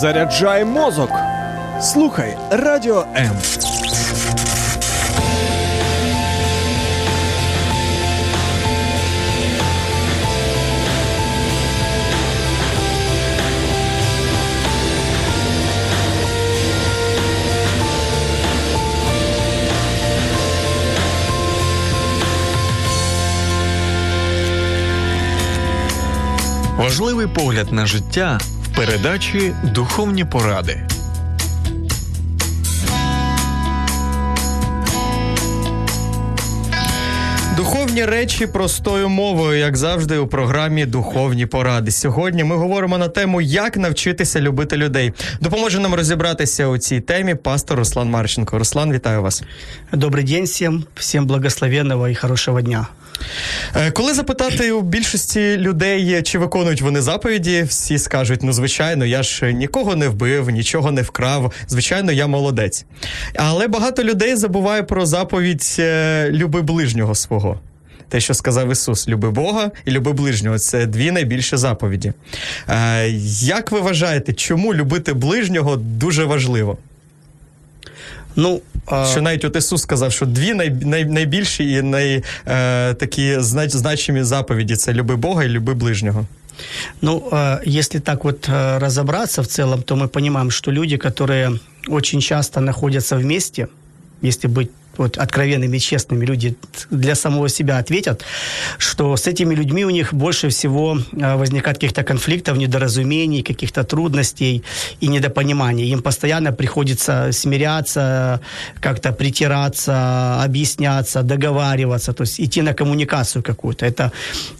Заряджай 0.00 0.64
мозок. 0.64 1.10
Слухай 1.80 2.36
радіо 2.50 3.04
М. 3.16 3.30
Важливий 26.78 27.26
погляд 27.26 27.72
на 27.72 27.86
життя 27.86 28.38
передачі 28.76 29.52
Духовні 29.74 30.24
поради. 30.24 30.80
Духовні 37.56 38.04
речі 38.04 38.46
простою 38.46 39.08
мовою, 39.08 39.58
як 39.58 39.76
завжди, 39.76 40.18
у 40.18 40.26
програмі 40.26 40.86
Духовні 40.86 41.46
поради. 41.46 41.90
Сьогодні 41.90 42.44
ми 42.44 42.56
говоримо 42.56 42.98
на 42.98 43.08
тему, 43.08 43.40
як 43.40 43.76
навчитися 43.76 44.40
любити 44.40 44.76
людей. 44.76 45.12
Допоможе 45.40 45.80
нам 45.80 45.94
розібратися 45.94 46.66
у 46.66 46.78
цій 46.78 47.00
темі 47.00 47.34
пастор 47.34 47.78
Руслан 47.78 48.10
Марченко. 48.10 48.58
Руслан, 48.58 48.92
вітаю 48.92 49.22
вас. 49.22 49.42
Добрый 49.92 50.22
день 50.22 50.44
всем, 50.44 50.84
всем 50.94 51.26
благословенного 51.26 52.10
и 52.10 52.14
хорошего 52.14 52.62
дня. 52.62 52.86
Е, 53.76 53.90
Коли 53.90 54.14
запитати 54.14 54.72
у 54.72 54.82
більшості 54.82 55.56
людей, 55.56 56.22
чи 56.22 56.38
виконують 56.38 56.82
вони 56.82 57.00
заповіді, 57.02 57.62
всі 57.62 57.98
скажуть: 57.98 58.42
ну, 58.42 58.52
звичайно, 58.52 59.04
я 59.04 59.22
ж 59.22 59.52
нікого 59.52 59.96
не 59.96 60.08
вбив, 60.08 60.50
нічого 60.50 60.92
не 60.92 61.02
вкрав. 61.02 61.52
Звичайно, 61.68 62.12
я 62.12 62.26
молодець. 62.26 62.84
Але 63.36 63.68
багато 63.68 64.04
людей 64.04 64.36
забуває 64.36 64.82
про 64.82 65.06
заповідь 65.06 65.76
е, 65.78 66.30
люби 66.30 66.62
ближнього 66.62 67.14
свого. 67.14 67.60
Те, 68.08 68.20
що 68.20 68.34
сказав 68.34 68.72
Ісус, 68.72 69.08
люби 69.08 69.30
Бога 69.30 69.70
і 69.84 69.90
люби 69.90 70.12
ближнього 70.12 70.58
це 70.58 70.86
дві 70.86 71.10
найбільші 71.10 71.56
заповіді. 71.56 72.12
Е, 72.68 73.08
Як 73.40 73.72
ви 73.72 73.80
вважаєте, 73.80 74.32
чому 74.32 74.74
любити 74.74 75.12
ближнього 75.12 75.76
дуже 75.76 76.24
важливо? 76.24 76.78
Ну, 78.36 78.60
Що 79.11 79.21
навіть 79.21 79.45
от 79.45 79.55
Ісус 79.55 79.81
сказав, 79.81 80.11
що 80.11 80.25
дві 80.25 80.53
най, 80.53 80.69
най, 80.69 81.05
найбільші 81.05 81.71
і 81.71 81.81
най, 81.81 82.23
е, 82.47 82.93
такі 82.93 83.39
знач, 83.39 83.71
значимі 83.71 84.23
заповіді 84.23 84.75
це 84.75 84.93
люби 84.93 85.15
Бога 85.15 85.43
і 85.43 85.49
люби 85.49 85.73
ближнього. 85.73 86.25
ну 87.01 87.27
а, 87.31 87.59
если 87.65 87.99
так 87.99 88.23
вот 88.23 88.49
а, 88.49 88.79
разобраться 88.79 89.41
в 89.41 89.47
целом, 89.47 89.83
то 89.83 89.95
мы 89.95 90.07
понимаем, 90.07 90.51
что 90.51 90.71
люди, 90.71 90.97
которые 90.97 91.59
очень 91.87 92.21
часто 92.21 92.61
находятся 92.61 93.15
вместе, 93.17 93.67
если 94.21 94.47
быть 94.47 94.69
вот 94.98 95.18
откровенными, 95.18 95.78
честными 95.78 96.24
люди 96.24 96.56
для 96.90 97.14
самого 97.14 97.48
себя 97.48 97.78
ответят, 97.78 98.22
что 98.78 99.16
с 99.16 99.26
этими 99.26 99.54
людьми 99.54 99.84
у 99.84 99.90
них 99.90 100.14
больше 100.14 100.48
всего 100.48 100.98
а, 101.20 101.36
возникает 101.36 101.76
каких-то 101.76 102.02
конфликтов, 102.02 102.56
недоразумений, 102.56 103.42
каких-то 103.42 103.84
трудностей 103.84 104.62
и 105.00 105.08
недопониманий. 105.08 105.90
Им 105.90 106.02
постоянно 106.02 106.52
приходится 106.52 107.30
смиряться, 107.32 108.40
как-то 108.80 109.12
притираться, 109.12 110.42
объясняться, 110.42 111.22
договариваться, 111.22 112.12
то 112.12 112.22
есть 112.22 112.40
идти 112.40 112.62
на 112.62 112.74
коммуникацию 112.74 113.42
какую-то. 113.42 113.86
Это 113.86 114.12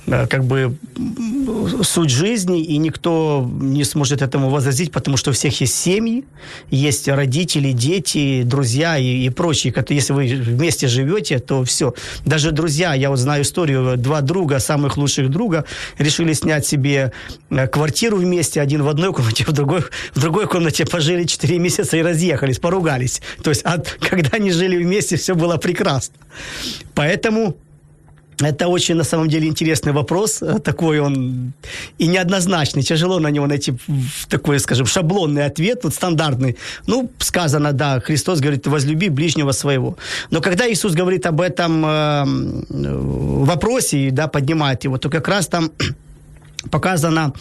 э, 0.07 0.27
как 0.27 0.45
бы 0.45 0.77
суть 1.83 2.11
жизни, 2.11 2.63
и 2.63 2.79
никто 2.79 3.49
не 3.61 3.85
сможет 3.85 4.23
этому 4.23 4.51
возразить, 4.51 4.93
потому 4.93 5.17
что 5.17 5.31
у 5.31 5.33
всех 5.33 5.61
есть 5.61 5.75
семьи, 5.75 6.25
есть 6.71 7.09
родители, 7.09 7.73
дети, 7.73 8.43
друзья 8.43 8.99
и, 8.99 9.27
и 9.27 9.31
прочие. 9.31 9.73
Если 9.89 10.13
вы 10.13 10.26
вместе 10.35 10.89
живете, 10.89 11.39
то 11.39 11.65
все. 11.65 11.95
Даже 12.25 12.53
друзья, 12.53 12.95
я 12.95 13.11
вот 13.11 13.19
знаю 13.19 13.43
историю, 13.43 13.97
два 13.97 14.21
друга, 14.21 14.59
самых 14.59 14.97
лучших 14.97 15.31
друга, 15.31 15.65
решили 15.99 16.33
снять 16.33 16.67
себе 16.67 17.13
э, 17.51 17.67
квартиру 17.69 18.17
вместе, 18.19 18.61
один 18.61 18.83
в 18.83 18.89
одной 18.89 19.13
комнате, 19.13 19.45
в 19.45 19.53
другой, 19.53 19.83
в 20.15 20.21
другой 20.21 20.47
комнате 20.47 20.85
пожили 20.87 21.25
4 21.25 21.59
месяца 21.59 21.97
и 21.97 22.03
разъехались, 22.03 22.59
поругались. 22.59 23.21
То 23.43 23.51
есть 23.51 23.63
от, 23.63 23.89
когда 24.01 24.31
они 24.37 24.51
жили 24.51 24.77
вместе, 24.83 25.17
все 25.17 25.35
было 25.35 25.57
прекрасно. 25.57 26.15
Поэтому 26.95 27.57
это 28.41 28.69
очень, 28.69 28.97
на 28.97 29.05
самом 29.05 29.29
деле, 29.29 29.47
интересный 29.49 29.93
вопрос. 29.93 30.43
Э, 30.43 30.59
Такой 30.59 31.01
он 31.01 31.53
и 31.99 32.07
неоднозначный. 32.07 32.83
Тяжело 32.83 33.19
на 33.19 33.31
него 33.31 33.47
найти 33.47 33.75
такой, 34.29 34.59
скажем, 34.61 34.87
шаблонный 34.87 35.47
ответ, 35.47 35.85
вот 35.85 35.95
стандартный. 35.95 36.57
Ну, 36.87 37.11
сказано, 37.19 37.73
да, 37.73 38.01
Христос 38.01 38.41
говорит, 38.41 38.67
возлюби 38.67 39.09
ближнего 39.09 39.53
своего. 39.53 39.97
Но 40.31 40.41
когда 40.41 40.71
Иисус 40.71 40.95
говорит 40.95 41.27
об 41.27 41.41
этом 41.41 41.85
э, 41.85 41.89
э, 41.89 42.99
вопросе, 43.45 44.11
да, 44.11 44.29
поднимает 44.29 44.85
его, 44.85 44.99
то 44.99 45.09
как 45.09 45.29
раз 45.29 45.47
там 45.47 45.71
показана 46.71 47.33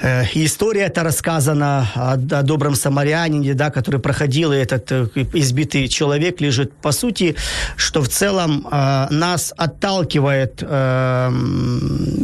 э, 0.00 0.24
история 0.34 0.82
это 0.82 1.02
рассказана 1.02 1.88
о, 1.94 2.12
о 2.12 2.42
добром 2.42 2.74
самарянине, 2.74 3.54
да, 3.54 3.70
который 3.70 4.00
проходил, 4.00 4.52
и 4.52 4.56
этот 4.56 4.90
э, 4.92 5.08
избитый 5.34 5.88
человек 5.88 6.40
лежит. 6.40 6.72
По 6.72 6.92
сути, 6.92 7.36
что 7.76 8.02
в 8.02 8.08
целом 8.08 8.66
э, 8.70 9.06
нас 9.10 9.54
отталкивает 9.56 10.62
э, 10.62 11.30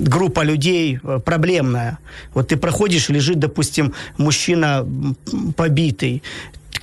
группа 0.06 0.44
людей 0.44 0.98
э, 1.02 1.20
проблемная. 1.24 1.98
Вот 2.34 2.48
ты 2.48 2.56
проходишь, 2.56 3.08
лежит, 3.08 3.38
допустим, 3.38 3.94
мужчина 4.18 4.86
побитый, 5.56 6.22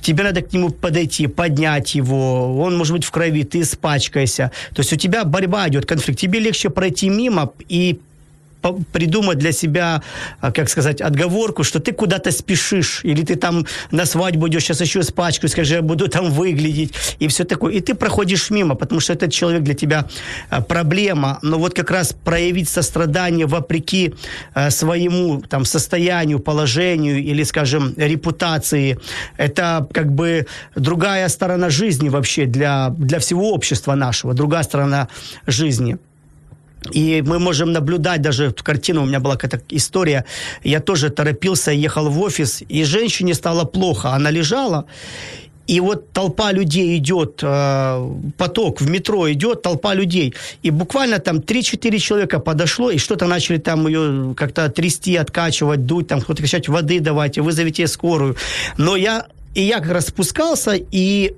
тебе 0.00 0.24
надо 0.24 0.42
к 0.42 0.52
нему 0.52 0.70
подойти, 0.70 1.26
поднять 1.26 1.94
его, 1.94 2.60
он 2.60 2.76
может 2.76 2.92
быть 2.92 3.04
в 3.04 3.10
крови, 3.10 3.44
ты 3.44 3.60
испачкаешься. 3.60 4.50
То 4.74 4.80
есть 4.80 4.92
у 4.92 4.96
тебя 4.96 5.24
борьба 5.24 5.68
идет, 5.68 5.86
конфликт. 5.86 6.18
Тебе 6.18 6.40
легче 6.40 6.70
пройти 6.70 7.08
мимо 7.08 7.52
и 7.68 8.00
придумать 8.92 9.38
для 9.38 9.52
себя, 9.52 10.02
а, 10.40 10.52
как 10.52 10.68
сказать, 10.68 11.00
отговорку, 11.00 11.64
что 11.64 11.80
ты 11.80 11.92
куда-то 11.92 12.30
спешишь, 12.30 13.00
или 13.04 13.22
ты 13.22 13.36
там 13.36 13.66
на 13.90 14.06
свадьбу 14.06 14.48
идешь, 14.48 14.64
сейчас 14.64 14.80
еще 14.80 15.00
испачкаюсь, 15.00 15.52
скажи, 15.52 15.74
я 15.74 15.82
буду 15.82 16.08
там 16.08 16.30
выглядеть, 16.30 16.94
и 17.18 17.28
все 17.28 17.44
такое. 17.44 17.74
И 17.74 17.80
ты 17.80 17.94
проходишь 17.94 18.50
мимо, 18.50 18.74
потому 18.74 19.00
что 19.00 19.12
этот 19.12 19.32
человек 19.32 19.62
для 19.62 19.74
тебя 19.74 20.06
а, 20.50 20.60
проблема. 20.62 21.38
Но 21.42 21.58
вот 21.58 21.74
как 21.74 21.90
раз 21.90 22.12
проявить 22.12 22.68
сострадание 22.68 23.46
вопреки 23.46 24.14
а, 24.54 24.70
своему 24.70 25.42
там 25.42 25.64
состоянию, 25.64 26.38
положению 26.38 27.18
или, 27.18 27.42
скажем, 27.44 27.94
репутации, 27.96 28.98
это 29.36 29.86
как 29.92 30.12
бы 30.12 30.46
другая 30.76 31.28
сторона 31.28 31.70
жизни 31.70 32.08
вообще 32.08 32.46
для, 32.46 32.90
для 32.90 33.18
всего 33.18 33.52
общества 33.52 33.94
нашего, 33.94 34.34
другая 34.34 34.62
сторона 34.62 35.08
жизни. 35.46 35.98
И 36.90 37.22
мы 37.22 37.38
можем 37.38 37.72
наблюдать 37.72 38.22
даже 38.22 38.52
картину. 38.52 39.02
У 39.02 39.06
меня 39.06 39.20
была 39.20 39.36
какая-то 39.36 39.62
история. 39.70 40.24
Я 40.64 40.80
тоже 40.80 41.10
торопился, 41.10 41.70
ехал 41.70 42.08
в 42.08 42.20
офис, 42.20 42.62
и 42.68 42.84
женщине 42.84 43.34
стало 43.34 43.64
плохо. 43.64 44.10
Она 44.10 44.30
лежала, 44.30 44.86
и 45.68 45.80
вот 45.80 46.12
толпа 46.12 46.52
людей 46.52 46.98
идет, 46.98 47.40
э, 47.42 48.10
поток 48.36 48.80
в 48.80 48.90
метро 48.90 49.30
идет, 49.32 49.62
толпа 49.62 49.94
людей. 49.94 50.34
И 50.64 50.70
буквально 50.70 51.18
там 51.18 51.38
3-4 51.38 51.98
человека 51.98 52.40
подошло, 52.40 52.90
и 52.90 52.98
что-то 52.98 53.26
начали 53.26 53.58
там 53.58 53.86
ее 53.86 54.34
как-то 54.36 54.68
трясти, 54.68 55.16
откачивать, 55.16 55.86
дуть, 55.86 56.08
там 56.08 56.20
кто-то 56.20 56.42
кричать, 56.42 56.68
воды 56.68 57.00
давайте, 57.00 57.42
вызовите 57.42 57.86
скорую. 57.86 58.36
Но 58.76 58.96
я, 58.96 59.26
и 59.54 59.62
я 59.62 59.78
как 59.78 59.92
раз 59.92 60.06
спускался, 60.08 60.72
и 60.74 61.36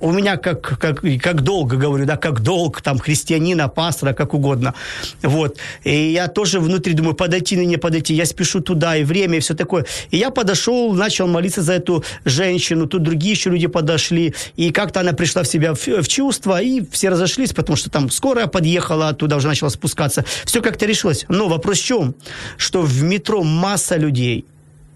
у 0.00 0.12
меня 0.12 0.36
как, 0.36 0.60
как, 0.78 1.02
как 1.22 1.42
долго 1.42 1.76
говорю, 1.76 2.04
да, 2.06 2.16
как 2.16 2.40
долг 2.40 2.80
там 2.82 2.98
христианина, 2.98 3.68
пастора, 3.68 4.12
как 4.12 4.34
угодно. 4.34 4.74
Вот. 5.22 5.58
И 5.84 6.12
я 6.12 6.28
тоже 6.28 6.60
внутри 6.60 6.94
думаю, 6.94 7.14
подойти 7.14 7.54
или 7.54 7.64
не 7.64 7.76
подойти. 7.76 8.14
Я 8.14 8.26
спешу 8.26 8.60
туда, 8.60 8.96
и 8.96 9.04
время, 9.04 9.38
и 9.38 9.40
все 9.40 9.54
такое. 9.54 9.86
И 10.10 10.16
я 10.16 10.30
подошел, 10.30 10.92
начал 10.92 11.26
молиться 11.26 11.62
за 11.62 11.74
эту 11.74 12.04
женщину. 12.24 12.86
Тут 12.86 13.02
другие 13.02 13.32
еще 13.32 13.50
люди 13.50 13.66
подошли. 13.66 14.34
И 14.56 14.70
как-то 14.70 15.00
она 15.00 15.12
пришла 15.12 15.42
в 15.42 15.48
себя 15.48 15.74
в, 15.74 15.86
в 15.86 16.08
чувство, 16.08 16.60
и 16.60 16.82
все 16.90 17.08
разошлись, 17.10 17.52
потому 17.52 17.76
что 17.76 17.90
там 17.90 18.10
скорая 18.10 18.46
подъехала, 18.46 19.08
оттуда 19.08 19.36
уже 19.36 19.48
начала 19.48 19.68
спускаться. 19.68 20.24
Все 20.44 20.62
как-то 20.62 20.86
решилось. 20.86 21.24
Но 21.28 21.48
вопрос 21.48 21.78
в 21.78 21.84
чем? 21.84 22.14
Что 22.56 22.82
в 22.82 23.02
метро 23.02 23.42
масса 23.42 23.96
людей. 23.96 24.44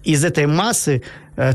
Из 0.05 0.25
этой 0.25 0.47
массы 0.47 1.03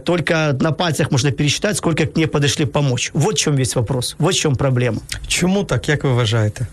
только 0.03 0.57
на 0.61 0.71
пальцах 0.71 1.11
можно 1.11 1.31
пересчитать, 1.31 1.77
сколько 1.77 2.05
к 2.05 2.17
ней 2.17 2.27
подошли 2.27 2.65
помочь. 2.65 3.11
Вот 3.13 3.35
в 3.35 3.37
чем 3.37 3.55
весь 3.55 3.75
вопрос. 3.75 4.15
Вот 4.19 4.33
в 4.33 4.37
чем 4.37 4.55
проблема. 4.55 4.97
Чому 5.27 5.63
так, 5.63 5.89
як 5.89 6.03
ви 6.03 6.09
вважаєте? 6.09 6.67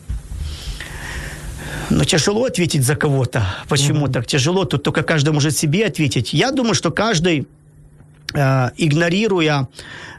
Но 1.90 2.04
тяжело 2.04 2.44
ответить 2.44 2.82
за 2.82 2.96
кого-то. 2.96 3.42
Почему 3.68 4.08
так 4.08 4.26
тяжело? 4.26 4.64
Тут 4.64 4.82
только 4.82 5.02
каждый 5.02 5.32
может 5.32 5.56
себе 5.56 5.86
ответить. 5.86 6.34
Я 6.34 6.50
думаю, 6.50 6.74
что 6.74 6.90
каждый, 6.90 7.46
э, 8.34 8.70
игнорируя 8.76 9.66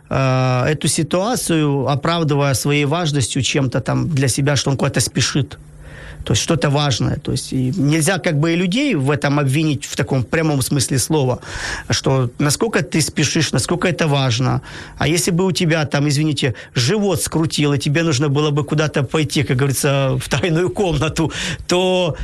э, 0.09 0.65
эту 0.67 0.87
ситуацию, 0.87 1.87
оправдывая 1.87 2.53
своей 2.53 2.85
важностью 2.85 3.41
чем-то 3.41 3.81
там 3.81 4.09
для 4.09 4.27
себя, 4.27 4.55
что 4.55 4.71
он 4.71 4.77
куда-то 4.77 4.99
спешит. 4.99 5.57
То 6.25 6.33
есть 6.33 6.43
что-то 6.43 6.69
важное. 6.69 7.17
То 7.17 7.31
есть 7.31 7.53
и 7.53 7.71
нельзя 7.77 8.17
как 8.17 8.39
бы 8.39 8.53
и 8.53 8.55
людей 8.55 8.95
в 8.95 9.11
этом 9.11 9.39
обвинить 9.39 9.85
в 9.85 9.95
таком 9.95 10.23
прямом 10.23 10.61
смысле 10.61 10.97
слова, 10.97 11.39
что 11.89 12.29
насколько 12.39 12.81
ты 12.81 12.99
спешишь, 13.01 13.51
насколько 13.53 13.87
это 13.87 14.07
важно. 14.07 14.61
А 14.97 15.07
если 15.07 15.31
бы 15.31 15.45
у 15.45 15.51
тебя 15.51 15.85
там, 15.85 16.07
извините, 16.07 16.55
живот 16.73 17.21
скрутил, 17.21 17.73
и 17.73 17.77
тебе 17.77 18.03
нужно 18.03 18.27
было 18.27 18.49
бы 18.49 18.63
куда-то 18.63 19.03
пойти, 19.03 19.43
как 19.43 19.57
говорится, 19.57 20.17
в 20.19 20.27
тайную 20.29 20.69
комнату, 20.69 21.31
то 21.67 22.15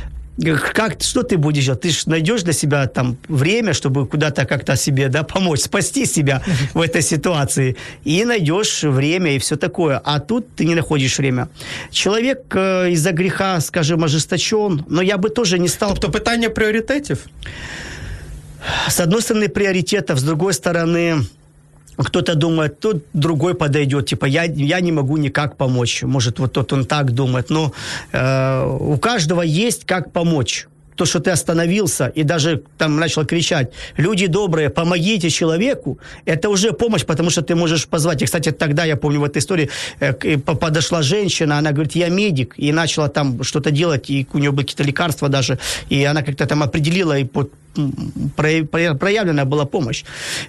как, 0.74 1.02
что 1.02 1.22
ты 1.22 1.36
будешь 1.36 1.64
делать? 1.64 1.80
Ты 1.80 1.90
же 1.90 1.98
найдешь 2.06 2.42
для 2.42 2.52
себя 2.52 2.86
там 2.86 3.16
время, 3.28 3.72
чтобы 3.72 4.06
куда-то 4.06 4.44
как-то 4.44 4.76
себе 4.76 5.08
да, 5.08 5.22
помочь, 5.22 5.60
спасти 5.60 6.06
себя 6.06 6.42
в 6.74 6.80
этой 6.80 7.02
ситуации. 7.02 7.76
И 8.04 8.24
найдешь 8.24 8.82
время 8.82 9.34
и 9.34 9.38
все 9.38 9.56
такое. 9.56 10.00
А 10.04 10.20
тут 10.20 10.46
ты 10.56 10.64
не 10.64 10.74
находишь 10.74 11.18
время. 11.18 11.48
Человек 11.90 12.40
э, 12.54 12.90
из-за 12.90 13.12
греха, 13.12 13.60
скажем, 13.60 14.04
ожесточен, 14.04 14.84
но 14.88 15.02
я 15.02 15.16
бы 15.16 15.28
тоже 15.28 15.58
не 15.58 15.68
стал... 15.68 15.90
Тобто 15.90 16.10
питання 16.10 16.50
пріоритетів? 16.50 17.18
С 18.88 19.00
одной 19.00 19.22
стороны, 19.22 19.48
приоритетов, 19.48 20.18
с 20.18 20.22
другой 20.22 20.52
стороны, 20.52 21.26
кто-то 21.96 22.34
думает, 22.34 22.80
тут 22.80 23.04
другой 23.12 23.54
подойдет, 23.54 24.06
типа 24.06 24.26
я, 24.26 24.44
я 24.44 24.80
не 24.80 24.92
могу 24.92 25.16
никак 25.16 25.56
помочь. 25.56 26.02
Может, 26.02 26.38
вот 26.38 26.52
тот 26.52 26.72
он 26.72 26.84
так 26.84 27.12
думает. 27.12 27.50
Но 27.50 27.72
э, 28.12 28.76
у 28.80 28.96
каждого 28.96 29.42
есть 29.42 29.84
как 29.84 30.12
помочь. 30.12 30.66
То, 30.94 31.06
что 31.06 31.20
ты 31.20 31.30
остановился 31.30 32.12
и 32.14 32.22
даже 32.22 32.62
там 32.76 33.00
начал 33.00 33.24
кричать, 33.24 33.72
люди 33.96 34.26
добрые, 34.26 34.68
помогите 34.68 35.30
человеку, 35.30 35.98
это 36.26 36.50
уже 36.50 36.72
помощь, 36.72 37.04
потому 37.04 37.30
что 37.30 37.40
ты 37.40 37.54
можешь 37.54 37.86
позвать. 37.86 38.22
И, 38.22 38.26
кстати, 38.26 38.52
тогда, 38.52 38.84
я 38.84 38.96
помню 38.96 39.20
в 39.20 39.24
этой 39.24 39.38
истории, 39.38 39.70
э, 40.00 40.38
подошла 40.38 41.02
женщина, 41.02 41.58
она 41.58 41.72
говорит, 41.72 41.96
я 41.96 42.10
медик, 42.10 42.54
и 42.58 42.72
начала 42.72 43.08
там 43.08 43.42
что-то 43.42 43.70
делать, 43.70 44.10
и 44.10 44.26
у 44.34 44.38
нее 44.38 44.50
были 44.50 44.66
какие-то 44.66 44.84
лекарства 44.84 45.28
даже, 45.28 45.58
и 45.88 46.04
она 46.04 46.22
как-то 46.22 46.46
там 46.46 46.62
определила, 46.62 47.18
и 47.18 47.24
под, 47.24 47.50
проявленная 48.36 49.46
была 49.46 49.64
помощь. 49.64 50.04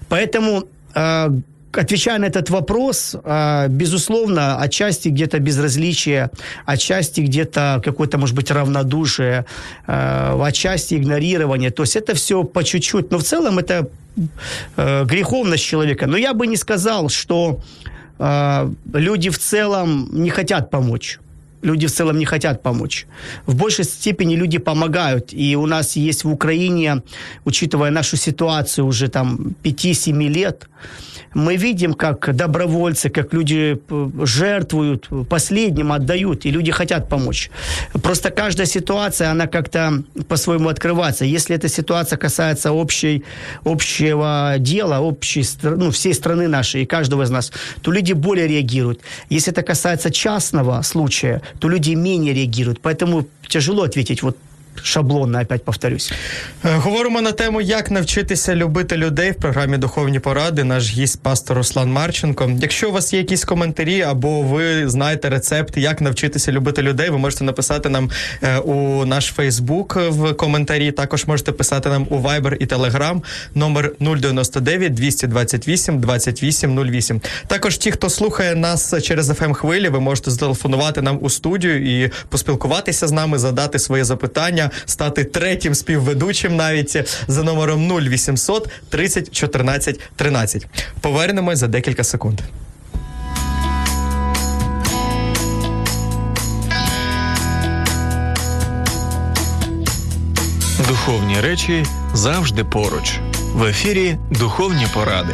Поэтому 0.09 0.67
отвечая 0.93 2.19
на 2.19 2.25
этот 2.25 2.49
вопрос, 2.49 3.15
э, 3.23 3.67
безусловно, 3.69 4.61
отчасти 4.61 5.09
где-то 5.09 5.39
безразличие, 5.39 6.29
отчасти 6.65 7.21
где-то 7.21 7.81
какое-то, 7.83 8.17
может 8.17 8.35
быть, 8.35 8.51
равнодушие, 8.51 9.45
э, 9.87 10.39
отчасти 10.43 10.95
игнорирование. 10.95 11.71
То 11.71 11.83
есть 11.83 11.95
это 11.95 12.13
все 12.13 12.43
по 12.43 12.63
чуть-чуть. 12.63 13.11
Но 13.11 13.17
в 13.17 13.23
целом 13.23 13.59
это 13.59 13.89
греховность 14.77 15.63
человека. 15.63 16.05
Но 16.05 16.17
я 16.17 16.35
бы 16.35 16.45
не 16.45 16.55
сказал, 16.55 17.09
что 17.09 17.61
люди 18.93 19.29
в 19.31 19.39
целом 19.39 20.07
не 20.11 20.29
хотят 20.29 20.69
помочь 20.69 21.19
люди 21.63 21.87
в 21.87 21.91
целом 21.91 22.17
не 22.17 22.25
хотят 22.25 22.61
помочь. 22.61 23.07
В 23.45 23.55
большей 23.55 23.85
степени 23.85 24.35
люди 24.35 24.59
помогают. 24.59 25.33
И 25.33 25.55
у 25.55 25.65
нас 25.65 25.95
есть 25.95 26.23
в 26.23 26.31
Украине, 26.31 27.01
учитывая 27.45 27.91
нашу 27.91 28.17
ситуацию 28.17 28.85
уже 28.85 29.07
там 29.07 29.55
5-7 29.63 30.27
лет, 30.29 30.67
мы 31.33 31.57
видим, 31.57 31.93
как 31.93 32.35
добровольцы, 32.35 33.09
как 33.09 33.33
люди 33.33 33.79
э, 33.89 34.09
жертвуют, 34.25 35.09
последним 35.29 35.91
отдают, 35.91 36.45
и 36.45 36.51
люди 36.51 36.71
хотят 36.71 37.09
помочь. 37.09 37.49
Просто 38.03 38.29
каждая 38.29 38.67
ситуация, 38.67 39.31
она 39.31 39.47
как-то 39.47 40.03
по-своему 40.27 40.69
открывается. 40.69 41.25
Если 41.25 41.55
эта 41.55 41.69
ситуация 41.69 42.17
касается 42.17 42.71
общей, 42.71 43.23
общего 43.65 44.55
дела, 44.59 44.99
общей, 44.99 45.43
ну, 45.63 45.89
всей 45.91 46.13
страны 46.13 46.47
нашей 46.47 46.83
и 46.83 46.85
каждого 46.85 47.23
из 47.23 47.29
нас, 47.29 47.51
то 47.81 47.91
люди 47.91 48.13
более 48.13 48.47
реагируют. 48.47 49.01
Если 49.29 49.51
это 49.51 49.63
касается 49.63 50.11
частного 50.11 50.81
случая, 50.83 51.41
то 51.59 51.69
люди 51.69 51.91
менее 51.95 52.33
реагируют. 52.33 52.79
Поэтому 52.81 53.27
тяжело 53.47 53.83
ответить 53.83 54.23
вот 54.23 54.37
шаблонно, 54.83 55.41
опять 55.41 55.63
повторюсь. 55.63 56.13
Е, 56.65 56.75
говоримо 56.75 57.21
на 57.21 57.31
тему, 57.31 57.61
як 57.61 57.91
навчитися 57.91 58.55
любити 58.55 58.97
людей 58.97 59.31
в 59.31 59.35
програмі 59.35 59.77
Духовні 59.77 60.19
поради. 60.19 60.63
Наш 60.63 60.89
гість 60.89 61.21
пастор 61.21 61.57
Руслан 61.57 61.91
Марченко. 61.91 62.51
Якщо 62.61 62.89
у 62.89 62.91
вас 62.91 63.13
є 63.13 63.19
якісь 63.19 63.45
коментарі, 63.45 64.01
або 64.01 64.41
ви 64.41 64.89
знаєте 64.89 65.29
рецепт, 65.29 65.77
як 65.77 66.01
навчитися 66.01 66.51
любити 66.51 66.81
людей, 66.81 67.09
ви 67.09 67.17
можете 67.17 67.43
написати 67.43 67.89
нам 67.89 68.09
е, 68.43 68.57
у 68.57 69.05
наш 69.05 69.25
Фейсбук 69.25 69.95
в 69.95 70.33
коментарі. 70.33 70.91
Також 70.91 71.25
можете 71.25 71.51
писати 71.51 71.89
нам 71.89 72.07
у 72.09 72.19
Viber 72.19 72.53
і 72.53 72.65
Telegram 72.65 73.21
номер 73.55 73.91
099 73.99 74.93
228 74.93 75.99
2808. 75.99 77.21
Також 77.47 77.77
ті, 77.77 77.91
хто 77.91 78.09
слухає 78.09 78.55
нас 78.55 79.03
через 79.03 79.29
fm 79.29 79.53
хвилі, 79.53 79.89
ви 79.89 79.99
можете 79.99 80.31
зателефонувати 80.31 81.01
нам 81.01 81.19
у 81.21 81.29
студію 81.29 82.03
і 82.03 82.11
поспілкуватися 82.29 83.07
з 83.07 83.11
нами, 83.11 83.39
задати 83.39 83.79
свої 83.79 84.03
запитання 84.03 84.62
бажання 84.63 84.69
стати 84.85 85.23
третім 85.23 85.75
співведучим 85.75 86.55
навіть 86.55 86.97
за 87.27 87.43
номером 87.43 87.91
0800 87.91 88.69
30 88.89 89.31
14 89.31 89.99
13. 90.15 90.67
Повернемось 91.01 91.59
за 91.59 91.67
декілька 91.67 92.03
секунд. 92.03 92.41
Духовні 100.87 101.41
речі 101.41 101.85
завжди 102.13 102.63
поруч. 102.63 103.19
В 103.53 103.63
ефірі 103.63 104.17
Духовні 104.31 104.87
поради. 104.93 105.33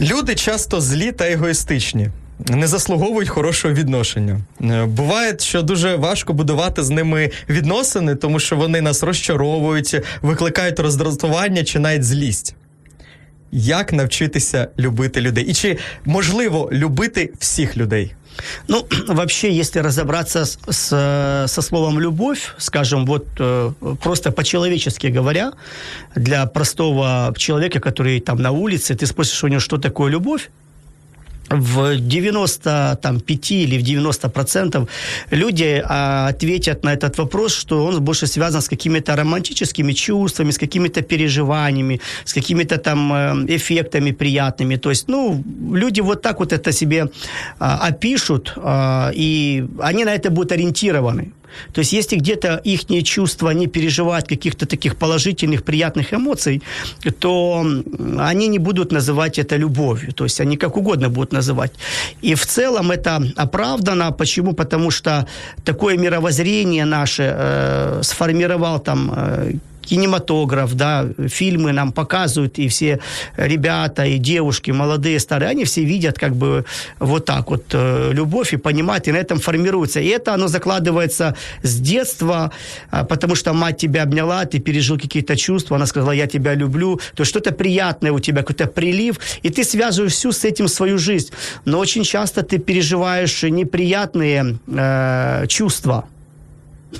Люди 0.00 0.34
часто 0.34 0.80
злі 0.80 1.12
та 1.12 1.30
егоїстичні 1.30 2.10
не 2.47 2.67
заслуговують 2.67 3.29
хорошого 3.29 3.73
відношення. 3.73 4.39
Е, 4.61 4.85
буває, 4.85 5.35
що 5.39 5.61
дуже 5.61 5.95
важко 5.95 6.33
будувати 6.33 6.83
з 6.83 6.89
ними 6.89 7.31
відносини, 7.49 8.15
тому 8.15 8.39
що 8.39 8.55
вони 8.55 8.81
нас 8.81 9.03
розчаровують, 9.03 9.95
викликають 10.21 10.79
роздратування 10.79 11.63
чи 11.63 11.79
навіть 11.79 12.03
злість. 12.03 12.55
Як 13.51 13.93
навчитися 13.93 14.67
любити 14.79 15.21
людей? 15.21 15.45
І 15.45 15.53
чи 15.53 15.77
можливо 16.05 16.69
любити 16.71 17.33
всіх 17.39 17.77
людей? 17.77 18.13
Ну, 18.67 18.85
вообще, 19.07 19.51
если 19.51 19.81
разобраться 19.81 20.45
с, 20.45 20.57
с, 20.69 21.47
со 21.47 21.61
словом 21.61 21.99
любовь, 21.99 22.55
скажем, 22.57 23.05
вот 23.05 23.25
э, 23.39 23.73
просто 24.01 24.31
по-человечески 24.31 25.07
говоря, 25.07 25.51
для 26.15 26.45
простого 26.45 27.33
человека, 27.37 27.79
который 27.79 28.19
там 28.21 28.41
на 28.41 28.51
улице, 28.51 28.95
ты 28.95 29.05
спросишь 29.07 29.43
у 29.43 29.47
него, 29.47 29.59
что 29.59 29.77
такое 29.77 30.11
любовь, 30.11 30.49
в 31.54 31.96
95 31.98 33.50
или 33.50 33.78
в 33.78 33.82
90 33.82 34.28
процентов 34.28 34.88
люди 35.30 35.82
а, 35.84 36.28
ответят 36.28 36.84
на 36.84 36.92
этот 36.92 37.18
вопрос, 37.18 37.54
что 37.54 37.84
он 37.84 38.00
больше 38.00 38.26
связан 38.26 38.60
с 38.60 38.68
какими-то 38.68 39.16
романтическими 39.16 39.92
чувствами, 39.92 40.50
с 40.50 40.58
какими-то 40.58 41.02
переживаниями, 41.02 42.00
с 42.24 42.34
какими-то 42.34 42.78
там 42.78 43.12
э, 43.12 43.56
эффектами 43.56 44.12
приятными. 44.12 44.76
То 44.76 44.90
есть, 44.90 45.08
ну, 45.08 45.42
люди 45.72 46.00
вот 46.00 46.22
так 46.22 46.40
вот 46.40 46.52
это 46.52 46.72
себе 46.72 47.08
а, 47.58 47.88
опишут, 47.88 48.52
а, 48.56 49.10
и 49.14 49.64
они 49.80 50.04
на 50.04 50.14
это 50.14 50.30
будут 50.30 50.52
ориентированы. 50.52 51.32
То 51.72 51.80
есть 51.80 51.92
если 51.92 52.16
где-то 52.16 52.60
их 52.64 52.84
чувства, 53.04 53.50
они 53.50 53.66
переживают 53.66 54.28
каких-то 54.28 54.66
таких 54.66 54.96
положительных, 54.96 55.62
приятных 55.62 56.12
эмоций, 56.14 56.62
то 57.18 57.64
они 58.18 58.48
не 58.48 58.58
будут 58.58 58.92
называть 58.92 59.38
это 59.38 59.56
любовью. 59.56 60.12
То 60.12 60.24
есть 60.24 60.40
они 60.40 60.56
как 60.56 60.76
угодно 60.76 61.08
будут 61.08 61.32
называть. 61.32 61.72
И 62.22 62.34
в 62.34 62.46
целом 62.46 62.90
это 62.90 63.22
оправдано. 63.36 64.12
Почему? 64.12 64.52
Потому 64.52 64.90
что 64.90 65.26
такое 65.64 65.98
мировоззрение 65.98 66.84
наше 66.84 67.22
э, 67.22 68.00
сформировал 68.02 68.80
там 68.80 69.12
э, 69.16 69.52
кинематограф, 69.84 70.74
да, 70.74 71.06
фильмы 71.28 71.72
нам 71.72 71.92
показывают, 71.92 72.58
и 72.58 72.68
все 72.68 73.00
ребята, 73.36 74.04
и 74.04 74.18
девушки, 74.18 74.70
молодые, 74.70 75.20
старые, 75.20 75.50
они 75.50 75.64
все 75.64 75.84
видят 75.84 76.18
как 76.18 76.34
бы 76.34 76.64
вот 76.98 77.24
так 77.24 77.50
вот 77.50 77.64
э, 77.72 78.10
любовь 78.12 78.52
и 78.52 78.56
понимают, 78.56 79.08
и 79.08 79.12
на 79.12 79.18
этом 79.18 79.38
формируется. 79.38 80.00
И 80.00 80.08
это 80.08 80.34
оно 80.34 80.48
закладывается 80.48 81.36
с 81.62 81.78
детства, 81.78 82.50
а, 82.90 83.04
потому 83.04 83.34
что 83.34 83.52
мать 83.52 83.78
тебя 83.78 84.02
обняла, 84.02 84.44
ты 84.44 84.58
пережил 84.58 84.98
какие-то 84.98 85.36
чувства, 85.36 85.76
она 85.76 85.86
сказала, 85.86 86.12
я 86.12 86.26
тебя 86.26 86.54
люблю, 86.54 87.00
то 87.14 87.24
что-то 87.24 87.52
приятное 87.52 88.12
у 88.12 88.20
тебя, 88.20 88.42
какой-то 88.42 88.66
прилив, 88.66 89.18
и 89.42 89.50
ты 89.50 89.64
связываешь 89.64 90.12
всю 90.12 90.32
с 90.32 90.44
этим 90.44 90.68
свою 90.68 90.98
жизнь. 90.98 91.30
Но 91.64 91.78
очень 91.78 92.04
часто 92.04 92.42
ты 92.42 92.58
переживаешь 92.58 93.42
неприятные 93.42 94.58
э, 94.66 95.46
чувства, 95.48 96.04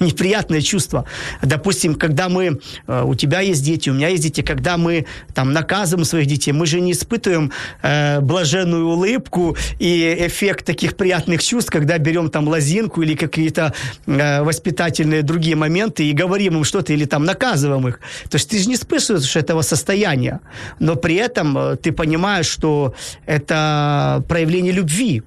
неприятное 0.01 0.61
чувство. 0.61 1.05
Допустим, 1.43 1.95
когда 1.95 2.29
мы, 2.29 2.61
э, 2.87 3.03
у 3.05 3.15
тебя 3.15 3.41
есть 3.41 3.65
дети, 3.65 3.91
у 3.91 3.95
меня 3.95 4.09
есть 4.09 4.23
дети, 4.23 4.43
когда 4.43 4.77
мы 4.77 5.07
там 5.35 5.53
наказываем 5.53 6.05
своих 6.05 6.27
детей, 6.27 6.53
мы 6.53 6.67
же 6.67 6.81
не 6.81 6.93
испытываем 6.93 7.53
э, 7.83 8.21
блаженную 8.21 8.87
улыбку 8.87 9.57
и 9.79 10.17
эффект 10.21 10.65
таких 10.65 10.97
приятных 10.97 11.43
чувств, 11.43 11.71
когда 11.71 11.99
берем 11.99 12.31
там 12.31 12.49
лозинку 12.49 13.03
или 13.03 13.15
какие-то 13.15 13.73
э, 14.07 14.43
воспитательные 14.43 15.23
другие 15.23 15.57
моменты 15.57 16.05
и 16.05 16.13
говорим 16.13 16.57
им 16.57 16.65
что-то 16.65 16.93
или 16.93 17.05
там 17.05 17.25
наказываем 17.25 17.89
их. 17.89 18.01
То 18.31 18.37
есть 18.37 18.49
ты 18.51 18.59
же 18.59 18.69
не 18.69 18.75
испытываешь 18.75 19.37
этого 19.37 19.63
состояния, 19.63 20.41
но 20.79 20.97
при 20.97 21.17
этом 21.17 21.57
э, 21.59 21.77
ты 21.77 21.93
понимаешь, 21.93 22.47
что 22.47 22.95
это 23.27 24.25
проявление 24.29 24.73
любви, 24.73 25.23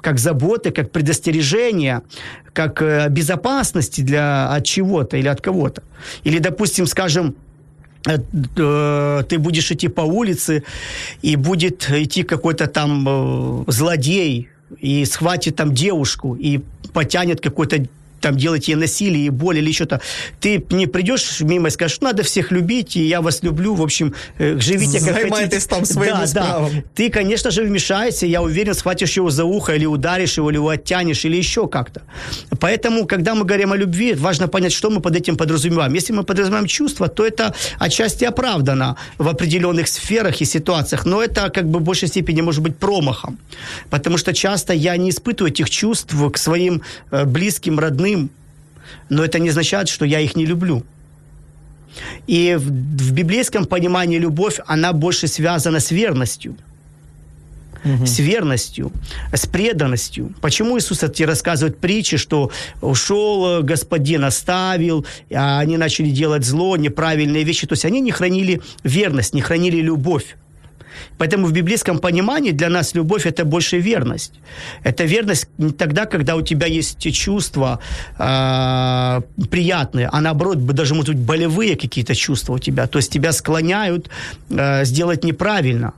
как 0.00 0.18
заботы, 0.18 0.70
как 0.70 0.90
предостережение, 0.90 2.02
как 2.52 2.82
э, 2.82 3.08
безопасности 3.08 4.00
для 4.00 4.48
от 4.52 4.64
чего-то 4.64 5.16
или 5.16 5.28
от 5.28 5.40
кого-то. 5.40 5.82
Или, 6.24 6.38
допустим, 6.38 6.86
скажем, 6.86 7.34
э, 8.06 8.18
э, 8.56 9.22
ты 9.28 9.38
будешь 9.38 9.70
идти 9.70 9.88
по 9.88 10.02
улице, 10.02 10.62
и 11.22 11.36
будет 11.36 11.90
идти 11.90 12.22
какой-то 12.22 12.66
там 12.66 13.64
злодей, 13.68 14.48
и 14.78 15.04
схватит 15.04 15.56
там 15.56 15.74
девушку, 15.74 16.36
и 16.36 16.60
потянет 16.92 17.40
какой-то 17.40 17.86
там 18.20 18.36
делать 18.36 18.68
ей 18.68 18.74
насилие 18.74 19.26
и 19.26 19.30
боль 19.30 19.58
или 19.58 19.72
что-то, 19.72 20.00
ты 20.40 20.64
не 20.70 20.86
придешь 20.86 21.40
мимо 21.40 21.68
и 21.68 21.70
скажешь, 21.70 22.00
надо 22.00 22.22
всех 22.22 22.52
любить, 22.52 22.96
и 22.96 23.06
я 23.06 23.20
вас 23.20 23.42
люблю, 23.42 23.74
в 23.74 23.82
общем, 23.82 24.14
э, 24.38 24.58
живите 24.58 24.98
как 25.00 25.14
Займайтесь 25.14 25.64
хотите. 25.64 25.68
там 25.68 25.84
своими 25.84 26.26
да. 26.32 26.40
Да. 26.40 26.68
Ты, 26.94 27.10
конечно 27.10 27.50
же, 27.50 27.62
вмешаешься, 27.62 28.26
я 28.26 28.42
уверен, 28.42 28.74
схватишь 28.74 29.16
его 29.16 29.30
за 29.30 29.44
ухо, 29.44 29.74
или 29.74 29.86
ударишь 29.86 30.36
его, 30.38 30.50
или 30.50 30.56
его 30.56 30.68
оттянешь, 30.68 31.24
или 31.24 31.36
еще 31.36 31.68
как-то. 31.68 32.02
Поэтому, 32.60 33.06
когда 33.06 33.34
мы 33.34 33.44
говорим 33.44 33.72
о 33.72 33.76
любви, 33.76 34.14
важно 34.14 34.48
понять, 34.48 34.72
что 34.72 34.90
мы 34.90 35.00
под 35.00 35.16
этим 35.16 35.36
подразумеваем. 35.36 35.94
Если 35.94 36.12
мы 36.12 36.24
подразумеваем 36.24 36.66
чувства, 36.66 37.08
то 37.08 37.26
это 37.26 37.54
отчасти 37.78 38.24
оправдано 38.24 38.96
в 39.18 39.28
определенных 39.28 39.88
сферах 39.88 40.40
и 40.40 40.44
ситуациях, 40.44 41.06
но 41.06 41.22
это 41.22 41.50
как 41.50 41.68
бы 41.68 41.78
в 41.78 41.82
большей 41.82 42.08
степени 42.08 42.42
может 42.42 42.62
быть 42.62 42.76
промахом. 42.76 43.38
Потому 43.90 44.18
что 44.18 44.32
часто 44.32 44.72
я 44.72 44.96
не 44.96 45.10
испытываю 45.10 45.52
этих 45.52 45.70
чувств 45.70 46.14
к 46.32 46.38
своим 46.38 46.82
э, 47.10 47.24
близким, 47.24 47.78
родным, 47.78 48.09
но 49.08 49.24
это 49.24 49.38
не 49.38 49.50
означает, 49.50 49.88
что 49.88 50.04
я 50.04 50.20
их 50.20 50.36
не 50.36 50.46
люблю. 50.46 50.84
И 52.26 52.56
в, 52.58 52.62
в 52.62 53.12
библейском 53.12 53.64
понимании 53.64 54.18
любовь, 54.18 54.60
она 54.66 54.92
больше 54.92 55.26
связана 55.26 55.80
с 55.80 55.90
верностью. 55.90 56.56
С 58.04 58.18
верностью, 58.18 58.92
с 59.32 59.46
преданностью. 59.46 60.34
Почему 60.42 60.78
Иисус 60.78 60.98
тебе 60.98 61.24
рассказывает 61.24 61.78
притчи, 61.78 62.18
что 62.18 62.50
ушел 62.82 63.60
э, 63.60 63.62
господин, 63.62 64.24
оставил, 64.24 65.06
а 65.32 65.60
они 65.60 65.78
начали 65.78 66.10
делать 66.10 66.44
зло, 66.44 66.76
неправильные 66.76 67.42
вещи. 67.42 67.66
То 67.66 67.72
есть 67.72 67.86
они 67.86 68.00
не 68.00 68.10
хранили 68.10 68.60
верность, 68.84 69.32
не 69.32 69.40
хранили 69.40 69.80
любовь. 69.80 70.36
Поэтому 71.18 71.46
в 71.46 71.52
библейском 71.52 71.98
понимании 71.98 72.52
для 72.52 72.68
нас 72.68 72.94
любовь 72.94 73.26
это 73.26 73.44
больше 73.44 73.78
верность. 73.78 74.32
Это 74.84 75.04
верность 75.04 75.48
не 75.58 75.70
тогда, 75.70 76.06
когда 76.06 76.36
у 76.36 76.42
тебя 76.42 76.66
есть 76.66 77.12
чувства 77.12 77.78
э, 78.18 79.20
приятные, 79.50 80.08
а 80.12 80.20
наоборот, 80.20 80.64
даже 80.66 80.94
может 80.94 81.14
быть 81.14 81.24
болевые 81.24 81.76
какие-то 81.76 82.14
чувства 82.14 82.54
у 82.54 82.58
тебя. 82.58 82.86
То 82.86 82.98
есть 82.98 83.12
тебя 83.12 83.32
склоняют 83.32 84.10
э, 84.50 84.84
сделать 84.84 85.24
неправильно, 85.24 85.92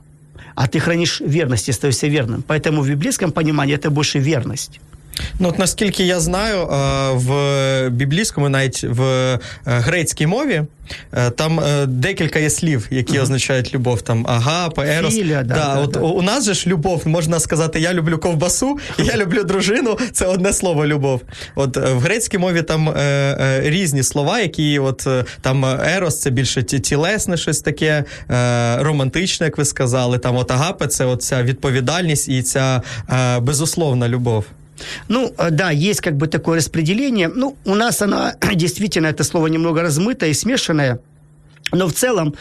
а 0.55 0.67
ты 0.67 0.79
хранишь 0.79 1.21
верность 1.21 1.67
и 1.67 1.71
остаешься 1.71 2.07
верным. 2.07 2.43
Поэтому 2.47 2.81
в 2.81 2.89
библейском 2.89 3.31
понимании 3.31 3.75
это 3.75 3.89
больше 3.89 4.19
верность. 4.19 4.79
Ну, 5.39 5.49
от 5.49 5.59
наскільки 5.59 6.03
я 6.03 6.19
знаю, 6.19 6.57
е, 6.61 7.11
в 7.13 7.89
біблійському, 7.89 8.49
навіть 8.49 8.83
в 8.83 9.01
е, 9.03 9.39
грецькій 9.65 10.27
мові, 10.27 10.63
е, 11.13 11.29
там 11.29 11.61
декілька 11.87 12.39
є 12.39 12.49
слів, 12.49 12.87
які 12.91 13.19
означають 13.19 13.73
любов. 13.73 14.01
Там 14.01 14.25
агапа, 14.27 14.85
ерос. 14.85 15.15
Філія, 15.15 15.43
да, 15.43 15.53
да, 15.53 15.79
от 15.79 15.91
да. 15.91 15.99
У, 15.99 16.07
у 16.07 16.21
нас 16.21 16.45
же 16.45 16.53
ж 16.53 16.67
любов, 16.69 17.07
можна 17.07 17.39
сказати, 17.39 17.79
я 17.79 17.93
люблю 17.93 18.17
ковбасу, 18.17 18.79
я 18.97 19.17
люблю 19.17 19.43
дружину. 19.43 19.97
Це 20.11 20.25
одне 20.25 20.53
слово 20.53 20.85
любов. 20.87 21.21
От 21.55 21.77
в 21.77 21.97
грецькій 21.99 22.37
мові 22.37 22.61
там 22.61 22.93
різні 23.59 24.03
слова, 24.03 24.39
які 24.39 24.79
от 24.79 25.07
там 25.41 25.65
ерос 25.65 26.21
це 26.21 26.29
більше 26.29 26.63
ті- 26.63 26.79
тілесне 26.79 27.37
щось 27.37 27.61
таке, 27.61 28.03
романтичне, 28.79 29.45
як 29.45 29.57
ви 29.57 29.65
сказали. 29.65 30.17
Там 30.17 30.35
от 30.35 30.51
агапе 30.51 30.87
це 30.87 31.05
от 31.05 31.23
ця 31.23 31.43
відповідальність 31.43 32.29
і 32.29 32.41
ця 32.41 32.81
безусловна 33.41 34.09
любов. 34.09 34.45
Ну, 35.07 35.33
э, 35.37 35.49
да, 35.51 35.71
есть 35.71 36.01
как 36.01 36.17
бы 36.17 36.27
такое 36.27 36.57
распределение. 36.57 37.27
Ну, 37.27 37.55
у 37.65 37.75
нас 37.75 38.01
оно 38.01 38.31
действительно, 38.53 39.07
это 39.07 39.23
слово 39.23 39.47
немного 39.47 39.81
размытое 39.81 40.29
и 40.29 40.33
смешанное. 40.33 40.99
Но 41.73 41.87
в 41.87 41.93
целом, 41.93 42.35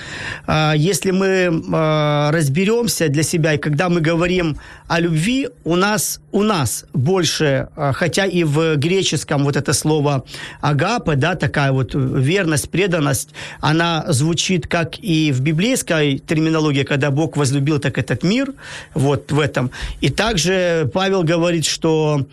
э, 0.47 0.73
если 0.77 1.11
мы 1.11 1.27
э, 1.27 2.31
разберемся 2.31 3.09
для 3.09 3.23
себя, 3.23 3.55
и 3.55 3.59
когда 3.59 3.89
мы 3.89 4.01
говорим 4.01 4.59
о 4.89 5.01
любви, 5.01 5.49
у 5.65 5.77
нас, 5.77 6.21
у 6.33 6.43
нас 6.43 6.85
больше, 6.93 7.69
э, 7.77 7.93
хотя 7.95 8.27
и 8.27 8.45
в 8.45 8.77
греческом 8.77 9.45
вот 9.45 9.57
это 9.57 9.73
слово 9.73 10.25
агапа, 10.61 11.17
да, 11.17 11.35
такая 11.35 11.73
вот 11.73 11.95
верность, 11.95 12.69
преданность, 12.69 13.31
она 13.61 14.05
звучит 14.09 14.67
как 14.67 14.99
и 14.99 15.33
в 15.33 15.41
библейской 15.41 16.19
терминологии, 16.19 16.83
когда 16.83 17.11
Бог 17.11 17.37
возлюбил 17.37 17.79
так 17.79 17.97
этот 17.99 18.23
мир, 18.23 18.53
вот 18.95 19.33
в 19.33 19.41
этом. 19.41 19.71
И 20.03 20.11
также 20.11 20.91
Павел 20.93 21.23
говорит, 21.23 21.65
что 21.65 22.27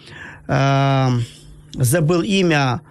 э, 0.48 1.10
забыл 1.74 2.22
имя, 2.24 2.82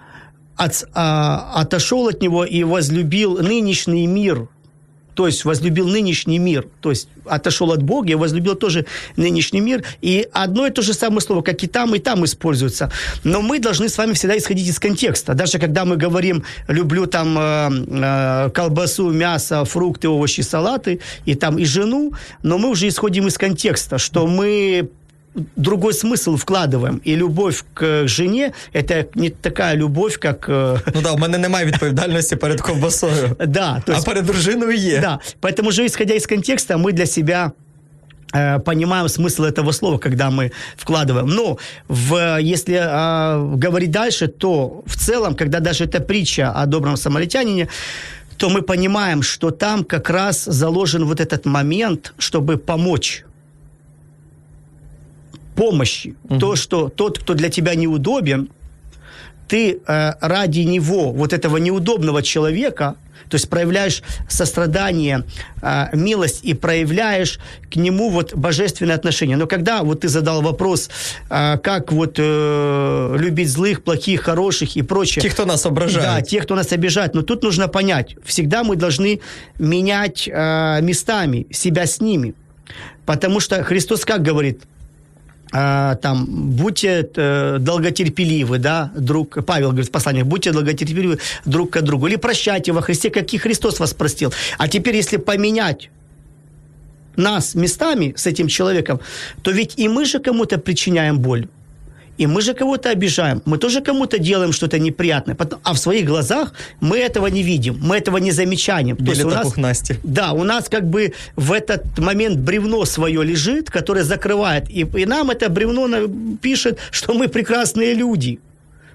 от, 0.59 0.89
а, 0.93 1.53
отошел 1.55 2.09
от 2.09 2.21
него 2.21 2.45
и 2.45 2.65
возлюбил 2.65 3.39
нынешний 3.39 4.07
мир. 4.07 4.49
То 5.15 5.27
есть 5.27 5.45
возлюбил 5.45 5.89
нынешний 5.89 6.39
мир. 6.39 6.69
То 6.81 6.91
есть 6.91 7.09
отошел 7.25 7.73
от 7.73 7.83
Бога 7.83 8.11
и 8.11 8.15
возлюбил 8.15 8.55
тоже 8.55 8.87
нынешний 9.17 9.61
мир. 9.61 9.85
И 10.01 10.29
одно 10.33 10.67
и 10.67 10.71
то 10.71 10.83
же 10.83 10.95
самое 10.95 11.21
слово, 11.21 11.43
как 11.43 11.63
и 11.65 11.67
там, 11.67 11.95
и 11.95 11.99
там 11.99 12.25
используется. 12.25 12.91
Но 13.25 13.43
мы 13.43 13.59
должны 13.59 13.89
с 13.89 13.99
вами 13.99 14.13
всегда 14.13 14.37
исходить 14.37 14.69
из 14.69 14.79
контекста. 14.79 15.35
Даже 15.35 15.59
когда 15.59 15.85
мы 15.85 15.97
говорим, 15.97 16.45
люблю 16.69 17.07
там 17.07 17.37
э, 17.37 17.71
э, 17.71 18.51
колбасу, 18.51 19.11
мясо, 19.11 19.65
фрукты, 19.65 20.09
овощи, 20.09 20.43
салаты, 20.43 21.01
и 21.25 21.35
там 21.35 21.59
и 21.59 21.65
жену, 21.65 22.13
но 22.45 22.59
мы 22.59 22.71
уже 22.71 22.87
исходим 22.87 23.27
из 23.27 23.39
контекста, 23.39 23.99
что 23.99 24.27
мы 24.27 24.89
другой 25.56 25.94
смысл 25.94 26.38
вкладываем. 26.38 27.02
И 27.08 27.16
любовь 27.16 27.64
к 27.74 28.08
жене – 28.08 28.74
это 28.74 29.06
не 29.16 29.30
такая 29.30 29.76
любовь, 29.76 30.18
как... 30.20 30.48
э, 30.50 30.78
Ну 30.94 31.02
так, 31.02 31.14
у 31.14 31.18
мене 31.18 31.38
немає 31.38 31.66
відповідальності 31.66 32.36
перед 32.36 32.62
ковбасою. 32.62 33.36
Да, 33.48 33.82
то 33.86 33.92
А 33.94 33.96
есть, 33.96 34.06
перед 34.06 34.26
дружиною 34.26 34.72
є. 34.78 35.00
да. 35.02 35.20
Поэтому 35.42 35.72
же, 35.72 35.86
исходя 35.86 36.14
из 36.14 36.28
контекста, 36.28 36.78
мы 36.78 36.92
для 36.92 37.06
себя 37.06 37.52
э, 38.34 38.60
понимаем 38.60 39.08
смысл 39.08 39.44
этого 39.46 39.72
слова, 39.74 39.98
когда 39.98 40.30
мы 40.30 40.52
вкладываем. 40.78 41.28
Но 41.30 41.58
в, 41.88 42.40
если 42.42 42.76
э, 42.76 43.58
говорить 43.58 43.92
дальше, 43.92 44.28
то 44.28 44.84
в 44.86 44.96
целом, 44.96 45.36
когда 45.36 45.60
даже 45.60 45.86
эта 45.86 46.00
притча 46.00 46.52
о 46.52 46.66
добром 46.66 46.96
самаритянине, 46.98 47.68
то 48.38 48.50
мы 48.50 48.62
понимаем, 48.62 49.24
что 49.24 49.50
там 49.52 49.84
как 49.84 50.10
раз 50.10 50.46
заложен 50.46 51.06
вот 51.06 51.20
этот 51.20 51.46
момент, 51.48 52.14
чтобы 52.20 52.58
помочь 52.58 53.24
помощи. 55.59 56.15
То, 56.41 56.57
что 56.57 56.89
тот, 56.89 57.19
кто 57.19 57.35
для 57.35 57.49
тебя 57.49 57.75
неудобен, 57.75 58.49
ты 59.49 59.81
э, 59.87 60.13
ради 60.21 60.61
него, 60.61 61.13
вот 61.13 61.33
этого 61.33 61.57
неудобного 61.59 62.23
человека, 62.23 62.95
то 63.29 63.37
есть 63.37 63.49
проявляешь 63.49 64.03
сострадание, 64.29 65.23
э, 65.63 65.97
милость 65.97 66.45
и 66.45 66.55
проявляешь 66.55 67.39
к 67.73 67.77
нему 67.77 68.11
вот 68.11 68.35
божественное 68.35 68.95
отношение. 68.95 69.37
Но 69.37 69.47
когда 69.47 69.83
вот 69.83 70.01
ты 70.01 70.09
задал 70.09 70.43
вопрос, 70.43 70.91
э, 71.31 71.59
как 71.59 71.93
вот 71.93 72.19
э, 72.19 73.17
любить 73.19 73.49
злых, 73.49 73.83
плохих, 73.83 74.23
хороших 74.23 74.77
и 74.77 74.83
прочее. 74.83 75.23
Ті, 75.23 75.29
хто 75.29 75.47
нас 75.47 75.67
ображають. 75.67 76.03
Да, 76.03 76.21
те, 76.21 76.41
кто 76.41 76.55
нас 76.55 76.73
обижает. 76.73 77.15
Но 77.15 77.23
тут 77.23 77.43
нужно 77.43 77.69
понять, 77.69 78.17
всегда 78.25 78.63
мы 78.63 78.77
должны 78.77 79.21
менять 79.59 80.29
э, 80.29 80.83
местами 80.83 81.47
себя 81.51 81.87
с 81.87 82.01
ними. 82.01 82.35
Потому 83.05 83.41
что 83.41 83.65
Христос 83.65 84.05
как 84.05 84.23
говорит, 84.23 84.61
там, 85.51 86.27
будьте 86.29 87.09
э, 87.17 87.57
долготерпеливы, 87.59 88.59
да, 88.59 88.93
друг, 88.97 89.45
Павел 89.45 89.69
говорит 89.69 89.89
в 89.89 89.93
послании, 89.93 90.23
будьте 90.23 90.53
долготерпеливы 90.53 91.19
друг 91.47 91.71
к 91.71 91.83
другу, 91.83 92.07
или 92.07 92.17
прощайте 92.17 92.73
во 92.73 92.83
Христе, 92.83 93.11
как 93.11 93.33
и 93.35 93.39
Христос 93.39 93.81
вас 93.81 93.95
простил. 93.95 94.33
А 94.59 94.69
теперь, 94.69 94.97
если 94.97 95.17
поменять 95.17 95.91
нас 97.17 97.55
местами 97.55 98.15
с 98.17 98.27
этим 98.27 98.49
человеком, 98.49 99.01
то 99.43 99.51
ведь 99.51 99.79
и 99.79 99.89
мы 99.89 100.05
же 100.05 100.19
кому-то 100.19 100.59
причиняем 100.59 101.19
боль. 101.19 101.49
И 102.20 102.28
мы 102.28 102.42
же 102.42 102.54
кого-то 102.54 102.92
обижаем, 102.92 103.42
мы 103.46 103.58
тоже 103.58 103.82
кому-то 103.82 104.20
делаем 104.20 104.54
что-то 104.54 104.78
неприятное, 104.80 105.36
потом- 105.36 105.60
а 105.64 105.74
в 105.74 105.78
своих 105.78 106.06
глазах 106.06 106.54
мы 106.82 106.98
этого 106.98 107.28
не 107.28 107.44
видим, 107.44 107.80
мы 107.82 107.96
этого 107.98 108.18
не 108.20 108.32
замечаем. 108.32 108.96
То 108.98 109.04
есть 109.04 109.18
Білі 109.22 109.24
у 109.28 109.30
та 109.30 109.36
нас, 109.36 109.44
пухнасті. 109.48 109.96
да, 110.04 110.32
у 110.32 110.44
нас 110.44 110.70
как 110.70 110.84
бы 110.84 111.12
в 111.36 111.52
этот 111.52 111.82
момент 112.00 112.40
бревно 112.40 112.86
свое 112.86 113.24
лежит, 113.24 113.70
которое 113.70 114.04
закрывает, 114.04 114.70
и, 114.70 115.02
и 115.02 115.06
нам 115.06 115.30
это 115.32 115.50
бревно 115.50 115.88
на- 115.88 116.08
пишет, 116.42 116.78
что 116.92 117.14
мы 117.14 117.28
прекрасные 117.28 117.96
люди, 117.96 118.38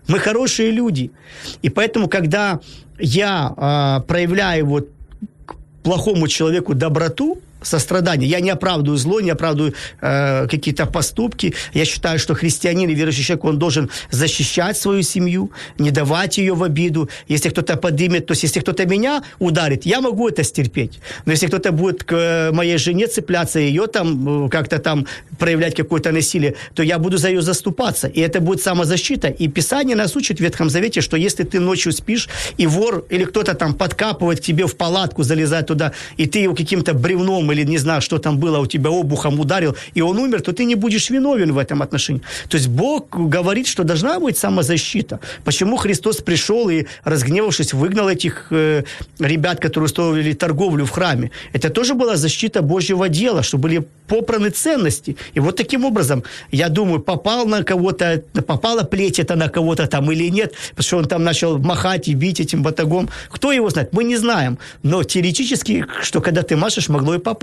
мы 0.08 0.18
хорошие 0.20 0.70
люди. 0.70 1.10
И 1.64 1.68
поэтому, 1.70 2.08
когда 2.08 2.58
я 3.00 3.52
а, 3.56 4.00
проявляю 4.00 4.66
вот 4.66 4.88
к 5.46 5.54
плохому 5.82 6.28
человеку 6.28 6.74
доброту, 6.74 7.38
сострадание. 7.63 8.29
Я 8.29 8.39
не 8.39 8.49
оправдываю 8.49 8.97
зло, 8.97 9.21
не 9.21 9.31
оправдываю 9.31 9.73
э, 10.01 10.47
какие-то 10.47 10.85
поступки. 10.85 11.53
Я 11.73 11.85
считаю, 11.85 12.19
что 12.19 12.33
христианин 12.33 12.89
и 12.89 12.93
верующий 12.93 13.23
человек, 13.23 13.45
он 13.45 13.59
должен 13.59 13.89
защищать 14.11 14.77
свою 14.77 15.01
семью, 15.03 15.51
не 15.77 15.91
давать 15.91 16.37
ее 16.37 16.53
в 16.53 16.63
обиду. 16.63 17.09
Если 17.27 17.49
кто-то 17.49 17.77
поднимет, 17.77 18.25
то 18.25 18.31
есть 18.33 18.43
если 18.43 18.59
кто-то 18.59 18.85
меня 18.85 19.23
ударит, 19.39 19.85
я 19.85 20.01
могу 20.01 20.27
это 20.29 20.43
стерпеть. 20.43 20.99
Но 21.25 21.31
если 21.31 21.47
кто-то 21.47 21.71
будет 21.71 22.03
к 22.03 22.13
э, 22.13 22.51
моей 22.51 22.77
жене 22.77 23.07
цепляться, 23.07 23.59
ее 23.59 23.87
там 23.87 24.45
э, 24.45 24.49
как-то 24.49 24.79
там 24.79 25.05
проявлять 25.39 25.75
какое-то 25.75 26.11
насилие, 26.11 26.55
то 26.73 26.83
я 26.83 26.99
буду 26.99 27.17
за 27.17 27.29
ее 27.29 27.41
заступаться. 27.41 28.07
И 28.07 28.19
это 28.19 28.39
будет 28.39 28.61
самозащита. 28.61 29.27
И 29.27 29.47
Писание 29.47 29.95
нас 29.95 30.15
учит 30.15 30.37
в 30.37 30.41
Ветхом 30.41 30.69
Завете, 30.69 31.01
что 31.01 31.17
если 31.17 31.43
ты 31.43 31.59
ночью 31.59 31.91
спишь, 31.91 32.29
и 32.57 32.67
вор 32.67 33.05
или 33.09 33.25
кто-то 33.25 33.53
там 33.53 33.73
подкапывает 33.73 34.39
к 34.39 34.43
тебе 34.43 34.65
в 34.65 34.75
палатку, 34.75 35.23
залезает 35.23 35.67
туда, 35.67 35.91
и 36.17 36.25
ты 36.25 36.39
его 36.39 36.55
каким-то 36.55 36.93
бревном 36.93 37.51
или 37.53 37.63
не 37.63 37.77
знаю, 37.77 38.01
что 38.01 38.17
там 38.17 38.37
было, 38.37 38.59
у 38.59 38.65
тебя 38.65 38.89
обухом 38.89 39.39
ударил, 39.39 39.75
и 39.93 40.01
он 40.01 40.17
умер, 40.17 40.41
то 40.41 40.51
ты 40.53 40.65
не 40.65 40.75
будешь 40.75 41.09
виновен 41.09 41.53
в 41.53 41.57
этом 41.57 41.81
отношении. 41.81 42.21
То 42.49 42.57
есть 42.57 42.67
Бог 42.67 43.07
говорит, 43.09 43.67
что 43.67 43.83
должна 43.83 44.19
быть 44.19 44.37
самозащита. 44.37 45.19
Почему 45.45 45.77
Христос 45.77 46.17
пришел 46.17 46.69
и, 46.69 46.85
разгневавшись, 47.03 47.73
выгнал 47.73 48.09
этих 48.09 48.47
э, 48.51 48.83
ребят, 49.19 49.59
которые 49.59 49.85
устроили 49.85 50.33
торговлю 50.33 50.85
в 50.85 50.91
храме? 50.91 51.31
Это 51.53 51.69
тоже 51.69 51.93
была 51.93 52.15
защита 52.15 52.61
Божьего 52.61 53.09
дела, 53.09 53.43
что 53.43 53.57
были 53.57 53.83
попраны 54.07 54.49
ценности. 54.49 55.15
И 55.33 55.39
вот 55.39 55.55
таким 55.55 55.85
образом, 55.85 56.23
я 56.51 56.69
думаю, 56.69 56.99
попал 56.99 57.45
на 57.45 57.63
кого-то, 57.63 58.23
попала 58.47 58.83
плеть 58.83 59.19
это 59.19 59.35
на 59.35 59.49
кого-то 59.49 59.87
там 59.87 60.11
или 60.11 60.29
нет, 60.29 60.53
потому 60.69 60.83
что 60.83 60.97
он 60.97 61.05
там 61.05 61.23
начал 61.23 61.57
махать 61.57 62.07
и 62.07 62.13
бить 62.13 62.39
этим 62.39 62.63
батагом. 62.63 63.09
Кто 63.29 63.51
его 63.51 63.69
знает? 63.69 63.93
Мы 63.93 64.03
не 64.03 64.17
знаем. 64.17 64.57
Но 64.83 65.03
теоретически, 65.03 65.85
что 66.01 66.21
когда 66.21 66.41
ты 66.41 66.55
машешь, 66.55 66.89
могло 66.89 67.15
и 67.15 67.19
попасть 67.19 67.42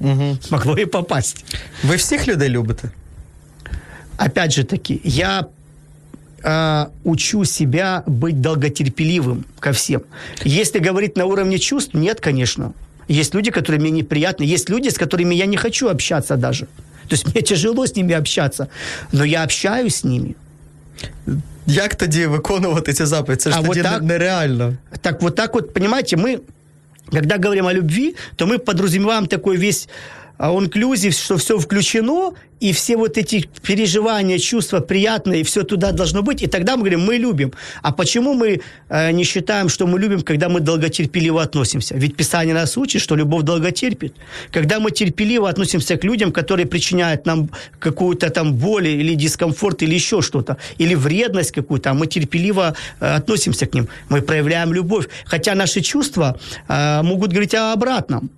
Угу. 0.00 0.38
Могло 0.50 0.78
и 0.78 0.86
попасть. 0.86 1.44
Ви 1.84 1.96
всіх 1.96 2.28
людей 2.28 2.48
любите? 2.48 2.90
Опять 4.16 4.52
же 4.52 4.64
таки, 4.64 5.00
я 5.04 5.46
э, 6.42 6.86
учу 7.04 7.44
себя 7.44 8.02
быть 8.06 8.40
долготерпеливым 8.40 9.44
ко 9.60 9.70
всем. 9.72 10.00
Если 10.44 10.78
говорить 10.78 11.16
на 11.16 11.24
уровне 11.24 11.58
чувств, 11.58 11.94
нет, 11.94 12.20
конечно. 12.20 12.72
Есть 13.08 13.34
люди, 13.34 13.50
которые 13.50 13.80
мне 13.80 13.90
неприятны. 13.90 14.44
Есть 14.54 14.70
люди, 14.70 14.88
с 14.88 14.98
которыми 14.98 15.34
я 15.34 15.46
не 15.46 15.56
хочу 15.56 15.88
общаться 15.88 16.36
даже. 16.36 16.66
То 17.08 17.14
есть 17.16 17.26
мне 17.26 17.42
тяжело 17.42 17.84
с 17.86 17.96
ними 17.96 18.14
общаться. 18.14 18.68
Но 19.12 19.24
я 19.24 19.44
общаюсь 19.44 19.94
с 19.96 20.04
ними. 20.04 20.34
Як 21.66 21.94
тоді 21.94 22.26
виконувати 22.26 22.92
ці 22.92 23.04
заповіді? 23.04 23.40
Це 23.40 23.50
ж 23.50 23.56
А 23.58 23.62
тоді 23.62 23.80
от 23.80 23.86
так? 23.86 24.02
не- 24.02 24.08
нереально. 24.08 24.74
Так 25.00 25.22
вот 25.22 25.34
так 25.34 25.54
вот, 25.54 25.74
понимаете, 25.74 26.16
мы, 26.16 26.38
когда 27.11 27.37
говорим 27.37 27.67
о 27.67 27.73
любви, 27.73 28.15
то 28.35 28.45
мы 28.45 28.59
подразумеваем 28.59 29.27
такой 29.27 29.57
весь 29.57 29.87
онклюзив, 30.39 31.13
что 31.13 31.37
все 31.37 31.59
включено, 31.59 32.33
и 32.61 32.71
все 32.73 32.97
вот 32.97 33.17
эти 33.17 33.49
переживания, 33.61 34.37
чувства 34.37 34.79
приятные, 34.79 35.43
все 35.43 35.63
туда 35.63 35.91
должно 35.91 36.21
быть, 36.21 36.41
и 36.41 36.47
тогда 36.47 36.75
мы 36.75 36.79
говорим, 36.79 37.01
мы 37.01 37.15
любим. 37.15 37.53
А 37.81 37.91
почему 37.91 38.33
мы 38.33 38.61
э, 38.89 39.11
не 39.11 39.23
считаем, 39.23 39.69
что 39.69 39.87
мы 39.87 39.99
любим, 39.99 40.21
когда 40.21 40.49
мы 40.49 40.59
долготерпеливо 40.59 41.41
относимся? 41.41 41.95
Ведь 41.95 42.15
Писание 42.15 42.53
нас 42.53 42.77
учит, 42.77 43.01
что 43.01 43.15
любовь 43.15 43.43
долготерпит. 43.43 44.13
Когда 44.51 44.79
мы 44.79 44.91
терпеливо 44.91 45.49
относимся 45.49 45.97
к 45.97 46.03
людям, 46.03 46.31
которые 46.31 46.65
причиняют 46.65 47.25
нам 47.25 47.49
какую-то 47.79 48.29
там 48.29 48.53
боль 48.53 48.87
или 48.87 49.15
дискомфорт, 49.15 49.83
или 49.83 49.95
еще 49.95 50.21
что-то, 50.21 50.57
или 50.77 50.95
вредность 50.95 51.51
какую-то, 51.51 51.91
а 51.91 51.93
мы 51.93 52.07
терпеливо 52.07 52.75
э, 52.99 53.15
относимся 53.15 53.65
к 53.65 53.73
ним, 53.73 53.87
мы 54.09 54.21
проявляем 54.21 54.73
любовь. 54.73 55.07
Хотя 55.25 55.55
наши 55.55 55.81
чувства 55.81 56.37
э, 56.67 57.01
могут 57.03 57.31
говорить 57.31 57.55
о 57.55 57.73
обратном 57.73 58.29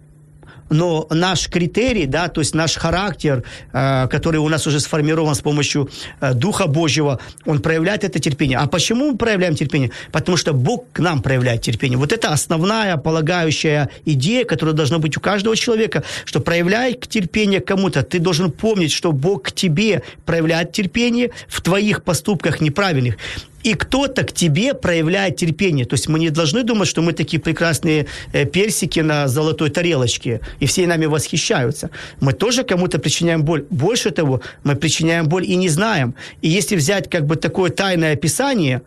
но 0.71 1.05
наш 1.09 1.49
критерий, 1.49 2.07
да, 2.07 2.27
то 2.27 2.41
есть 2.41 2.55
наш 2.55 2.77
характер, 2.77 3.43
э, 3.73 4.07
который 4.07 4.37
у 4.37 4.49
нас 4.49 4.65
уже 4.67 4.79
сформирован 4.79 5.35
с 5.35 5.41
помощью 5.41 5.89
э, 6.21 6.33
Духа 6.33 6.67
Божьего, 6.67 7.19
он 7.45 7.59
проявляет 7.59 8.03
это 8.03 8.19
терпение. 8.19 8.57
А 8.57 8.67
почему 8.67 9.11
мы 9.11 9.17
проявляем 9.17 9.55
терпение? 9.55 9.91
Потому 10.11 10.37
что 10.37 10.53
Бог 10.53 10.85
к 10.93 10.99
нам 10.99 11.21
проявляет 11.21 11.61
терпение. 11.61 11.97
Вот 11.97 12.13
это 12.13 12.29
основная 12.29 12.97
полагающая 12.97 13.89
идея, 14.05 14.45
которая 14.45 14.73
должна 14.73 14.97
быть 14.97 15.17
у 15.17 15.19
каждого 15.19 15.55
человека, 15.55 16.03
что 16.25 16.39
проявляй 16.39 16.93
терпение 16.93 17.59
кому-то, 17.59 18.01
ты 18.03 18.19
должен 18.19 18.51
помнить, 18.51 18.91
что 18.91 19.11
Бог 19.11 19.43
к 19.43 19.51
тебе 19.51 20.01
проявляет 20.25 20.71
терпение 20.71 21.31
в 21.47 21.61
твоих 21.61 22.03
поступках 22.03 22.61
неправильных 22.61 23.17
и 23.63 23.74
кто-то 23.74 24.24
к 24.24 24.32
тебе 24.32 24.74
проявляет 24.74 25.38
терпение. 25.38 25.86
То 25.86 25.96
есть 25.96 26.08
мы 26.08 26.20
не 26.20 26.30
должны 26.30 26.63
думать, 26.63 26.88
что 26.88 27.02
мы 27.02 27.13
такие 27.13 27.39
прекрасные 27.39 28.06
э, 28.34 28.45
персики 28.45 29.00
на 29.00 29.28
золотой 29.28 29.69
тарелочке, 29.69 30.41
и 30.60 30.65
все 30.65 30.88
нами 30.88 31.06
восхищаются. 31.06 31.89
Мы 32.19 32.34
тоже 32.34 32.63
кому-то 32.63 33.00
причиняем 33.00 33.43
боль. 33.43 33.65
Больше 33.69 34.12
того, 34.12 34.41
мы 34.63 34.76
причиняем 34.76 35.28
боль 35.28 35.45
и 35.45 35.56
не 35.56 35.69
знаем. 35.69 36.13
И 36.41 36.50
если 36.50 36.76
взять 36.76 37.10
как 37.10 37.26
бы 37.26 37.36
такое 37.36 37.69
тайное 37.69 38.13
описание, 38.13 38.82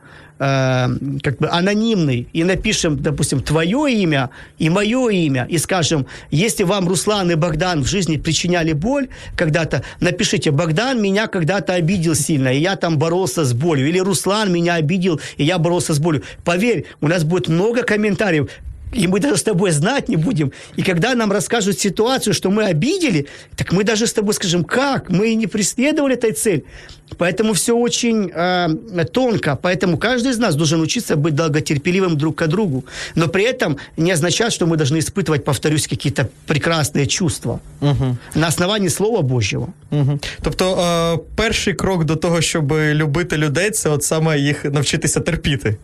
э, 0.45 1.19
как 1.23 1.39
бы 1.39 1.49
анонимный, 1.49 2.29
и 2.33 2.45
напишем, 2.45 2.97
допустим, 3.03 3.41
твое 3.41 3.93
имя 4.03 4.31
и 4.59 4.71
мое 4.71 5.09
имя, 5.11 5.47
и 5.49 5.59
скажем, 5.59 6.07
если 6.31 6.65
вам 6.65 6.89
Руслан 6.89 7.31
и 7.31 7.35
Богдан 7.35 7.83
в 7.83 7.87
жизни 7.87 8.17
причиняли 8.17 8.73
боль 8.73 9.09
когда-то, 9.37 9.83
напишите, 10.01 10.51
Богдан 10.51 11.01
меня 11.03 11.27
когда-то 11.27 11.75
обидел 11.75 12.15
сильно, 12.15 12.49
и 12.49 12.61
я 12.61 12.77
там 12.77 12.99
боролся 12.99 13.45
с 13.45 13.53
болью, 13.53 13.89
или 13.89 13.99
Руслан 13.99 14.53
меня 14.53 14.75
обидел, 14.75 15.21
и 15.37 15.45
я 15.45 15.59
боролся 15.59 15.95
с 15.95 15.99
болью. 15.99 16.23
Поверь, 16.45 16.85
у 17.01 17.09
нас 17.09 17.25
будет 17.25 17.49
много 17.49 17.83
комментариев, 17.83 18.49
и 18.95 19.07
мы 19.09 19.21
даже 19.21 19.37
с 19.37 19.43
тобой 19.43 19.71
знать 19.71 20.09
не 20.09 20.17
будем. 20.17 20.53
И 20.77 20.83
когда 20.83 21.15
нам 21.15 21.33
расскажут 21.33 21.79
ситуацию, 21.79 22.35
что 22.35 22.51
мы 22.51 22.65
обидели, 22.65 23.27
так 23.57 23.73
мы 23.73 23.85
даже 23.85 24.07
с 24.07 24.13
тобой 24.13 24.35
скажем, 24.35 24.65
как? 24.65 25.11
Мы 25.11 25.35
не 25.35 25.47
преследовали 25.47 26.15
этой 26.15 26.33
цели. 26.33 26.65
Поэтому 27.19 27.53
все 27.53 27.77
очень 27.77 28.31
э, 28.35 29.05
тонко. 29.13 29.57
Поэтому 29.63 29.99
каждый 29.99 30.33
из 30.33 30.39
нас 30.39 30.55
должен 30.55 30.81
учиться 30.81 31.17
быть 31.17 31.35
долготерпеливым 31.35 32.17
друг 32.17 32.37
к 32.37 32.47
другу. 32.47 32.85
Но 33.15 33.29
при 33.29 33.45
этом 33.45 33.77
не 33.97 34.13
означает, 34.13 34.53
что 34.53 34.67
мы 34.67 34.77
должны 34.77 34.99
испытывать, 34.99 35.45
повторюсь, 35.45 35.87
какие-то 35.87 36.29
прекрасные 36.47 37.07
чувства. 37.07 37.61
Угу. 37.81 38.17
На 38.35 38.47
основании 38.47 38.89
Слова 38.89 39.23
Божьего. 39.23 39.69
Угу. 39.91 40.19
Тобто, 40.43 40.79
е, 40.79 41.19
перший 41.37 41.75
крок 41.75 42.05
до 42.05 42.17
того, 42.17 42.41
щоб 42.41 42.73
любити 42.73 43.37
людей, 43.37 43.71
це 43.71 43.89
от 43.89 44.05
саме 44.05 44.39
їх 44.39 44.65
навчитися 44.65 45.21
терпіти. 45.21 45.77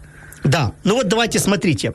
Да. 0.44 0.70
Ну 0.84 0.94
вот 0.94 1.08
давайте 1.08 1.38
смотрите. 1.38 1.92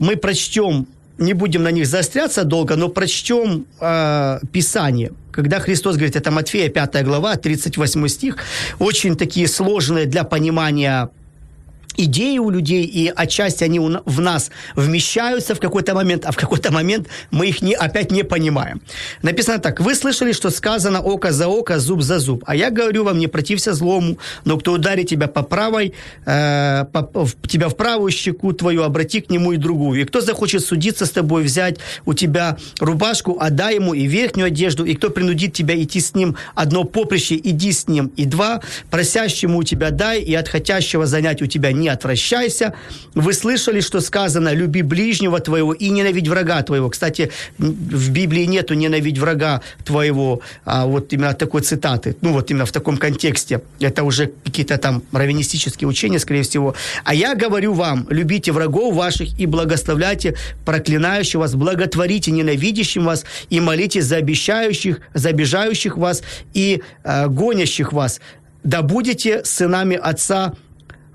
Мы 0.00 0.16
прочтем, 0.16 0.86
не 1.18 1.34
будем 1.34 1.62
на 1.62 1.70
них 1.70 1.86
заостряться 1.86 2.44
долго, 2.44 2.76
но 2.76 2.88
прочтем 2.88 3.66
а, 3.80 4.40
Писание. 4.50 5.12
Когда 5.30 5.60
Христос 5.60 5.96
говорит, 5.96 6.16
это 6.16 6.30
Матфея 6.30 6.70
5 6.70 7.04
глава, 7.04 7.36
38 7.36 8.08
стих, 8.08 8.36
очень 8.78 9.14
такие 9.14 9.46
сложные 9.46 10.06
для 10.06 10.24
понимания 10.24 11.10
идеи 12.04 12.38
у 12.38 12.50
людей, 12.50 12.84
и 12.84 13.12
отчасти 13.14 13.64
они 13.64 13.78
у 13.80 13.90
в 14.04 14.20
нас 14.20 14.50
вмещаются 14.76 15.54
в 15.54 15.60
какой-то 15.60 15.94
момент, 15.94 16.24
а 16.26 16.32
в 16.32 16.36
какой-то 16.36 16.72
момент 16.72 17.08
мы 17.30 17.48
их 17.48 17.62
не, 17.62 17.74
опять 17.74 18.10
не 18.10 18.22
понимаем. 18.24 18.80
Написано 19.22 19.58
так. 19.58 19.80
«Вы 19.80 19.94
слышали, 19.94 20.32
что 20.32 20.50
сказано 20.50 21.00
око 21.00 21.32
за 21.32 21.48
око, 21.48 21.78
зуб 21.78 22.02
за 22.02 22.18
зуб. 22.18 22.42
А 22.46 22.54
я 22.56 22.70
говорю 22.70 23.04
вам, 23.04 23.18
не 23.18 23.26
протився 23.28 23.74
злому, 23.74 24.18
но 24.44 24.58
кто 24.58 24.72
ударит 24.72 25.08
тебя 25.08 25.26
по 25.26 25.42
правой, 25.42 25.92
э, 26.26 26.84
по- 26.92 27.24
в- 27.24 27.48
тебя 27.48 27.68
в 27.68 27.76
правую 27.76 28.10
щеку 28.12 28.52
твою, 28.52 28.82
обрати 28.82 29.20
к 29.20 29.30
нему 29.30 29.52
и 29.52 29.56
другую. 29.56 30.00
И 30.00 30.04
кто 30.04 30.20
захочет 30.20 30.64
судиться 30.64 31.04
с 31.06 31.10
тобой, 31.10 31.42
взять 31.42 31.78
у 32.06 32.14
тебя 32.14 32.56
рубашку, 32.80 33.38
отдай 33.40 33.74
ему 33.76 33.94
и 33.94 34.06
верхнюю 34.06 34.46
одежду, 34.46 34.84
и 34.84 34.94
кто 34.94 35.10
принудит 35.10 35.52
тебя 35.52 35.74
идти 35.82 36.00
с 36.00 36.14
ним 36.14 36.36
одно 36.54 36.84
поприще, 36.84 37.36
иди 37.36 37.72
с 37.72 37.88
ним. 37.88 38.12
И 38.16 38.24
два, 38.24 38.60
просящему 38.90 39.58
у 39.58 39.62
тебя 39.62 39.90
дай, 39.90 40.20
и 40.20 40.34
от 40.34 40.48
хотящего 40.48 41.06
занять 41.06 41.42
у 41.42 41.46
тебя 41.46 41.72
не 41.72 41.88
отвращайся. 41.92 42.74
Вы 43.14 43.32
слышали, 43.32 43.80
что 43.80 44.00
сказано, 44.00 44.52
люби 44.52 44.82
ближнего 44.82 45.40
твоего 45.40 45.72
и 45.72 45.88
ненавидь 45.88 46.28
врага 46.28 46.62
твоего. 46.62 46.90
Кстати, 46.90 47.30
в 47.58 48.10
Библии 48.10 48.44
нету 48.44 48.74
ненавидь 48.74 49.18
врага 49.18 49.62
твоего, 49.84 50.40
а 50.64 50.86
вот 50.86 51.12
именно 51.12 51.34
такой 51.34 51.62
цитаты. 51.62 52.16
Ну 52.20 52.32
вот 52.32 52.50
именно 52.50 52.66
в 52.66 52.72
таком 52.72 52.96
контексте. 52.96 53.60
Это 53.80 54.04
уже 54.04 54.30
какие-то 54.44 54.78
там 54.78 55.02
раввинистические 55.12 55.88
учения, 55.88 56.18
скорее 56.18 56.42
всего. 56.42 56.74
А 57.04 57.14
я 57.14 57.34
говорю 57.34 57.74
вам, 57.74 58.06
любите 58.10 58.52
врагов 58.52 58.94
ваших 58.94 59.38
и 59.38 59.46
благословляйте 59.46 60.36
проклинающих 60.64 61.40
вас, 61.40 61.54
благотворите 61.54 62.30
ненавидящим 62.30 63.04
вас 63.04 63.24
и 63.48 63.60
молитесь 63.60 64.04
за 64.04 64.16
обещающих, 64.16 65.00
за 65.14 65.30
обижающих 65.30 65.96
вас 65.96 66.22
и 66.54 66.82
э, 67.04 67.26
гонящих 67.28 67.92
вас. 67.92 68.20
Да 68.62 68.82
будете 68.82 69.44
сынами 69.44 69.96
Отца 69.96 70.52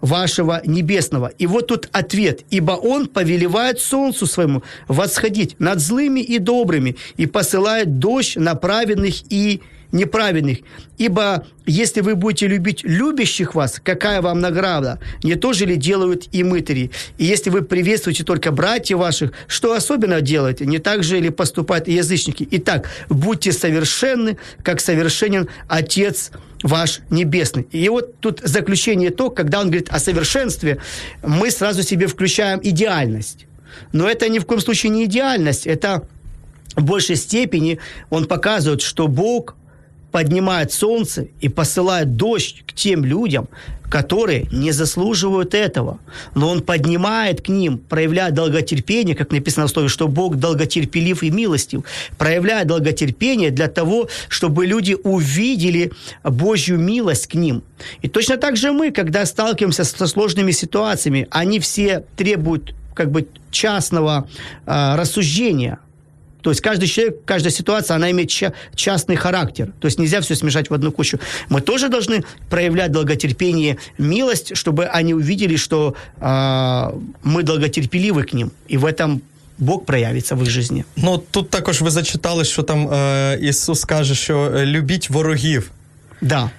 вашего 0.06 0.62
небесного. 0.66 1.28
И 1.38 1.48
вот 1.48 1.68
тут 1.68 1.90
ответ. 1.92 2.42
Ибо 2.50 2.74
он 2.74 3.08
повелевает 3.08 3.80
солнцу 3.80 4.28
своему 4.28 4.64
восходить 4.88 5.60
над 5.60 5.80
злыми 5.80 6.20
и 6.20 6.40
добрыми 6.40 6.96
и 7.18 7.26
посылает 7.26 8.00
дождь 8.00 8.36
на 8.36 8.56
праведных 8.56 9.16
и 9.30 9.62
неправедных. 9.92 10.60
Ибо 10.98 11.46
если 11.66 12.02
вы 12.02 12.16
будете 12.16 12.48
любить 12.48 12.84
любящих 12.84 13.56
вас, 13.56 13.82
какая 13.84 14.22
вам 14.22 14.40
награда? 14.40 15.00
Не 15.24 15.36
то 15.36 15.54
же 15.54 15.66
ли 15.66 15.76
делают 15.76 16.28
и 16.32 16.44
мытари? 16.44 16.92
И 17.18 17.26
если 17.26 17.50
вы 17.50 17.62
приветствуете 17.62 18.24
только 18.24 18.52
братьев 18.52 19.00
ваших, 19.00 19.32
что 19.48 19.74
особенно 19.74 20.22
делаете? 20.22 20.66
Не 20.66 20.80
так 20.80 21.04
же 21.04 21.20
ли 21.20 21.30
поступают 21.30 21.88
язычники? 21.88 22.48
Итак, 22.52 22.90
будьте 23.10 23.52
совершенны, 23.52 24.38
как 24.64 24.80
совершенен 24.80 25.48
Отец 25.68 26.32
ваш 26.64 27.02
небесный. 27.10 27.68
И 27.72 27.88
вот 27.90 28.20
тут 28.20 28.42
заключение 28.44 29.12
то, 29.12 29.30
когда 29.30 29.60
он 29.60 29.68
говорит 29.68 29.90
о 29.90 30.00
совершенстве, 30.00 30.80
мы 31.24 31.52
сразу 31.52 31.84
себе 31.84 32.08
включаем 32.08 32.60
идеальность. 32.64 33.46
Но 33.92 34.10
это 34.10 34.30
ни 34.30 34.40
в 34.40 34.46
коем 34.46 34.62
случае 34.62 34.92
не 34.92 35.06
идеальность, 35.06 35.68
это 35.68 36.08
в 36.76 36.84
большей 36.84 37.16
степени 37.16 37.80
он 38.10 38.26
показывает, 38.26 38.82
что 38.82 39.08
Бог 39.08 39.56
поднимает 40.16 40.72
солнце 40.72 41.28
и 41.42 41.50
посылает 41.50 42.16
дождь 42.16 42.64
к 42.66 42.72
тем 42.72 43.04
людям, 43.04 43.50
которые 43.90 44.48
не 44.50 44.72
заслуживают 44.72 45.54
этого. 45.54 46.00
Но 46.36 46.48
он 46.48 46.62
поднимает 46.62 47.42
к 47.42 47.50
ним, 47.50 47.80
проявляет 47.80 48.34
долготерпение, 48.34 49.14
как 49.14 49.32
написано 49.32 49.68
в 49.68 49.72
слове, 49.72 49.90
что 49.90 50.08
Бог 50.08 50.38
долготерпелив 50.38 51.22
и 51.22 51.32
милостив, 51.32 51.82
проявляет 52.18 52.68
долготерпение 52.68 53.52
для 53.52 53.68
того, 53.68 54.08
чтобы 54.30 54.66
люди 54.66 54.96
увидели 55.04 55.92
Божью 56.24 56.80
милость 56.80 57.28
к 57.28 57.34
ним. 57.34 57.62
И 58.02 58.08
точно 58.08 58.38
так 58.38 58.56
же 58.56 58.72
мы, 58.72 58.92
когда 58.92 59.26
сталкиваемся 59.26 59.84
со 59.84 60.08
сложными 60.08 60.52
ситуациями, 60.52 61.28
они 61.30 61.60
все 61.60 62.06
требуют 62.16 62.74
как 62.94 63.12
бы 63.12 63.28
частного 63.52 64.30
э, 64.66 64.96
рассуждения, 64.96 65.80
то 66.45 66.51
есть 66.51 66.63
каждый 66.63 66.87
человек, 66.89 67.17
каждая 67.25 67.53
ситуация, 67.53 67.97
она 67.97 68.11
имеет 68.11 68.31
ча- 68.31 68.53
частный 68.75 69.17
характер. 69.17 69.73
То 69.81 69.87
есть 69.89 69.99
нельзя 69.99 70.21
все 70.21 70.35
смешать 70.35 70.71
в 70.71 70.75
одну 70.75 70.93
кучу. 70.93 71.19
Мы 71.49 71.61
тоже 71.61 71.89
должны 71.89 72.25
проявлять 72.49 72.93
долготерпение, 72.93 73.77
милость, 73.99 74.57
чтобы 74.57 74.87
они 74.87 75.15
увидели, 75.15 75.57
что 75.57 75.95
э, 76.21 76.91
мы 77.25 77.43
долготерпеливы 77.43 78.23
к 78.23 78.33
ним. 78.33 78.51
И 78.69 78.79
в 78.79 78.85
этом 78.87 79.21
Бог 79.59 79.85
проявиться 79.85 80.35
в 80.35 80.43
их 80.43 80.51
житті. 80.51 80.85
Ну 80.97 81.23
тут 81.31 81.51
також 81.51 81.81
ви 81.83 81.91
зачитали, 81.91 82.45
що 82.45 82.63
там 82.63 82.89
е, 82.93 83.39
Ісус 83.43 83.85
каже, 83.85 84.15
що 84.15 84.53
е, 84.57 84.67
любіть 84.67 85.11
ворогів. 85.11 85.71
Да. 86.21 86.51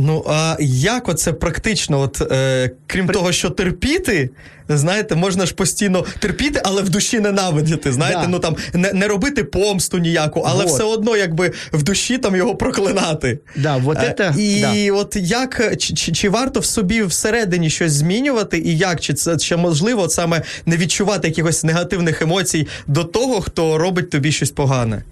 Ну 0.00 0.24
а 0.28 0.56
як 0.60 1.08
оце 1.08 1.32
практично? 1.32 2.00
От 2.00 2.32
е, 2.32 2.70
крім 2.86 3.06
При... 3.06 3.14
того, 3.14 3.32
що 3.32 3.50
терпіти, 3.50 4.30
знаєте, 4.68 5.14
можна 5.14 5.46
ж 5.46 5.54
постійно 5.54 6.04
терпіти, 6.18 6.60
але 6.64 6.82
в 6.82 6.88
душі 6.88 7.20
ненавидіти. 7.20 7.92
Знаєте, 7.92 8.20
да. 8.22 8.28
ну 8.28 8.38
там 8.38 8.56
не 8.74 8.92
не 8.92 9.08
робити 9.08 9.44
помсту 9.44 9.98
ніяку, 9.98 10.44
але 10.46 10.64
вот. 10.64 10.72
все 10.72 10.84
одно, 10.84 11.16
якби 11.16 11.52
в 11.72 11.82
душі 11.82 12.18
там 12.18 12.36
його 12.36 12.56
проклинати. 12.56 13.38
Да, 13.56 13.76
вот 13.76 13.98
это, 13.98 14.38
І 14.38 14.60
да. 14.60 14.92
от 14.92 15.16
як 15.16 15.76
чи, 15.78 15.94
чи, 15.94 16.12
чи 16.12 16.28
варто 16.28 16.60
в 16.60 16.64
собі 16.64 17.02
всередині 17.02 17.70
щось 17.70 17.92
змінювати, 17.92 18.58
і 18.58 18.78
як 18.78 19.00
чи 19.00 19.14
це 19.14 19.38
ще 19.38 19.56
можливо 19.56 20.02
от 20.02 20.12
саме 20.12 20.42
не 20.66 20.76
відчувати 20.76 21.28
якихось 21.28 21.64
негативних 21.64 22.22
емоцій 22.22 22.66
до 22.86 23.04
того, 23.04 23.40
хто 23.40 23.78
робить 23.78 24.10
тобі 24.10 24.32
щось 24.32 24.50
погане? 24.50 25.02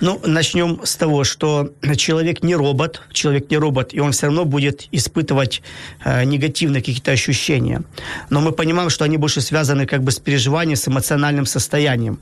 Ну, 0.00 0.20
начнем 0.24 0.80
с 0.84 0.96
того, 0.96 1.24
что 1.24 1.72
человек 1.96 2.42
не 2.42 2.54
робот, 2.54 3.02
человек 3.12 3.50
не 3.50 3.56
робот, 3.56 3.94
и 3.94 4.00
он 4.00 4.12
все 4.12 4.26
равно 4.26 4.44
будет 4.44 4.88
испытывать 4.92 5.62
э, 6.04 6.24
негативные 6.24 6.82
какие-то 6.82 7.12
ощущения. 7.12 7.82
Но 8.30 8.40
мы 8.40 8.52
понимаем, 8.52 8.90
что 8.90 9.04
они 9.04 9.16
больше 9.16 9.40
связаны 9.40 9.86
как 9.86 10.02
бы 10.02 10.10
с 10.10 10.18
переживанием, 10.18 10.76
с 10.76 10.88
эмоциональным 10.88 11.46
состоянием. 11.46 12.18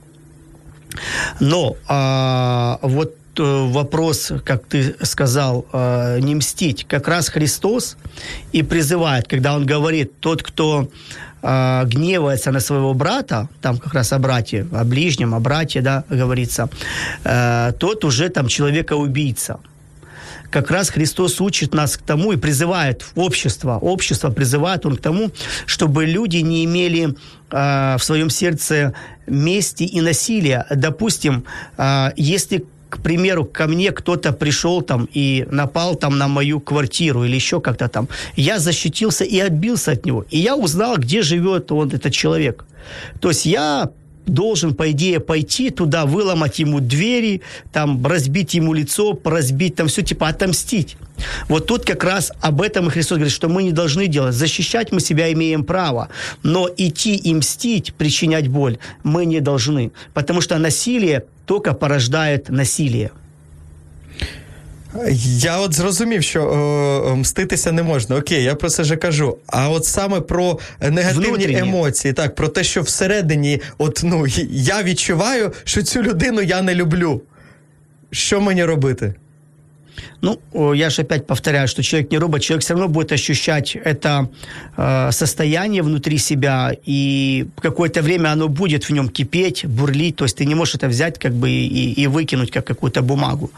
Но 1.40 1.76
э, 1.88 2.86
вот 2.86 3.14
э, 3.38 3.42
вопрос, 3.42 4.32
как 4.44 4.66
ты 4.66 4.96
сказал, 5.02 5.66
э, 5.72 6.18
не 6.20 6.34
мстить, 6.34 6.86
как 6.88 7.08
раз 7.08 7.28
Христос 7.28 7.96
и 8.52 8.62
призывает, 8.62 9.28
когда 9.28 9.54
он 9.54 9.66
говорит, 9.66 10.20
тот, 10.20 10.42
кто 10.42 10.88
э, 11.42 11.84
гневается 11.86 12.50
на 12.50 12.60
своего 12.60 12.94
брата, 12.94 13.48
там 13.60 13.78
как 13.78 13.94
раз 13.94 14.12
о 14.12 14.18
брате, 14.18 14.66
о 14.72 14.84
ближнем, 14.84 15.34
о 15.34 15.40
брате, 15.40 15.80
да, 15.80 16.04
говорится, 16.08 16.68
э, 17.24 17.72
тот 17.78 18.04
уже 18.04 18.28
там 18.28 18.48
человека-убийца. 18.48 19.58
Как 20.50 20.70
раз 20.70 20.90
Христос 20.90 21.40
учит 21.40 21.74
нас 21.74 21.96
к 21.96 22.02
тому 22.02 22.32
и 22.32 22.36
призывает 22.36 23.06
общество, 23.14 23.78
общество 23.78 24.30
призывает 24.30 24.84
он 24.84 24.96
к 24.96 25.00
тому, 25.00 25.30
чтобы 25.64 26.06
люди 26.06 26.38
не 26.38 26.64
имели 26.64 27.14
э, 27.50 27.96
в 27.96 28.02
своем 28.02 28.30
сердце 28.30 28.92
мести 29.26 29.84
и 29.84 30.00
насилия. 30.00 30.66
Допустим, 30.70 31.44
э, 31.78 32.10
если 32.16 32.64
к 32.90 32.98
примеру, 32.98 33.44
ко 33.44 33.66
мне 33.66 33.92
кто-то 33.92 34.32
пришел 34.32 34.82
там 34.82 35.08
и 35.16 35.46
напал 35.50 35.94
там 35.94 36.18
на 36.18 36.28
мою 36.28 36.60
квартиру 36.60 37.24
или 37.24 37.36
еще 37.36 37.60
как-то 37.60 37.88
там, 37.88 38.08
я 38.36 38.58
защитился 38.58 39.24
и 39.24 39.38
отбился 39.38 39.92
от 39.92 40.06
него. 40.06 40.24
И 40.30 40.38
я 40.38 40.56
узнал, 40.56 40.96
где 40.96 41.22
живет 41.22 41.72
он, 41.72 41.88
этот 41.88 42.12
человек. 42.12 42.64
То 43.20 43.28
есть 43.28 43.46
я 43.46 43.90
должен, 44.26 44.74
по 44.74 44.90
идее, 44.90 45.20
пойти 45.20 45.70
туда, 45.70 46.06
выломать 46.06 46.58
ему 46.58 46.80
двери, 46.80 47.42
там, 47.72 48.04
разбить 48.06 48.54
ему 48.54 48.72
лицо, 48.72 49.18
разбить 49.24 49.76
там 49.76 49.88
все, 49.88 50.02
типа 50.02 50.28
отомстить. 50.28 50.96
Вот 51.48 51.66
тут 51.66 51.84
как 51.84 52.04
раз 52.04 52.32
об 52.40 52.62
этом 52.62 52.88
и 52.88 52.90
Христос 52.90 53.18
говорит, 53.18 53.34
что 53.34 53.48
мы 53.48 53.62
не 53.62 53.72
должны 53.72 54.06
делать. 54.06 54.34
Защищать 54.34 54.92
мы 54.92 55.00
себя 55.00 55.32
имеем 55.32 55.64
право, 55.64 56.08
но 56.42 56.68
идти 56.76 57.16
и 57.16 57.34
мстить, 57.34 57.94
причинять 57.94 58.48
боль 58.48 58.78
мы 59.02 59.26
не 59.26 59.40
должны, 59.40 59.92
потому 60.14 60.40
что 60.40 60.58
насилие 60.58 61.24
только 61.46 61.74
порождает 61.74 62.48
насилие. 62.48 63.12
Я 65.22 65.58
от 65.58 65.74
зрозумів, 65.74 66.22
що 66.22 66.42
о, 66.44 67.16
мститися 67.16 67.72
не 67.72 67.82
можна. 67.82 68.16
Окей, 68.16 68.42
я 68.42 68.54
про 68.54 68.68
це 68.68 68.82
вже 68.82 68.96
кажу. 68.96 69.36
А 69.46 69.70
от 69.70 69.84
саме 69.84 70.20
про 70.20 70.58
негативні 70.80 71.26
Внутрішні. 71.28 71.58
емоції, 71.58 72.14
так, 72.14 72.34
про 72.34 72.48
те, 72.48 72.64
що 72.64 72.82
всередині, 72.82 73.60
от 73.78 74.00
ну 74.04 74.26
я 74.50 74.82
відчуваю, 74.82 75.52
що 75.64 75.82
цю 75.82 76.02
людину 76.02 76.42
я 76.42 76.62
не 76.62 76.74
люблю. 76.74 77.22
Що 78.10 78.40
мені 78.40 78.64
робити? 78.64 79.14
Ну, 80.20 80.40
я 80.74 80.90
же 80.90 81.02
опять 81.02 81.26
повторяю, 81.26 81.68
что 81.68 81.82
человек 81.82 82.10
не 82.10 82.18
робот, 82.18 82.42
человек 82.42 82.64
все 82.64 82.74
равно 82.74 82.88
будет 82.88 83.12
ощущать 83.12 83.76
это 83.76 84.28
э, 84.76 85.10
состояние 85.12 85.82
внутри 85.82 86.18
себя, 86.18 86.72
и 86.84 87.46
какое-то 87.60 88.02
время 88.02 88.32
оно 88.32 88.48
будет 88.48 88.84
в 88.84 88.90
нем 88.90 89.08
кипеть, 89.08 89.66
бурлить, 89.66 90.16
то 90.16 90.24
есть 90.24 90.36
ты 90.36 90.46
не 90.46 90.54
можешь 90.54 90.74
это 90.74 90.88
взять 90.88 91.18
как 91.18 91.32
бы 91.32 91.50
и, 91.50 91.92
и 91.92 92.06
выкинуть 92.06 92.50
как 92.50 92.66
какую-то 92.66 93.02
бумагу. 93.02 93.50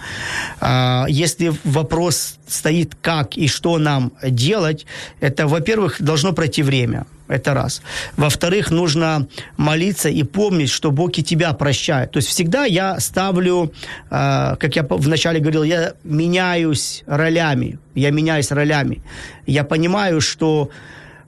Э, 0.60 1.04
если 1.08 1.52
вопрос 1.64 2.38
стоит 2.46 2.94
как 3.00 3.36
и 3.36 3.48
что 3.48 3.78
нам 3.78 4.12
делать, 4.22 4.86
это, 5.20 5.46
во-первых, 5.46 5.96
должно 6.00 6.32
пройти 6.32 6.62
время. 6.62 7.06
Это 7.28 7.54
раз. 7.54 7.82
Во-вторых, 8.16 8.70
нужно 8.70 9.26
молиться 9.56 10.08
и 10.08 10.22
помнить, 10.22 10.70
что 10.70 10.90
Бог 10.90 11.18
и 11.18 11.22
тебя 11.22 11.52
прощает. 11.52 12.10
То 12.10 12.18
есть 12.18 12.28
всегда 12.28 12.64
я 12.64 13.00
ставлю, 13.00 13.72
э, 14.10 14.56
как 14.58 14.76
я 14.76 14.86
вначале 14.88 15.40
говорил, 15.40 15.62
я 15.62 15.94
меняюсь 16.04 17.04
ролями. 17.06 17.78
Я 17.94 18.10
меняюсь 18.10 18.50
ролями. 18.50 19.02
Я 19.46 19.64
понимаю, 19.64 20.20
что 20.20 20.70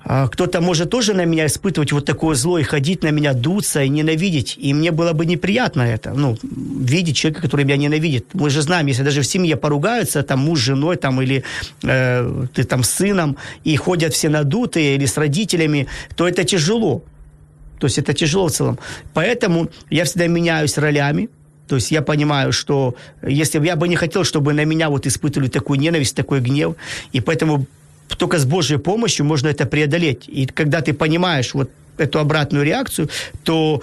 кто-то 0.05 0.61
может 0.61 0.91
тоже 0.91 1.15
на 1.15 1.25
меня 1.25 1.47
испытывать 1.47 1.93
вот 1.93 2.05
такое 2.05 2.35
зло 2.35 2.59
и 2.59 2.63
ходить 2.63 3.03
на 3.03 3.11
меня, 3.11 3.33
дуться 3.33 3.83
и 3.83 3.89
ненавидеть. 3.89 4.57
И 4.59 4.75
мне 4.75 4.91
было 4.91 5.13
бы 5.13 5.27
неприятно 5.27 5.83
это, 5.83 6.13
ну, 6.13 6.37
видеть 6.43 7.17
человека, 7.17 7.43
который 7.43 7.65
меня 7.65 7.77
ненавидит. 7.77 8.27
Мы 8.35 8.51
же 8.51 8.63
знаем, 8.63 8.87
если 8.87 9.03
даже 9.03 9.23
в 9.23 9.27
семье 9.27 9.57
поругаются, 9.57 10.23
там 10.23 10.41
муж 10.41 10.61
с 10.61 10.63
женой, 10.63 10.97
там, 10.97 11.23
или 11.23 11.43
э, 11.83 12.47
ты 12.55 12.65
там 12.65 12.83
с 12.83 12.91
сыном, 12.91 13.37
и 13.65 13.77
ходят 13.77 14.13
все 14.13 14.29
надутые, 14.29 14.97
или 14.97 15.07
с 15.07 15.17
родителями, 15.17 15.89
то 16.17 16.29
это 16.29 16.45
тяжело. 16.45 17.03
То 17.79 17.87
есть 17.87 17.99
это 17.99 18.13
тяжело 18.13 18.49
в 18.49 18.53
целом. 18.53 18.79
Поэтому 19.15 19.69
я 19.91 20.05
всегда 20.05 20.27
меняюсь 20.27 20.79
ролями, 20.79 21.29
то 21.69 21.77
есть 21.77 21.91
я 21.91 22.03
понимаю, 22.03 22.53
что 22.53 22.95
если 23.23 23.59
бы 23.59 23.67
я 23.67 23.77
бы 23.77 23.89
не 23.89 23.97
хотел, 23.97 24.25
чтобы 24.25 24.53
на 24.53 24.65
меня 24.65 24.91
вот 24.91 25.07
испытывали 25.07 25.49
такую 25.49 25.81
ненависть, 25.81 26.15
такой 26.15 26.41
гнев, 26.41 26.75
и 27.13 27.21
поэтому 27.21 27.67
только 28.09 28.39
с 28.39 28.45
Божьей 28.45 28.79
помощью 28.79 29.27
можно 29.27 29.49
это 29.49 29.67
преодолеть. 29.67 30.25
И 30.29 30.47
когда 30.47 30.81
ты 30.81 30.93
понимаешь 30.93 31.55
вот 31.55 31.71
эту 31.99 32.19
обратную 32.19 32.65
реакцию, 32.65 33.09
то 33.45 33.83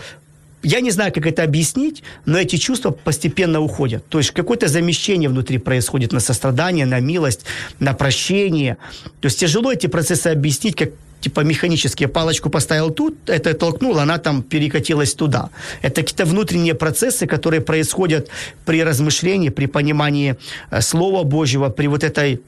я 0.64 0.82
не 0.82 0.92
знаю, 0.92 1.12
как 1.12 1.26
это 1.26 1.44
объяснить, 1.44 2.04
но 2.26 2.38
эти 2.38 2.58
чувства 2.58 2.92
постепенно 2.92 3.62
уходят. 3.62 4.06
То 4.10 4.20
есть 4.20 4.32
какое-то 4.32 4.68
замещение 4.68 5.30
внутри 5.30 5.58
происходит 5.58 6.14
на 6.14 6.20
сострадание, 6.20 6.86
на 6.86 7.00
милость, 7.00 7.46
на 7.80 7.94
прощение. 7.94 8.78
То 9.22 9.28
есть 9.28 9.40
тяжело 9.40 9.72
эти 9.72 9.88
процессы 9.88 10.28
объяснить, 10.28 10.76
как 10.76 10.90
типа 11.22 11.42
механически 11.42 12.08
палочку 12.08 12.50
поставил 12.50 12.92
тут, 12.92 13.30
это 13.30 13.54
толкнул, 13.54 14.00
она 14.00 14.18
там 14.18 14.42
перекатилась 14.44 15.14
туда. 15.14 15.50
Это 15.82 16.02
какие-то 16.02 16.26
внутренние 16.26 16.74
процессы, 16.74 17.28
которые 17.28 17.62
происходят 17.62 18.30
при 18.66 18.84
размышлении, 18.84 19.50
при 19.50 19.68
понимании 19.68 20.36
э, 20.72 20.82
Слова 20.82 21.24
Божьего, 21.24 21.70
при 21.70 21.88
вот 21.88 22.04
этой 22.04 22.42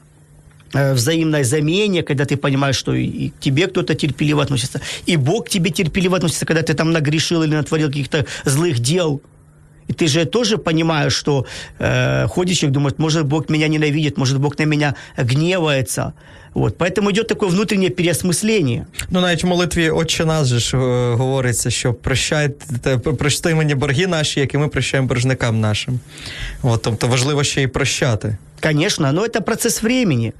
Э, 0.73 0.93
взаимное 0.93 1.43
замене, 1.43 2.03
когда 2.03 2.25
ты 2.25 2.37
понимаешь, 2.37 2.75
что 2.75 2.93
и 2.93 3.29
к 3.29 3.39
тебе 3.39 3.67
кто-то 3.67 3.95
терпеливо 3.95 4.43
относится, 4.43 4.79
и 5.07 5.17
Бог 5.17 5.45
к 5.45 5.49
тебе 5.49 5.71
терпеливо 5.71 6.17
относится, 6.17 6.45
когда 6.45 6.61
ты 6.61 6.75
там 6.75 6.91
нагрешил 6.91 7.43
или 7.43 7.55
натворил 7.55 7.87
каких-то 7.87 8.25
злых 8.45 8.79
дел. 8.79 9.21
И 9.87 9.93
ты 9.93 10.07
же 10.07 10.25
тоже 10.25 10.57
понимаешь, 10.57 11.13
что 11.13 11.47
э, 11.79 12.27
ходит 12.27 12.57
человек, 12.57 12.73
думает, 12.73 12.99
может, 12.99 13.25
Бог 13.25 13.49
меня 13.49 13.67
ненавидит, 13.67 14.17
может, 14.17 14.37
Бог 14.37 14.59
на 14.59 14.65
меня 14.65 14.93
гневается. 15.17 16.13
Вот. 16.53 16.77
Поэтому 16.77 17.09
йде 17.09 17.23
таке 17.23 17.45
внутрішнє 17.45 17.89
переосмислення. 17.89 18.85
Ну, 19.09 19.21
навіть 19.21 19.43
в 19.43 19.47
молитві 19.47 19.89
Отче 19.89 20.25
нас 20.25 20.47
же 20.47 20.59
ж 20.59 20.77
е, 20.77 21.13
говориться, 21.15 21.69
що 21.69 21.93
прощайте, 21.93 22.97
прости 22.97 23.55
мені 23.55 23.75
борги 23.75 24.07
наші, 24.07 24.39
як 24.39 24.53
і 24.53 24.57
ми 24.57 24.67
прощаємо 24.67 25.07
боржникам 25.07 25.59
нашим. 25.59 25.99
От, 26.63 26.81
тобто 26.81 27.07
важливо 27.07 27.43
ще 27.43 27.61
й 27.61 27.67
прощати. 27.67 28.37
Конечно, 28.64 29.12
но 29.12 29.26
это 29.26 29.42
процесс 29.42 29.82
времени. 29.82 30.32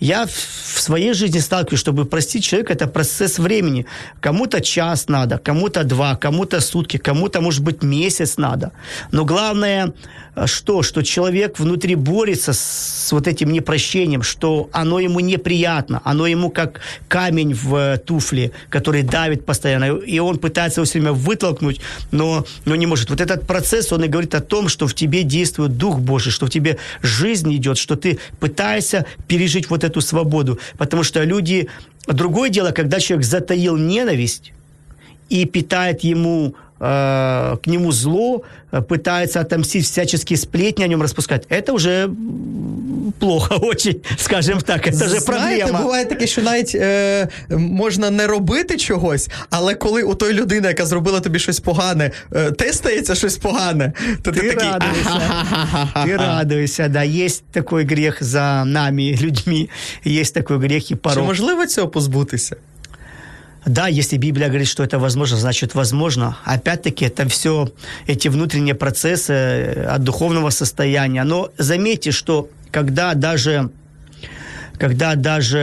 Я 0.00 0.26
в 0.26 0.80
своей 0.80 1.14
жизни 1.14 1.38
сталкиваюсь, 1.38 1.80
чтобы 1.80 2.04
простить 2.04 2.44
человека, 2.44 2.74
это 2.74 2.86
процесс 2.86 3.38
времени. 3.38 3.86
Кому-то 4.20 4.60
час 4.60 5.08
надо, 5.08 5.38
кому-то 5.38 5.82
два, 5.84 6.14
кому-то 6.16 6.60
сутки, 6.60 6.98
кому-то, 6.98 7.40
может 7.40 7.62
быть, 7.62 7.82
месяц 7.82 8.36
надо. 8.36 8.72
Но 9.12 9.24
главное, 9.24 9.94
э, 10.36 10.46
что? 10.46 10.82
Что 10.82 11.02
человек 11.02 11.58
внутри 11.58 11.94
борется 11.94 12.52
с 12.52 13.08
вот 13.12 13.26
этим 13.26 13.50
непрощением, 13.50 14.22
что 14.22 14.68
оно 14.72 15.00
ему 15.00 15.20
неприятно, 15.20 16.02
оно 16.04 16.26
ему 16.26 16.50
как 16.50 16.80
камень 17.08 17.54
в 17.54 17.74
э, 17.76 17.96
туфле, 17.96 18.50
который 18.68 19.02
давит 19.02 19.46
постоянно, 19.46 19.96
и 19.96 20.18
он 20.18 20.36
пытается 20.36 20.80
его 20.80 20.84
все 20.84 20.98
время 20.98 21.12
вытолкнуть, 21.12 21.80
но, 22.10 22.44
но 22.66 22.76
не 22.76 22.86
может. 22.86 23.08
Вот 23.08 23.22
этот 23.22 23.46
процесс, 23.46 23.90
он 23.90 24.04
и 24.04 24.08
говорит 24.08 24.34
о 24.34 24.40
том, 24.40 24.68
что 24.68 24.86
в 24.86 24.92
тебе 24.92 25.22
действует 25.22 25.78
Дух 25.78 25.98
Божий, 25.98 26.30
что 26.30 26.44
в 26.44 26.50
тебе 26.50 26.76
жизнь 27.00 27.56
идет, 27.56 27.69
что 27.78 27.96
ты 27.96 28.18
пытаешься 28.38 29.06
пережить 29.28 29.70
вот 29.70 29.84
эту 29.84 30.00
свободу. 30.00 30.58
Потому 30.78 31.02
что 31.02 31.22
люди... 31.24 31.68
Другое 32.06 32.50
дело, 32.50 32.72
когда 32.72 32.98
человек 32.98 33.26
затаил 33.26 33.76
ненависть 33.76 34.52
и 35.28 35.44
питает 35.44 36.02
ему 36.02 36.56
Э, 36.79 37.55
к 37.57 37.67
нему 37.67 37.91
зло, 37.91 38.41
э, 38.73 38.81
пытается 38.81 39.39
отомстить, 39.39 39.85
всяческие 39.85 40.35
сплетни 40.37 40.83
о 40.83 40.87
нем 40.87 41.01
распускать. 41.01 41.47
Это 41.49 41.71
уже 41.71 42.09
плохо 43.19 43.55
очень, 43.61 43.95
скажем 44.17 44.61
так. 44.61 44.83
Це 44.83 45.05
вже 45.05 45.19
Знаєте, 45.19 45.61
проблема. 45.61 45.81
буває 45.81 46.05
таке, 46.05 46.27
що 46.27 46.41
навіть 46.41 46.75
е, 46.75 47.27
можна 47.57 48.11
не 48.11 48.27
робити 48.27 48.77
чогось, 48.77 49.29
але 49.49 49.75
коли 49.75 50.03
у 50.03 50.15
той 50.15 50.33
людини, 50.33 50.67
яка 50.67 50.85
зробила 50.85 51.19
тобі 51.19 51.39
щось 51.39 51.59
погане, 51.59 52.11
е, 52.35 52.51
те 52.51 52.73
стається 52.73 53.15
щось 53.15 53.37
погане, 53.37 53.93
то 54.23 54.31
ти, 54.31 54.39
Ты 54.39 54.53
такий. 54.53 54.69
радуйся. 54.69 55.21
Ты 55.95 56.17
радуйся, 56.17 56.87
да. 56.87 57.05
Есть 57.05 57.43
такой 57.51 57.85
грех 57.85 58.23
за 58.23 58.65
нами, 58.65 59.17
людьми. 59.21 59.69
Есть 60.07 60.33
такой 60.33 60.57
грех 60.57 60.83
и 60.83 60.87
Чи 60.87 60.95
порог. 60.95 61.25
можливо 61.25 61.65
цього 61.65 61.87
позбутися? 61.87 62.55
Да, 63.66 63.88
если 63.88 64.16
Библия 64.16 64.48
говорит, 64.48 64.68
что 64.68 64.82
это 64.82 64.98
возможно, 64.98 65.36
значит 65.36 65.74
возможно. 65.74 66.38
Опять-таки, 66.44 67.04
это 67.04 67.28
все 67.28 67.70
эти 68.06 68.28
внутренние 68.28 68.74
процессы 68.74 69.32
э, 69.32 69.84
от 69.84 70.02
духовного 70.02 70.50
состояния. 70.50 71.24
Но 71.24 71.50
заметьте, 71.58 72.10
что 72.10 72.48
когда 72.70 73.14
даже 73.14 73.70
когда 74.78 75.14
даже 75.14 75.58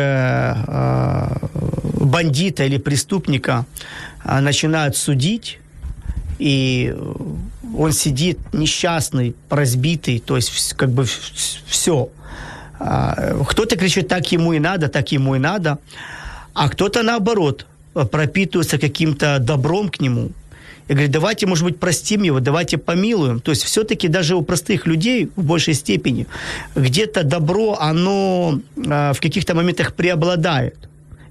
э, 0.68 1.38
бандита 2.02 2.66
или 2.66 2.78
преступника 2.78 3.66
э, 4.24 4.40
начинают 4.42 4.96
судить, 4.96 5.60
и 6.38 6.96
он 7.76 7.92
сидит 7.94 8.38
несчастный, 8.54 9.36
разбитый, 9.50 10.20
то 10.20 10.36
есть 10.36 10.74
как 10.74 10.92
бы 10.92 11.06
все. 11.66 12.10
Кто-то 12.78 13.76
кричит, 13.76 14.08
так 14.08 14.32
ему 14.32 14.54
и 14.54 14.60
надо, 14.60 14.88
так 14.88 15.12
ему 15.12 15.34
и 15.36 15.40
надо, 15.40 15.80
а 16.54 16.70
кто-то 16.70 17.02
наоборот 17.02 17.66
э, 18.02 18.06
пропитывается 18.06 18.78
каким-то 18.78 19.40
добром 19.40 19.90
к 19.90 20.02
нему. 20.02 20.32
И 20.88 20.94
говорит, 20.94 21.12
давайте, 21.12 21.46
может 21.46 21.66
быть, 21.66 21.80
простим 21.80 22.24
его, 22.24 22.40
давайте 22.40 22.78
помилуем. 22.78 23.40
То 23.40 23.52
есть 23.52 23.64
все-таки 23.64 24.08
даже 24.08 24.36
у 24.36 24.42
простых 24.42 24.88
людей 24.88 25.30
в 25.36 25.44
большей 25.44 25.74
степени 25.74 26.28
где-то 26.76 27.24
добро, 27.24 27.78
оно 27.80 28.60
э, 28.76 29.14
в 29.14 29.20
каких-то 29.20 29.54
моментах 29.54 29.94
преобладает. 29.94 30.76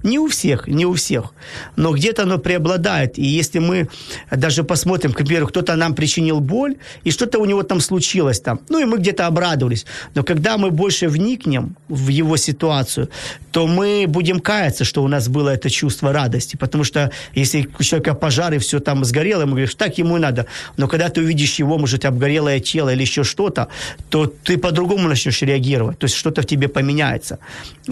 Не 0.03 0.19
у 0.19 0.27
всех, 0.27 0.67
не 0.67 0.85
у 0.85 0.93
всех, 0.93 1.33
но 1.75 1.93
где-то 1.93 2.23
оно 2.23 2.37
преобладает. 2.37 3.17
И 3.17 3.25
если 3.25 3.59
мы 3.59 3.89
даже 4.31 4.63
посмотрим, 4.63 5.13
к 5.13 5.17
примеру, 5.17 5.47
кто-то 5.47 5.75
нам 5.75 5.95
причинил 5.95 6.39
боль, 6.39 6.75
и 7.03 7.11
что-то 7.11 7.39
у 7.39 7.45
него 7.45 7.63
там 7.63 7.81
случилось 7.81 8.39
там, 8.39 8.59
ну 8.69 8.79
и 8.79 8.85
мы 8.85 8.97
где-то 8.97 9.27
обрадовались. 9.27 9.85
Но 10.15 10.23
когда 10.23 10.57
мы 10.57 10.71
больше 10.71 11.07
вникнем 11.07 11.75
в 11.87 12.09
его 12.09 12.37
ситуацию, 12.37 13.09
то 13.51 13.67
мы 13.67 14.05
будем 14.07 14.39
каяться, 14.39 14.83
что 14.83 15.03
у 15.03 15.07
нас 15.07 15.27
было 15.29 15.49
это 15.49 15.69
чувство 15.69 16.13
радости. 16.13 16.57
Потому 16.57 16.83
что 16.83 17.11
если 17.33 17.67
у 17.79 17.83
человека 17.83 18.13
пожар 18.13 18.53
и 18.53 18.57
все 18.57 18.79
там 18.79 19.03
сгорело, 19.05 19.45
мы 19.45 19.51
говорим, 19.51 19.69
так 19.77 19.97
ему 19.97 20.17
и 20.17 20.19
надо. 20.19 20.45
Но 20.77 20.87
когда 20.87 21.09
ты 21.09 21.21
увидишь 21.21 21.59
его, 21.59 21.77
может, 21.77 22.05
обгорелое 22.05 22.59
тело 22.59 22.93
или 22.93 23.01
еще 23.01 23.23
что-то, 23.23 23.67
то 24.09 24.27
ты 24.27 24.57
по-другому 24.57 25.07
начнешь 25.07 25.41
реагировать. 25.41 25.97
То 25.99 26.05
есть 26.05 26.15
что-то 26.15 26.41
в 26.41 26.45
тебе 26.45 26.67
поменяется. 26.67 27.39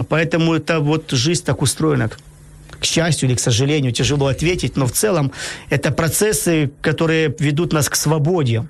Поэтому 0.08 0.54
это 0.54 0.80
вот 0.80 1.10
жизнь 1.10 1.44
так 1.44 1.62
устроена. 1.62 1.95
К 2.80 2.84
счастью 2.84 3.28
или 3.28 3.36
к 3.36 3.40
сожалению, 3.40 3.92
тяжело 3.92 4.26
ответить, 4.26 4.76
но 4.76 4.86
в 4.86 4.92
целом 4.92 5.32
это 5.70 5.90
процессы, 5.90 6.70
которые 6.82 7.34
ведут 7.38 7.72
нас 7.72 7.88
к 7.88 7.96
свободе. 7.96 8.66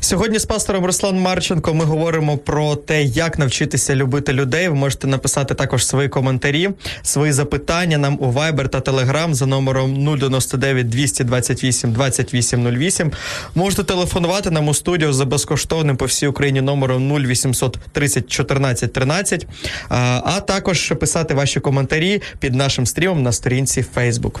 Сьогодні 0.00 0.38
з 0.38 0.44
пастором 0.44 0.84
Руслан 0.84 1.20
Марченко 1.20 1.74
ми 1.74 1.84
говоримо 1.84 2.38
про 2.38 2.76
те, 2.76 3.02
як 3.02 3.38
навчитися 3.38 3.94
любити 3.94 4.32
людей. 4.32 4.68
Ви 4.68 4.74
можете 4.74 5.06
написати 5.06 5.54
також 5.54 5.86
свої 5.86 6.08
коментарі, 6.08 6.70
свої 7.02 7.32
запитання 7.32 7.98
нам 7.98 8.18
у 8.20 8.32
Viber 8.32 8.68
та 8.68 8.80
Telegram 8.80 9.34
за 9.34 9.46
номером 9.46 10.18
099 10.18 10.88
228 10.88 11.92
2808. 11.92 13.12
Можете 13.54 13.84
телефонувати 13.84 14.50
нам 14.50 14.68
у 14.68 14.74
студію 14.74 15.12
за 15.12 15.24
безкоштовним 15.24 15.96
по 15.96 16.04
всій 16.04 16.26
Україні 16.26 16.60
номером 16.60 17.12
0800 17.12 17.78
30 17.92 18.30
14 18.30 18.92
13, 18.92 19.46
а, 19.88 20.20
а 20.24 20.40
також 20.40 20.92
писати 21.00 21.34
ваші 21.34 21.60
коментарі 21.60 22.22
під 22.38 22.54
нашим 22.54 22.86
стрімом 22.86 23.22
на 23.22 23.32
сторінці 23.32 23.84
Facebook. 23.96 24.40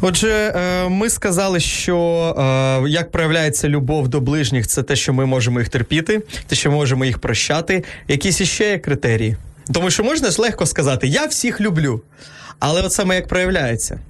Отже, 0.00 0.28
е, 0.32 0.88
ми 0.88 1.10
сказали, 1.10 1.60
що 1.60 1.98
е, 2.38 2.88
як 2.88 3.10
проявляється 3.10 3.68
любов 3.68 4.08
до 4.08 4.20
ближніх, 4.20 4.66
це 4.66 4.82
те, 4.82 4.96
що 4.96 5.12
ми 5.12 5.26
можемо 5.26 5.58
їх 5.58 5.68
терпіти, 5.68 6.22
те, 6.46 6.56
що 6.56 6.70
можемо 6.70 7.04
їх 7.04 7.18
прощати. 7.18 7.84
Якісь 8.08 8.40
іще 8.40 8.70
є 8.70 8.78
критерії. 8.78 9.36
Тому 9.72 9.90
що 9.90 10.04
можна 10.04 10.30
ж 10.30 10.42
легко 10.42 10.66
сказати, 10.66 11.06
я 11.06 11.26
всіх 11.26 11.60
люблю. 11.60 12.02
Але 12.58 12.82
от 12.82 12.92
саме 12.92 13.14
як 13.14 13.28
проявляється. 13.28 14.00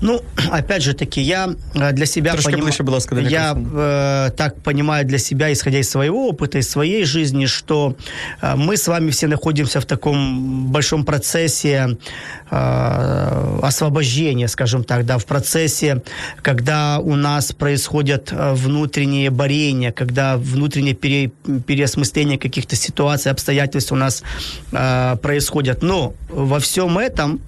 Ну, 0.00 0.20
опять 0.52 0.82
же 0.82 0.94
таки, 0.94 1.20
я 1.20 1.54
э, 1.74 1.92
для 1.92 2.06
себя 2.06 2.32
Трошки 2.32 2.50
поним- 2.52 2.64
ближе, 2.64 2.82
будь 2.82 2.94
ласка, 2.94 3.14
до 3.14 3.20
я 3.20 3.56
э, 3.56 4.30
так 4.36 4.62
понимаю 4.62 5.04
для 5.04 5.18
себя, 5.18 5.52
исходя 5.52 5.78
из 5.78 5.90
своего 5.90 6.28
опыта, 6.28 6.58
из 6.58 6.68
своей 6.70 7.04
жизни, 7.04 7.46
что 7.46 7.96
э, 8.40 8.54
мы 8.56 8.76
с 8.76 8.86
вами 8.88 9.10
все 9.10 9.26
находимся 9.26 9.80
в 9.80 9.84
таком 9.86 10.66
большом 10.70 11.04
процессе 11.04 11.96
э, 12.50 13.58
освобождения, 13.62 14.48
скажем 14.48 14.84
так, 14.84 15.04
да, 15.04 15.18
в 15.18 15.24
процессе, 15.26 16.02
когда 16.42 16.98
у 17.00 17.16
нас 17.16 17.52
происходят 17.52 18.32
э, 18.32 18.54
внутренние 18.54 19.30
борения, 19.30 19.90
когда 19.92 20.36
внутреннее 20.36 20.94
пере- 20.94 21.30
переосмысление 21.66 22.38
каких-то 22.38 22.76
ситуаций, 22.76 23.32
обстоятельств 23.32 23.92
у 23.92 23.96
нас 23.96 24.22
э, 24.72 25.16
происходят. 25.20 25.82
Но 25.82 26.14
во 26.28 26.58
всем 26.60 26.98
этом 26.98 27.40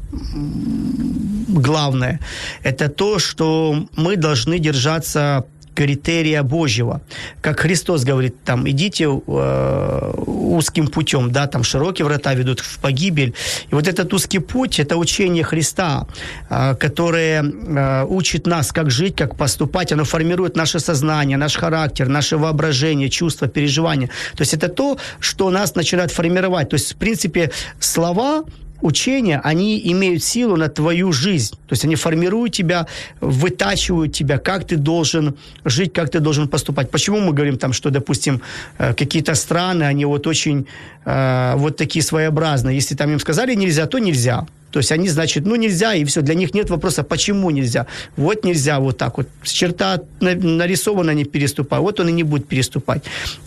главное, 1.48 2.20
это 2.62 2.88
то, 2.88 3.18
что 3.18 3.86
мы 3.96 4.16
должны 4.16 4.58
держаться 4.58 5.44
критерия 5.74 6.42
Божьего. 6.42 7.00
Как 7.40 7.60
Христос 7.60 8.04
говорит, 8.04 8.34
там, 8.44 8.68
идите 8.68 9.04
э, 9.04 10.12
узким 10.26 10.88
путем, 10.88 11.30
да, 11.30 11.46
там 11.46 11.62
широкие 11.62 12.04
врата 12.04 12.34
ведут 12.34 12.60
в 12.60 12.78
погибель. 12.78 13.34
И 13.70 13.74
вот 13.74 13.88
этот 13.88 14.12
узкий 14.12 14.40
путь– 14.40 14.78
это 14.80 14.96
учение 14.96 15.42
Христа, 15.42 16.06
э, 16.50 16.74
которое 16.74 17.42
э, 17.42 18.04
учит 18.04 18.46
нас, 18.46 18.72
как 18.72 18.90
жить, 18.90 19.16
как 19.16 19.36
поступать. 19.36 19.92
Оно 19.92 20.04
формирует 20.04 20.56
наше 20.56 20.80
сознание, 20.80 21.38
наш 21.38 21.56
характер, 21.56 22.08
наше 22.08 22.36
воображение, 22.36 23.08
чувства, 23.08 23.48
переживания. 23.48 24.08
То 24.36 24.42
есть 24.42 24.54
это 24.54 24.68
то, 24.68 24.98
что 25.18 25.50
нас 25.50 25.74
начинает 25.74 26.10
формировать. 26.10 26.68
То 26.68 26.74
есть, 26.74 26.92
в 26.92 26.96
принципе, 26.96 27.50
слова 27.78 28.44
учения, 28.82 29.40
они 29.44 29.80
имеют 29.92 30.22
силу 30.22 30.56
на 30.56 30.68
твою 30.68 31.12
жизнь. 31.12 31.54
То 31.66 31.72
есть 31.72 31.84
они 31.84 31.96
формируют 31.96 32.52
тебя, 32.52 32.86
вытачивают 33.20 34.12
тебя, 34.12 34.38
как 34.38 34.66
ты 34.66 34.76
должен 34.76 35.34
жить, 35.64 35.92
как 35.92 36.10
ты 36.10 36.20
должен 36.20 36.48
поступать. 36.48 36.90
Почему 36.90 37.20
мы 37.20 37.32
говорим 37.32 37.58
там, 37.58 37.72
что, 37.72 37.90
допустим, 37.90 38.40
э, 38.78 38.94
какие-то 38.94 39.34
страны, 39.34 39.84
они 39.84 40.04
вот 40.04 40.26
очень 40.26 40.66
э, 41.04 41.54
вот 41.56 41.76
такие 41.76 42.02
своеобразные. 42.02 42.74
Если 42.74 42.94
там 42.94 43.10
им 43.10 43.20
сказали 43.20 43.54
нельзя, 43.54 43.86
то 43.86 43.98
нельзя. 43.98 44.46
То 44.70 44.78
есть 44.78 44.92
они, 44.92 45.08
значит, 45.08 45.46
ну 45.46 45.56
нельзя, 45.56 45.94
и 45.94 46.04
все. 46.04 46.22
Для 46.22 46.34
них 46.34 46.54
нет 46.54 46.70
вопроса, 46.70 47.02
почему 47.02 47.50
нельзя. 47.50 47.86
Вот 48.16 48.44
нельзя 48.44 48.78
вот 48.78 48.98
так 48.98 49.18
вот. 49.18 49.28
Черта 49.42 50.00
нарисована, 50.20 51.10
не 51.10 51.24
переступай. 51.24 51.80
Вот 51.80 52.00
он 52.00 52.08
и 52.08 52.12
не 52.12 52.22
будет 52.22 52.46
переступать. 52.46 53.02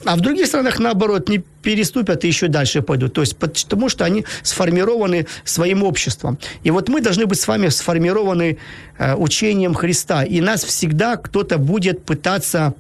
А 0.05 0.15
в 0.15 0.21
других 0.21 0.47
странах, 0.47 0.79
наоборот, 0.79 1.29
не 1.29 1.39
переступят 1.61 2.25
и 2.25 2.27
еще 2.27 2.47
дальше 2.47 2.81
пойдут. 2.81 3.13
То 3.13 3.21
есть 3.21 3.37
потому 3.37 3.89
что 3.89 4.05
они 4.05 4.25
сформированы 4.43 5.27
своим 5.43 5.83
обществом. 5.83 6.37
И 6.63 6.71
вот 6.71 6.89
мы 6.89 7.01
должны 7.01 7.25
быть 7.25 7.39
с 7.39 7.47
вами 7.47 7.69
сформированы 7.69 8.57
э, 8.97 9.15
учением 9.15 9.73
Христа. 9.73 10.23
И 10.23 10.41
нас 10.41 10.63
всегда 10.63 11.15
кто-то 11.15 11.57
будет 11.57 12.03
пытаться 12.05 12.73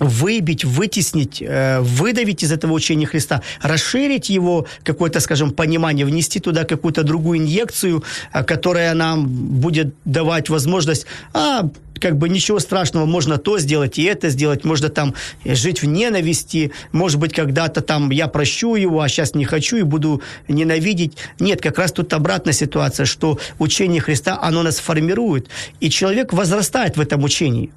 выбить, 0.00 0.64
вытеснить, 0.64 1.42
э, 1.42 1.80
выдавить 1.80 2.42
из 2.42 2.50
этого 2.50 2.72
учения 2.72 3.06
Христа, 3.06 3.42
расширить 3.62 4.30
его 4.30 4.66
какое-то, 4.82 5.20
скажем, 5.20 5.52
понимание, 5.52 6.06
внести 6.06 6.40
туда 6.40 6.64
какую-то 6.64 7.02
другую 7.02 7.38
инъекцию, 7.38 8.02
э, 8.32 8.42
которая 8.42 8.94
нам 8.94 9.26
будет 9.26 9.94
давать 10.04 10.48
возможность, 10.48 11.06
а, 11.34 11.70
как 12.00 12.16
бы 12.16 12.28
ничего 12.28 12.58
страшного, 12.58 13.04
можно 13.04 13.36
то 13.36 13.58
сделать 13.58 13.98
и 13.98 14.02
это 14.04 14.30
сделать, 14.30 14.64
можно 14.64 14.88
там 14.88 15.14
жить 15.44 15.82
в 15.82 15.86
ненависти, 15.86 16.72
может 16.92 17.18
быть, 17.20 17.34
когда-то 17.34 17.82
там 17.82 18.10
я 18.10 18.26
прощу 18.26 18.74
его, 18.74 19.00
а 19.02 19.08
сейчас 19.08 19.34
не 19.34 19.44
хочу 19.44 19.76
и 19.76 19.82
буду 19.82 20.22
ненавидеть. 20.48 21.16
Нет, 21.38 21.60
как 21.60 21.78
раз 21.78 21.92
тут 21.92 22.12
обратная 22.14 22.54
ситуация, 22.54 23.06
что 23.06 23.38
учение 23.58 24.00
Христа, 24.00 24.38
оно 24.40 24.62
нас 24.62 24.78
формирует, 24.78 25.48
и 25.80 25.90
человек 25.90 26.32
возрастает 26.32 26.96
в 26.96 27.00
этом 27.00 27.22
учении 27.22 27.70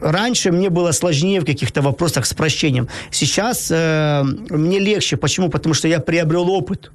раньше 0.00 0.52
мне 0.52 0.70
было 0.70 0.92
сложнее 0.92 1.40
в 1.40 1.44
каких-то 1.44 1.82
вопросах 1.82 2.26
с 2.26 2.34
прощением. 2.34 2.88
Сейчас 3.10 3.70
э, 3.70 4.22
мне 4.50 4.78
легче. 4.78 5.16
Почему? 5.16 5.48
Потому 5.48 5.74
что 5.74 5.88
я 5.88 6.00
приобрел 6.00 6.50
опыт 6.50 6.90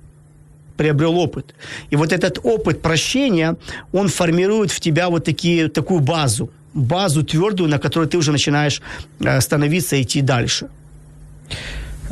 приобрел 0.77 1.17
опыт. 1.17 1.55
И 1.89 1.95
вот 1.95 2.11
этот 2.11 2.39
опыт 2.43 2.81
прощения, 2.81 3.55
он 3.93 4.09
формирует 4.09 4.71
в 4.71 4.79
тебя 4.79 5.09
вот 5.09 5.23
такие, 5.23 5.69
такую 5.69 6.01
базу, 6.01 6.49
базу 6.73 7.23
твердую, 7.23 7.69
на 7.69 7.79
которой 7.79 8.07
ты 8.07 8.17
уже 8.17 8.31
начинаешь 8.31 8.81
э, 9.19 9.41
становиться 9.41 9.95
и 9.95 10.01
идти 10.01 10.21
дальше. 10.21 10.67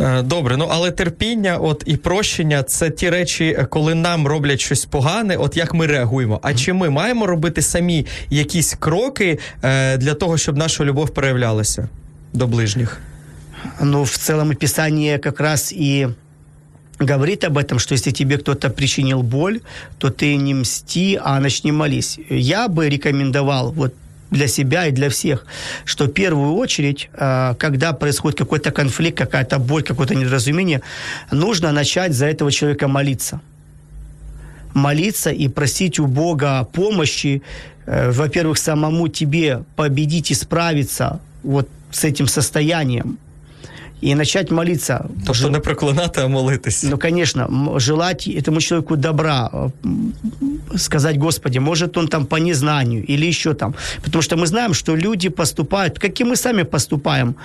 Е, 0.01 0.23
добре, 0.23 0.57
ну 0.57 0.69
але 0.71 0.91
терпіння, 0.91 1.57
от 1.57 1.83
і 1.87 1.97
прощення 1.97 2.63
це 2.63 2.91
ті 2.91 3.11
речі, 3.11 3.45
е, 3.59 3.65
коли 3.65 3.95
нам 3.95 4.27
роблять 4.27 4.61
щось 4.61 4.85
погане, 4.85 5.37
от 5.37 5.57
як 5.57 5.75
ми 5.75 5.87
реагуємо. 5.87 6.41
А 6.43 6.55
чи 6.55 6.73
ми 6.73 6.91
маємо 6.91 7.27
робити 7.27 7.63
самі 7.63 8.07
якісь 8.31 8.77
кроки 8.79 9.39
е, 9.63 9.97
для 9.97 10.15
того, 10.15 10.39
щоб 10.39 10.57
наша 10.57 10.85
любов 10.85 11.11
проявлялася 11.11 11.89
до 12.33 12.47
ближніх? 12.47 13.01
Ну, 13.81 14.03
в 14.03 14.17
целом 14.17 14.55
Писание 14.55 15.19
как 15.19 15.41
раз 15.41 15.73
и 15.73 16.09
говорит 17.01 17.45
об 17.45 17.59
этом, 17.59 17.79
что 17.79 17.95
если 17.95 18.13
тебе 18.13 18.37
кто-то 18.37 18.71
причинил 18.71 19.23
боль, 19.23 19.61
то 19.99 20.11
ты 20.11 20.37
не 20.37 20.55
мсти, 20.55 21.21
а 21.25 21.41
начни 21.41 21.73
молись. 21.73 22.19
Я 22.31 22.69
бы 22.69 22.89
рекомендовал 22.89 23.73
вот 23.73 23.95
для 24.34 24.48
себя 24.48 24.88
и 24.88 24.92
для 24.92 25.10
всех, 25.10 25.46
что 25.86 26.06
в 26.06 26.12
первую 26.12 26.56
очередь, 26.56 27.10
э, 27.14 27.56
когда 27.58 27.94
происходит 27.94 28.40
какой-то 28.40 28.72
конфликт, 28.72 29.18
какая-то 29.18 29.60
боль, 29.60 29.84
какое-то 29.84 30.16
недоразумение, 30.16 30.82
нужно 31.32 31.72
начать 31.72 32.14
за 32.14 32.26
этого 32.26 32.52
человека 32.52 32.88
молиться. 32.88 33.40
Молиться 34.74 35.30
и 35.30 35.48
просить 35.48 36.00
у 36.00 36.08
Бога 36.08 36.68
помощи, 36.74 37.42
э, 37.86 38.12
во-первых, 38.12 38.58
самому 38.58 39.08
тебе 39.08 39.64
победить 39.76 40.32
и 40.32 40.36
справиться 40.36 41.20
вот 41.44 41.70
с 41.92 42.04
этим 42.04 42.28
состоянием– 42.28 43.18
и 44.04 44.16
начать 44.16 44.52
молиться. 44.52 45.06
Тобто 45.26 45.34
Жел... 45.34 45.52
не 45.52 45.60
проклинати, 45.60 46.22
а 46.22 46.28
молитися. 46.28 46.88
Ну, 46.90 46.98
конечно, 46.98 47.50
желать 47.80 48.28
этому 48.28 48.60
человеку 48.60 48.96
добра, 48.96 49.50
э, 49.54 50.78
сказать, 50.78 51.18
Господи, 51.18 51.60
может 51.60 51.98
он 51.98 52.08
там 52.08 52.26
по 52.26 52.40
незнанию 52.40 53.06
или 53.14 53.28
еще 53.28 53.54
там. 53.54 53.74
Потому 54.04 54.22
что 54.22 54.36
мы 54.38 54.48
знаем, 54.48 54.74
что 54.74 54.96
люди 54.96 55.30
поступают, 55.30 56.00
как 56.00 56.22
и 56.22 56.24
мы 56.24 56.36
сами 56.36 56.64
поступаем. 56.64 57.36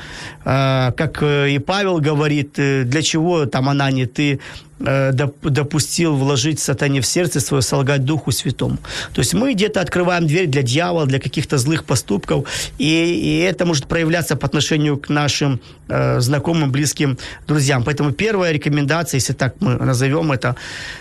Э, 0.44 0.92
как 0.96 1.22
э, 1.22 1.50
и 1.50 1.58
Павел 1.58 2.00
говорит, 2.00 2.52
для 2.88 3.02
чего 3.02 3.46
там 3.46 3.68
она 3.68 3.90
не 3.90 4.06
ты 4.06 4.38
допустил 4.78 6.16
вложить 6.16 6.60
сатане 6.60 7.00
в 7.00 7.06
сердце 7.06 7.40
свое, 7.40 7.62
солгать 7.62 8.04
Духу 8.04 8.30
Святому. 8.30 8.78
То 9.12 9.20
есть 9.20 9.34
мы 9.34 9.54
где-то 9.54 9.80
открываем 9.80 10.26
дверь 10.26 10.46
для 10.46 10.62
дьявола, 10.62 11.06
для 11.06 11.18
каких-то 11.18 11.58
злых 11.58 11.84
поступков, 11.84 12.48
и, 12.78 12.84
и 12.84 13.38
это 13.38 13.66
может 13.66 13.86
проявляться 13.86 14.36
по 14.36 14.46
отношению 14.46 14.96
к 14.96 15.08
нашим 15.08 15.60
э, 15.88 16.20
знакомым, 16.20 16.70
близким 16.70 17.18
друзьям. 17.46 17.82
Поэтому 17.82 18.12
первая 18.12 18.52
рекомендация, 18.52 19.18
если 19.18 19.32
так 19.32 19.56
мы 19.60 19.74
назовем 19.74 20.30
это, 20.32 20.54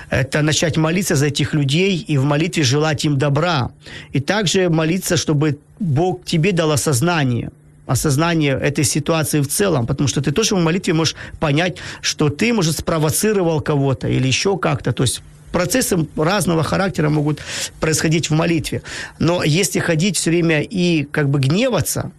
это 0.09 0.41
начать 0.41 0.77
молиться 0.77 1.15
за 1.15 1.27
этих 1.27 1.53
людей 1.53 1.97
и 1.97 2.17
в 2.17 2.23
молитве 2.23 2.63
желать 2.63 3.05
им 3.05 3.17
добра. 3.17 3.69
И 4.11 4.19
также 4.19 4.69
молиться, 4.69 5.17
чтобы 5.17 5.59
Бог 5.79 6.25
тебе 6.25 6.51
дал 6.51 6.71
осознание– 6.71 7.51
осознание 7.87 8.53
этой 8.53 8.83
ситуации 8.83 9.41
в 9.41 9.47
целом, 9.47 9.87
потому 9.87 10.07
что 10.07 10.21
ты 10.21 10.31
тоже 10.31 10.55
в 10.55 10.59
молитве 10.59 10.93
можешь 10.93 11.15
понять, 11.39 11.77
что 12.01 12.29
ты, 12.29 12.53
может, 12.53 12.77
спровоцировал 12.77 13.61
кого-то 13.61 14.07
или 14.07 14.27
еще 14.27 14.57
как-то, 14.57 14.91
то 14.91 15.03
есть 15.03 15.21
процессы 15.51 15.97
разного 16.15 16.63
характера 16.63 17.09
могут 17.09 17.39
происходить 17.79 18.29
в 18.29 18.33
молитве. 18.33 18.81
Но 19.19 19.43
если 19.43 19.79
ходить 19.79 20.17
все 20.17 20.29
время 20.29 20.61
и 20.61 21.03
как 21.03 21.29
бы 21.29 21.39
гневаться, 21.39 22.11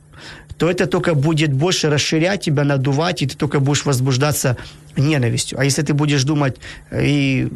то 0.57 0.69
это 0.69 0.87
только 0.87 1.15
будет 1.15 1.53
больше 1.53 1.89
расширять 1.89 2.43
тебя, 2.43 2.65
надувать, 2.65 3.23
и 3.23 3.27
ты 3.27 3.37
только 3.37 3.61
будешь 3.61 3.85
возбуждаться 3.85 4.57
ненавистью. 4.97 5.61
А 5.61 5.65
если 5.65 5.83
ты 5.83 5.95
будешь 5.95 6.25
думать, 6.25 6.57
и 6.93 7.49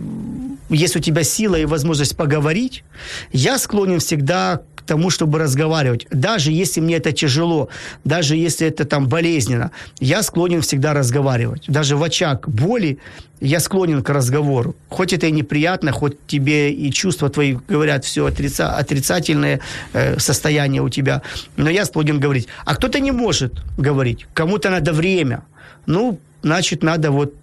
есть 0.70 0.96
у 0.96 1.00
тебя 1.00 1.24
сила 1.24 1.56
и 1.56 1.64
возможность 1.64 2.16
поговорить, 2.16 2.84
я 3.32 3.58
склонен 3.58 3.98
всегда 3.98 4.60
к 4.82 4.86
тому, 4.86 5.10
чтобы 5.10 5.38
разговаривать. 5.38 6.06
Даже 6.10 6.50
если 6.52 6.80
мне 6.80 6.96
это 6.96 7.12
тяжело, 7.12 7.68
даже 8.04 8.36
если 8.36 8.66
это 8.66 8.84
там 8.84 9.08
болезненно, 9.08 9.70
я 10.00 10.22
склонен 10.22 10.60
всегда 10.60 10.92
разговаривать. 10.92 11.64
Даже 11.68 11.96
в 11.96 12.02
очаг 12.02 12.48
боли 12.48 12.98
я 13.40 13.60
склонен 13.60 14.02
к 14.02 14.10
разговору. 14.10 14.74
Хоть 14.88 15.12
это 15.12 15.26
и 15.26 15.32
неприятно, 15.32 15.92
хоть 15.92 16.26
тебе 16.26 16.72
и 16.72 16.92
чувства 16.92 17.28
твои 17.28 17.56
говорят 17.68 18.04
все 18.04 18.26
отрица, 18.26 18.76
отрицательное 18.76 19.60
э, 19.92 20.18
состояние 20.18 20.82
у 20.82 20.88
тебя, 20.88 21.22
но 21.56 21.70
я 21.70 21.84
склонен 21.84 22.20
говорить. 22.20 22.48
А 22.64 22.74
кто-то 22.74 23.00
не 23.00 23.12
может 23.12 23.52
говорить, 23.78 24.26
кому-то 24.34 24.70
надо 24.70 24.92
время. 24.92 25.42
Ну, 25.86 26.18
значит, 26.42 26.82
надо 26.82 27.10
вот 27.10 27.34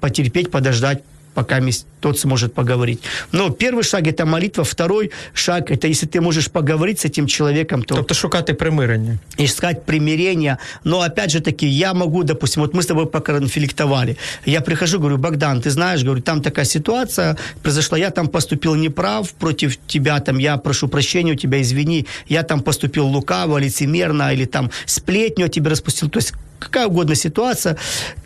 потерпеть, 0.00 0.50
подождать, 0.50 1.02
пока 1.34 1.60
тот 2.00 2.18
сможет 2.18 2.54
поговорить. 2.54 3.00
Но 3.32 3.50
первый 3.50 3.84
шаг– 3.84 4.06
это 4.06 4.26
молитва, 4.26 4.64
второй 4.64 5.10
шаг– 5.34 5.70
это 5.72 5.86
если 5.86 6.06
ты 6.06 6.20
можешь 6.20 6.50
поговорить 6.50 7.00
с 7.00 7.04
этим 7.04 7.26
человеком, 7.26 7.82
то… 7.82 7.94
Тобто 7.94 8.14
шукати 8.14 8.54
примирення. 8.54 9.18
Искать 9.38 9.84
примирения. 9.84 10.58
Но 10.84 11.00
опять 11.00 11.30
же 11.30 11.40
таки, 11.40 11.66
я 11.66 11.94
могу, 11.94 12.24
допустим, 12.24 12.62
вот 12.62 12.74
мы 12.74 12.82
с 12.82 12.86
тобой 12.86 13.06
поконфликтовали. 13.06 14.16
Я 14.46 14.60
прихожу, 14.60 14.98
говорю, 14.98 15.18
Богдан, 15.18 15.60
ты 15.60 15.70
знаешь, 15.70 16.02
говорю, 16.02 16.22
там 16.22 16.40
такая 16.42 16.64
ситуация 16.64 17.36
произошла, 17.62 17.98
я 17.98 18.10
там 18.10 18.28
поступил 18.28 18.74
неправ 18.74 19.32
против 19.32 19.76
тебя, 19.86 20.20
там, 20.20 20.38
я 20.38 20.56
прошу 20.56 20.88
прощения 20.88 21.32
у 21.32 21.36
тебя, 21.36 21.60
извини, 21.60 22.06
я 22.28 22.42
там 22.42 22.60
поступил 22.60 23.06
лукаво, 23.06 23.58
лицемерно, 23.58 24.32
или 24.32 24.46
там 24.46 24.70
сплетню 24.86 25.46
о 25.46 25.48
тебе 25.48 25.70
распустил. 25.70 26.08
То 26.08 26.18
есть 26.18 26.34
какая 26.60 26.86
угодно 26.86 27.14
ситуация, 27.14 27.76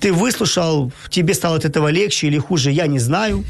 ты 0.01 0.13
выслушал, 0.13 0.93
тебе 1.09 1.35
стало 1.35 1.57
от 1.57 1.65
этого 1.65 1.89
легче 1.89 2.27
или 2.27 2.39
хуже, 2.39 2.71
я 2.71 2.87
не 2.87 2.99
знаю. 2.99 3.45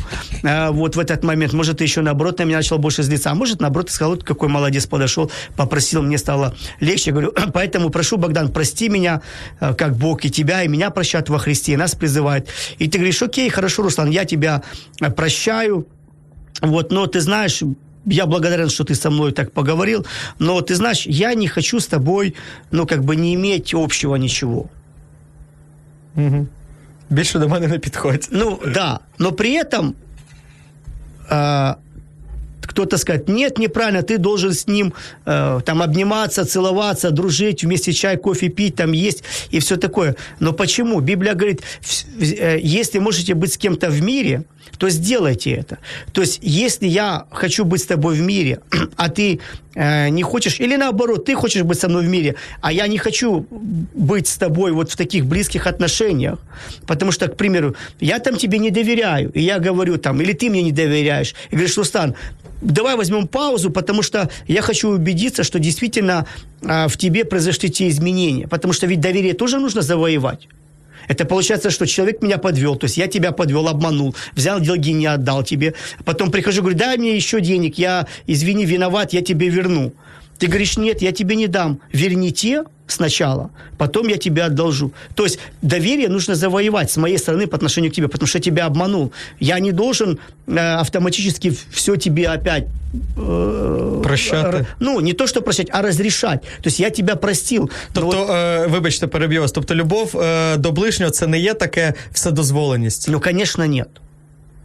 А, 0.44 0.70
вот 0.70 0.94
в 0.94 0.98
этот 0.98 1.24
момент, 1.24 1.52
может, 1.52 1.78
ты 1.78 1.84
еще 1.84 2.02
наоборот 2.02 2.38
на 2.38 2.44
меня 2.44 2.58
начал 2.58 2.78
больше 2.78 3.02
злиться, 3.02 3.30
а 3.30 3.34
может, 3.34 3.60
наоборот, 3.60 3.88
ты 3.88 3.94
сказал, 3.94 4.12
вот 4.12 4.24
какой 4.24 4.48
молодец 4.48 4.86
подошел, 4.86 5.30
попросил, 5.56 6.02
мне 6.02 6.18
стало 6.18 6.54
легче. 6.80 7.10
Я 7.10 7.12
говорю, 7.12 7.34
поэтому 7.52 7.90
прошу, 7.90 8.18
Богдан, 8.18 8.52
прости 8.52 8.88
меня, 8.88 9.22
а, 9.58 9.74
как 9.74 9.96
Бог 9.96 10.24
и 10.24 10.30
тебя, 10.30 10.62
и 10.62 10.68
меня 10.68 10.90
прощает 10.90 11.28
во 11.28 11.38
Христе, 11.38 11.72
и 11.72 11.76
нас 11.76 11.94
призывает. 11.94 12.48
И 12.78 12.88
ты 12.88 12.98
говоришь, 12.98 13.22
окей, 13.22 13.48
хорошо, 13.48 13.82
Руслан, 13.82 14.10
я 14.10 14.24
тебя 14.24 14.62
а, 15.00 15.10
прощаю, 15.10 15.88
вот, 16.60 16.92
но 16.92 17.06
ты 17.06 17.20
знаешь, 17.20 17.62
я 18.06 18.26
благодарен, 18.26 18.68
что 18.68 18.84
ты 18.84 18.94
со 18.94 19.10
мной 19.10 19.32
так 19.32 19.52
поговорил, 19.52 20.06
но 20.38 20.60
ты 20.60 20.74
знаешь, 20.74 21.06
я 21.06 21.34
не 21.34 21.48
хочу 21.48 21.80
с 21.80 21.86
тобой, 21.86 22.34
ну, 22.70 22.86
как 22.86 23.04
бы 23.04 23.16
не 23.16 23.34
иметь 23.34 23.74
общего 23.74 24.16
ничего. 24.16 24.66
Угу. 26.16 26.46
Більше 27.10 27.38
до 27.38 27.48
мене 27.48 27.68
не 27.68 27.78
підходь. 27.78 28.28
Ну, 28.30 28.60
да. 28.66 29.00
Но 29.18 29.32
при 29.32 29.52
этом 29.52 29.94
э, 31.30 31.74
кто-то 32.66 32.98
скажет, 32.98 33.28
нет, 33.28 33.58
неправильно, 33.58 34.02
ты 34.02 34.18
должен 34.18 34.52
с 34.52 34.66
ним 34.66 34.92
э, 35.26 35.60
там 35.64 35.82
обниматься, 35.82 36.44
целоваться, 36.44 37.10
дружить, 37.10 37.64
вместе 37.64 37.92
чай, 37.92 38.16
кофе 38.16 38.48
пить, 38.48 38.76
там 38.76 38.92
есть 38.92 39.24
и 39.50 39.58
все 39.58 39.76
такое. 39.76 40.16
Но 40.40 40.52
почему? 40.52 41.00
Библия 41.00 41.34
говорит, 41.34 41.62
э, 42.20 42.58
если 42.62 42.98
можете 42.98 43.34
быть 43.34 43.52
с 43.52 43.58
кем-то 43.58 43.90
в 43.90 44.02
мире, 44.02 44.44
то 44.78 44.90
сделайте 44.90 45.50
это. 45.52 45.78
То 46.12 46.20
есть, 46.20 46.40
если 46.42 46.86
я 46.86 47.26
хочу 47.30 47.64
быть 47.64 47.80
с 47.80 47.86
тобой 47.86 48.16
в 48.16 48.20
мире, 48.20 48.60
а 48.96 49.08
ты 49.08 49.40
э, 49.74 50.08
не 50.08 50.22
хочешь, 50.22 50.60
или 50.60 50.76
наоборот, 50.76 51.24
ты 51.24 51.34
хочешь 51.34 51.62
быть 51.62 51.78
со 51.78 51.88
мной 51.88 52.04
в 52.04 52.08
мире, 52.08 52.34
а 52.60 52.72
я 52.72 52.86
не 52.86 52.98
хочу 52.98 53.46
быть 53.94 54.26
с 54.26 54.36
тобой 54.36 54.72
вот 54.72 54.90
в 54.90 54.96
таких 54.96 55.26
близких 55.26 55.66
отношениях, 55.66 56.38
потому 56.86 57.12
что, 57.12 57.28
к 57.28 57.36
примеру, 57.36 57.74
я 58.00 58.18
там 58.18 58.36
тебе 58.36 58.58
не 58.58 58.70
доверяю, 58.70 59.30
и 59.32 59.40
я 59.40 59.58
говорю 59.58 59.96
там, 59.96 60.20
или 60.20 60.32
ты 60.32 60.50
мне 60.50 60.62
не 60.62 60.72
доверяешь, 60.72 61.34
и 61.50 61.56
говоришь, 61.56 61.78
Рустан, 61.78 62.14
давай 62.64 62.96
возьмем 62.96 63.26
паузу, 63.26 63.70
потому 63.70 64.02
что 64.02 64.30
я 64.48 64.62
хочу 64.62 64.88
убедиться, 64.88 65.44
что 65.44 65.58
действительно 65.58 66.26
э, 66.62 66.88
в 66.88 66.96
тебе 66.96 67.24
произошли 67.24 67.70
те 67.70 67.88
изменения, 67.88 68.48
потому 68.48 68.74
что 68.74 68.86
ведь 68.86 69.00
доверие 69.00 69.34
тоже 69.34 69.58
нужно 69.58 69.82
завоевать. 69.82 70.48
Это 71.06 71.26
получается, 71.26 71.70
что 71.70 71.86
человек 71.86 72.22
меня 72.22 72.38
подвел, 72.38 72.76
то 72.76 72.84
есть 72.84 72.96
я 72.96 73.06
тебя 73.06 73.32
подвел, 73.32 73.68
обманул, 73.68 74.14
взял 74.32 74.58
деньги, 74.60 74.90
не 74.90 75.06
отдал 75.06 75.42
тебе. 75.44 75.74
Потом 76.04 76.30
прихожу, 76.30 76.62
говорю, 76.62 76.78
дай 76.78 76.96
мне 76.96 77.14
еще 77.14 77.40
денег, 77.40 77.78
я, 77.78 78.06
извини, 78.26 78.64
виноват, 78.64 79.12
я 79.12 79.20
тебе 79.20 79.48
верну. 79.48 79.92
Ты 80.38 80.46
говоришь, 80.46 80.76
нет, 80.76 81.02
я 81.02 81.12
тебе 81.12 81.36
не 81.36 81.46
дам. 81.46 81.78
Верните 81.92 82.64
сначала, 82.86 83.50
потом 83.78 84.08
я 84.08 84.16
тебе 84.16 84.42
одолжу. 84.42 84.92
То 85.14 85.24
есть 85.24 85.38
доверие 85.62 86.08
нужно 86.08 86.34
завоевать 86.34 86.90
с 86.90 86.96
моей 86.96 87.18
стороны 87.18 87.46
по 87.46 87.56
отношению 87.56 87.90
к 87.90 87.94
тебе, 87.94 88.08
потому 88.08 88.26
что 88.26 88.38
я 88.38 88.42
тебя 88.42 88.66
обманул. 88.66 89.12
Я 89.40 89.58
не 89.58 89.72
должен 89.72 90.18
э, 90.46 90.58
автоматически 90.58 91.56
все 91.70 91.96
тебе 91.96 92.28
опять... 92.28 92.64
Э, 93.16 94.00
Прощати. 94.02 94.66
Ну, 94.80 95.00
не 95.00 95.12
то, 95.12 95.26
что 95.26 95.40
прощать, 95.40 95.68
а 95.70 95.82
разрешать. 95.82 96.42
То 96.42 96.68
есть 96.68 96.80
я 96.80 96.90
тебя 96.90 97.16
простил. 97.16 97.70
Тобто, 97.92 98.18
вот... 98.18 98.30
е, 98.30 98.66
вибачте, 98.66 99.06
переб'ю 99.06 99.40
вас, 99.40 99.52
тобто 99.52 99.74
любов 99.74 100.16
е, 100.16 100.56
до 100.56 100.72
ближнього 100.72 101.10
це 101.10 101.26
не 101.26 101.38
є 101.38 101.54
таке 101.54 101.94
вседозволеність? 102.12 103.08
Ну, 103.08 103.20
конечно, 103.20 103.66
нет. 103.66 103.88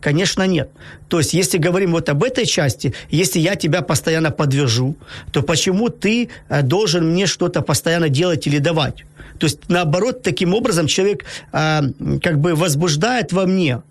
Конечно, 0.01 0.47
нет. 0.47 0.69
То 1.07 1.19
есть, 1.19 1.33
если 1.33 1.57
говорим 1.57 1.91
вот 1.91 2.09
об 2.09 2.23
этой 2.23 2.45
части, 2.45 2.93
если 3.09 3.39
я 3.39 3.55
тебя 3.55 3.81
постоянно 3.81 4.31
подвяжу, 4.31 4.95
то 5.31 5.41
почему 5.41 5.89
ты 5.89 6.29
э, 6.49 6.61
должен 6.61 7.11
мне 7.11 7.27
что-то 7.27 7.61
постоянно 7.61 8.09
делать 8.09 8.47
или 8.47 8.59
давать? 8.59 9.03
То 9.39 9.47
есть, 9.47 9.69
наоборот, 9.69 10.21
таким 10.23 10.53
образом 10.53 10.87
человек 10.87 11.25
э, 11.51 11.81
как 12.21 12.39
бы 12.39 12.55
возбуждает 12.55 13.33
во 13.33 13.45
мне 13.45 13.81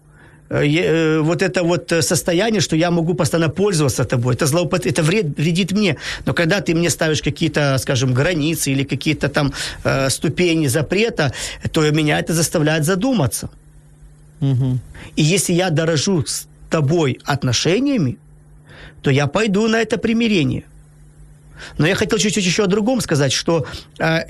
э, 0.48 1.18
вот 1.20 1.42
это 1.42 1.62
вот 1.62 1.92
состояние, 2.00 2.61
что 2.61 2.76
я 2.76 2.90
могу 2.90 3.14
постоянно 3.14 3.50
пользоваться 3.50 4.04
тобой, 4.04 4.34
это 4.34 4.46
злоупот... 4.46 4.86
это 4.86 5.02
вред, 5.02 5.38
вредит 5.38 5.72
мне. 5.72 5.96
Но 6.26 6.32
когда 6.32 6.61
ты 6.61 6.74
мне 6.74 6.88
ставишь 6.88 7.22
какие-то, 7.22 7.76
скажем, 7.78 8.14
границы 8.14 8.72
или 8.72 8.84
какие-то 8.84 9.28
там 9.28 9.52
э, 9.84 10.09
ступени 10.11 10.68
запрета, 10.68 11.32
то 11.72 11.90
меня 11.90 12.18
это 12.18 12.32
заставляет 12.32 12.84
задуматься. 12.84 13.50
Угу. 14.41 14.78
И 15.16 15.22
если 15.22 15.53
я 15.53 15.70
дорожу 15.70 16.24
с 16.26 16.47
тобой 16.70 17.18
отношениями, 17.24 18.18
то 19.03 19.11
я 19.11 19.26
пойду 19.26 19.68
на 19.68 19.80
это 19.80 19.99
примирение. 19.99 20.64
Но 21.76 21.86
я 21.86 21.95
хотел 21.95 22.18
чуть-чуть 22.18 22.45
еще 22.45 22.64
о 22.64 22.66
другом 22.66 23.01
сказать, 23.01 23.32
что 23.32 23.66
э, 23.99 24.24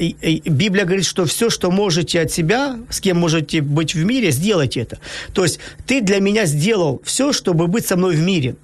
Библия 0.47 0.85
говорит, 0.85 1.05
что 1.05 1.25
все, 1.25 1.51
что 1.51 1.71
можете 1.71 2.21
от 2.21 2.31
себя, 2.31 2.79
с 2.89 3.01
кем 3.01 3.19
можете 3.19 3.61
быть 3.61 3.95
в 3.95 4.05
мире, 4.05 4.31
сделайте 4.31 4.81
это. 4.81 4.99
То 5.35 5.43
есть 5.45 5.61
ты 5.87 6.01
для 6.01 6.21
меня 6.21 6.47
сделал 6.47 7.01
все, 7.05 7.33
чтобы 7.33 7.67
быть 7.67 7.87
со 7.87 7.97
мной 7.97 8.17
в 8.17 8.21
мире. 8.21 8.57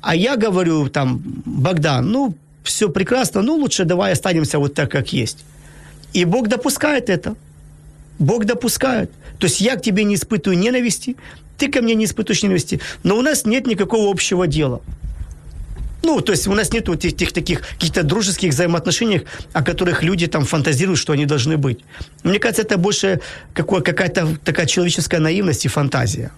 А 0.00 0.14
я 0.14 0.36
говорю 0.36 0.88
там, 0.88 1.22
Богдан, 1.44 2.10
ну, 2.10 2.36
все 2.62 2.88
прекрасно, 2.88 3.42
ну, 3.42 3.56
лучше 3.56 3.84
давай 3.84 4.12
останемся 4.12 4.58
вот 4.58 4.74
так, 4.74 4.90
как 4.90 5.12
есть. 5.12 5.38
И 6.12 6.24
Бог 6.24 6.48
допускает 6.48 7.10
это. 7.10 7.34
Бог 8.18 8.44
допускает. 8.44 9.10
То 9.38 9.46
есть 9.46 9.60
я 9.60 9.76
к 9.76 9.82
тебе 9.82 10.04
не 10.04 10.14
испытываю 10.14 10.58
ненависти, 10.58 11.16
ты 11.58 11.68
ко 11.68 11.82
мне 11.82 11.94
не 11.94 12.04
испытываешь 12.04 12.42
ненависти, 12.42 12.80
но 13.02 13.16
у 13.16 13.22
нас 13.22 13.44
нет 13.44 13.66
никакого 13.66 14.10
общего 14.10 14.46
дела. 14.46 14.80
Ну, 16.04 16.20
то 16.20 16.32
есть 16.32 16.46
у 16.46 16.52
нас 16.52 16.72
нет 16.72 16.88
вот 16.88 17.04
этих 17.04 17.32
таких 17.32 17.62
каких-то 17.62 18.02
дружеских 18.02 18.50
взаимоотношений, 18.50 19.22
о 19.54 19.62
которых 19.62 20.02
люди 20.02 20.26
там 20.26 20.44
фантазируют, 20.44 20.98
что 20.98 21.14
они 21.14 21.24
должны 21.24 21.56
быть. 21.56 21.80
Мне 22.22 22.38
кажется, 22.38 22.62
это 22.62 22.76
больше 22.76 23.20
какое, 23.54 23.80
какая-то 23.80 24.36
такая 24.44 24.66
человеческая 24.66 25.20
наивность 25.20 25.64
и 25.64 25.68
фантазия. 25.68 26.30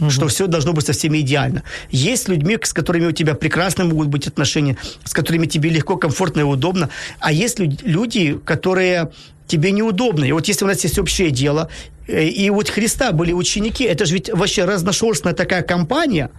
Угу. 0.00 0.10
Что 0.10 0.28
все 0.28 0.46
должно 0.48 0.72
быть 0.72 0.86
со 0.86 0.92
всеми 0.92 1.18
идеально. 1.18 1.62
Есть 1.90 2.28
людьми, 2.28 2.58
с 2.60 2.72
которыми 2.72 3.06
у 3.06 3.12
тебя 3.12 3.34
прекрасно 3.34 3.84
могут 3.84 4.08
быть 4.08 4.26
отношения, 4.26 4.76
с 5.04 5.12
которыми 5.12 5.46
тебе 5.46 5.70
легко, 5.70 5.96
комфортно 5.96 6.40
и 6.40 6.44
удобно. 6.44 6.90
А 7.20 7.32
есть 7.32 7.58
люди, 7.60 8.38
которые 8.44 9.10
тебе 9.46 9.72
неудобно. 9.72 10.24
И 10.24 10.32
вот 10.32 10.48
если 10.48 10.64
у 10.64 10.68
нас 10.68 10.84
есть 10.84 10.98
общее 10.98 11.30
дело, 11.30 11.68
э, 12.08 12.24
и 12.24 12.50
вот 12.50 12.68
Христа 12.68 13.12
были 13.12 13.32
ученики, 13.32 13.84
это 13.84 14.04
же 14.04 14.14
ведь 14.14 14.30
вообще 14.32 14.64
разношерстная 14.64 15.34
такая 15.34 15.62
компания, 15.62 16.30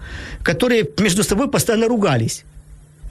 которые 0.43 0.87
между 0.99 1.23
собой 1.23 1.49
постоянно 1.49 1.87
ругались. 1.87 2.43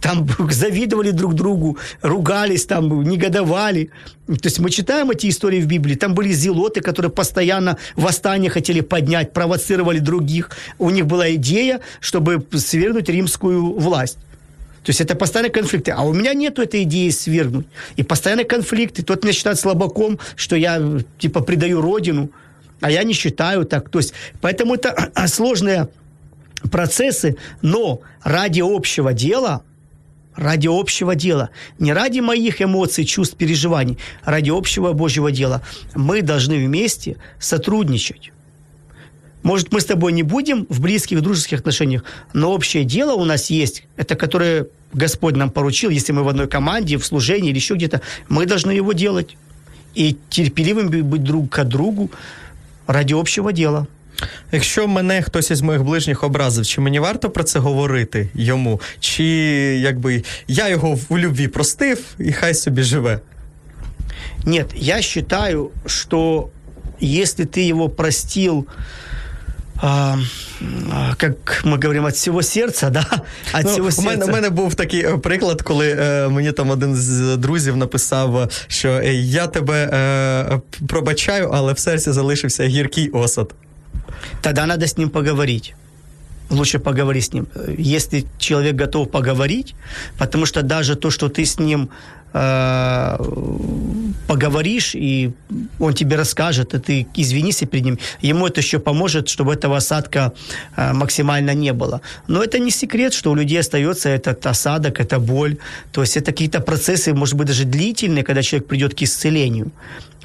Там 0.01 0.29
завидовали 0.51 1.11
друг 1.11 1.35
другу, 1.35 1.79
ругались, 2.03 2.67
там 2.67 3.03
негодовали. 3.03 3.91
То 4.27 4.35
есть 4.45 4.59
мы 4.59 4.71
читаем 4.71 5.11
эти 5.11 5.29
истории 5.29 5.61
в 5.61 5.67
Библии. 5.67 5.95
Там 5.95 6.15
были 6.15 6.33
зелоты, 6.33 6.81
которые 6.81 7.11
постоянно 7.11 7.79
восстание 7.95 8.51
хотели 8.51 8.81
поднять, 8.81 9.33
провоцировали 9.33 9.99
других. 9.99 10.51
У 10.79 10.91
них 10.91 11.07
была 11.07 11.35
идея, 11.35 11.81
чтобы 12.01 12.45
свергнуть 12.53 13.09
римскую 13.09 13.79
власть. 13.79 14.19
То 14.87 14.91
есть 14.91 15.01
это 15.01 15.17
постоянные 15.17 15.51
конфликты. 15.51 15.91
А 15.91 16.03
у 16.03 16.13
меня 16.13 16.33
нету 16.33 16.63
этой 16.63 16.85
идеи 16.85 17.11
свергнуть. 17.11 17.67
И 17.97 18.05
постоянные 18.05 18.45
конфликты. 18.45 19.03
Тот 19.03 19.25
меня 19.25 19.33
считает 19.33 19.59
слабаком, 19.59 20.21
что 20.37 20.55
я 20.55 20.81
типа 21.19 21.41
предаю 21.41 21.81
родину, 21.81 22.31
а 22.81 22.89
я 22.93 23.03
не 23.03 23.13
считаю 23.13 23.65
так. 23.65 23.89
То 23.89 23.99
есть 23.99 24.13
поэтому 24.41 24.77
это 24.77 25.11
сложные 25.27 25.89
процессы, 26.71 27.37
но 27.63 28.01
ради 28.23 28.61
общего 28.61 29.13
дела, 29.13 29.65
ради 30.37 30.69
общего 30.69 31.17
дела, 31.17 31.51
не 31.81 31.93
ради 31.93 32.21
моих 32.21 32.63
эмоций, 32.63 33.05
чувств, 33.05 33.37
переживаний, 33.37 33.99
ради 34.23 34.51
общего 34.51 34.93
Божьего 34.93 35.33
дела, 35.33 35.63
мы 35.97 36.23
должны 36.23 36.65
вместе 36.65 37.17
сотрудничать. 37.41 38.31
Может, 39.46 39.72
мы 39.72 39.80
с 39.82 39.86
тобой 39.86 40.12
не 40.12 40.24
будем 40.24 40.68
в 40.70 40.80
близких, 40.80 41.22
дружеских 41.22 41.60
отношениях, 41.60 42.04
но 42.34 42.52
общее 42.52 42.84
дело 42.84 43.14
у 43.14 43.26
нас 43.26 43.50
есть, 43.50 43.84
это 43.98 44.16
которое 44.16 44.68
Господь 44.94 45.36
нам 45.36 45.50
поручил, 45.50 45.90
если 45.90 46.14
мы 46.14 46.24
в 46.24 46.30
одной 46.30 46.48
команде, 46.48 46.98
в 46.98 47.06
служении 47.06 47.50
или 47.50 47.58
еще 47.58 47.76
где-то, 47.76 48.02
мы 48.30 48.46
должны 48.46 48.72
его 48.72 48.94
делать. 48.94 49.38
И 49.96 50.16
терпеливым 50.30 50.90
быть 50.90 51.24
друг 51.24 51.50
к 51.50 51.64
другу 51.64 52.12
ради 52.88 53.14
общого 53.14 53.52
дела. 53.52 53.88
Якщо 54.52 54.88
мене 54.88 55.22
хтось 55.22 55.52
із 55.52 55.62
моїх 55.62 55.84
ближніх 55.84 56.24
образив, 56.24 56.66
чи 56.66 56.82
мені 56.82 57.00
варто 57.00 57.30
про 57.30 57.44
це 57.44 57.60
говорити 57.60 58.30
йому? 58.34 58.82
Чи 59.00 59.24
якби 59.84 60.24
я 60.48 60.70
його 60.70 61.00
в 61.10 61.18
любві 61.18 61.48
простив 61.48 62.06
і 62.20 62.32
хай 62.32 62.54
собі 62.54 62.84
живе? 62.84 63.20
Нет, 64.46 64.68
я 64.76 65.02
считаю, 65.02 65.72
что 65.86 66.50
если 67.02 67.46
ты 67.46 67.72
его 67.72 67.90
простил 67.90 68.68
а, 69.83 70.17
як 71.23 71.63
ми 71.65 71.73
говоримо, 71.73 72.09
від 72.09 72.15
всього 72.15 72.43
серця, 72.43 72.91
да? 72.91 73.07
От 73.55 73.65
ну, 73.65 73.71
всього 73.71 73.91
у, 73.99 74.03
мене, 74.03 74.25
у 74.25 74.29
мене 74.29 74.51
був 74.51 74.75
такий 74.75 75.01
е, 75.01 75.19
приклад, 75.19 75.63
коли 75.63 75.97
е, 76.01 76.29
мені 76.29 76.53
там 76.53 76.71
один 76.71 76.95
з 76.95 77.37
друзів 77.37 77.77
написав, 77.77 78.51
що 78.69 78.89
е, 78.89 79.15
я 79.15 79.47
тебе 79.47 79.91
е, 79.93 80.61
пробачаю, 80.87 81.51
але 81.55 81.73
в 81.73 81.79
серці 81.79 82.13
залишився 82.13 82.65
гіркий 82.65 83.09
осад. 83.09 83.55
Тогда 84.41 84.67
надо 84.67 84.85
с 84.85 84.97
ним 84.97 85.09
поговорить. 85.09 85.75
Лучше 86.51 86.79
поговори 86.79 87.19
с 87.19 87.33
ним. 87.33 87.47
Если 87.79 88.25
человек 88.39 88.81
готов 88.81 89.11
поговорить, 89.11 89.75
потому 90.19 90.47
что 90.47 90.63
даже 90.63 90.95
то, 90.95 91.11
что 91.11 91.29
ты 91.29 91.45
с 91.45 91.59
ним 91.59 91.89
Э, 92.39 93.17
поговоришь, 94.27 94.95
и 94.95 95.33
он 95.79 95.95
тебе 95.95 96.17
расскажет, 96.17 96.75
и 96.75 96.79
ты 96.79 97.07
извинись 97.15 97.63
перед 97.71 97.85
ним. 97.85 97.99
Ему 98.23 98.47
это 98.47 98.61
еще 98.61 98.79
поможет, 98.79 99.29
чтобы 99.29 99.53
этого 99.53 99.77
осадка 99.77 100.33
э, 100.77 100.93
максимально 100.93 101.55
не 101.55 101.73
было. 101.73 102.01
Но 102.29 102.43
это 102.43 102.59
не 102.59 102.71
секрет, 102.71 103.15
что 103.15 103.31
у 103.31 103.35
людей 103.35 103.61
остается 103.61 104.09
этот 104.09 104.47
осадок, 104.47 105.01
эта 105.01 105.19
боль. 105.19 105.57
То 105.93 106.03
есть 106.03 106.17
это 106.17 106.33
какие-то 106.33 106.61
процессы, 106.61 107.15
может 107.15 107.35
быть, 107.35 107.47
даже 107.47 107.65
длительные, 107.65 108.25
когда 108.25 108.43
человек 108.43 108.69
придет 108.69 108.95
к 108.95 109.03
исцелению. 109.03 109.71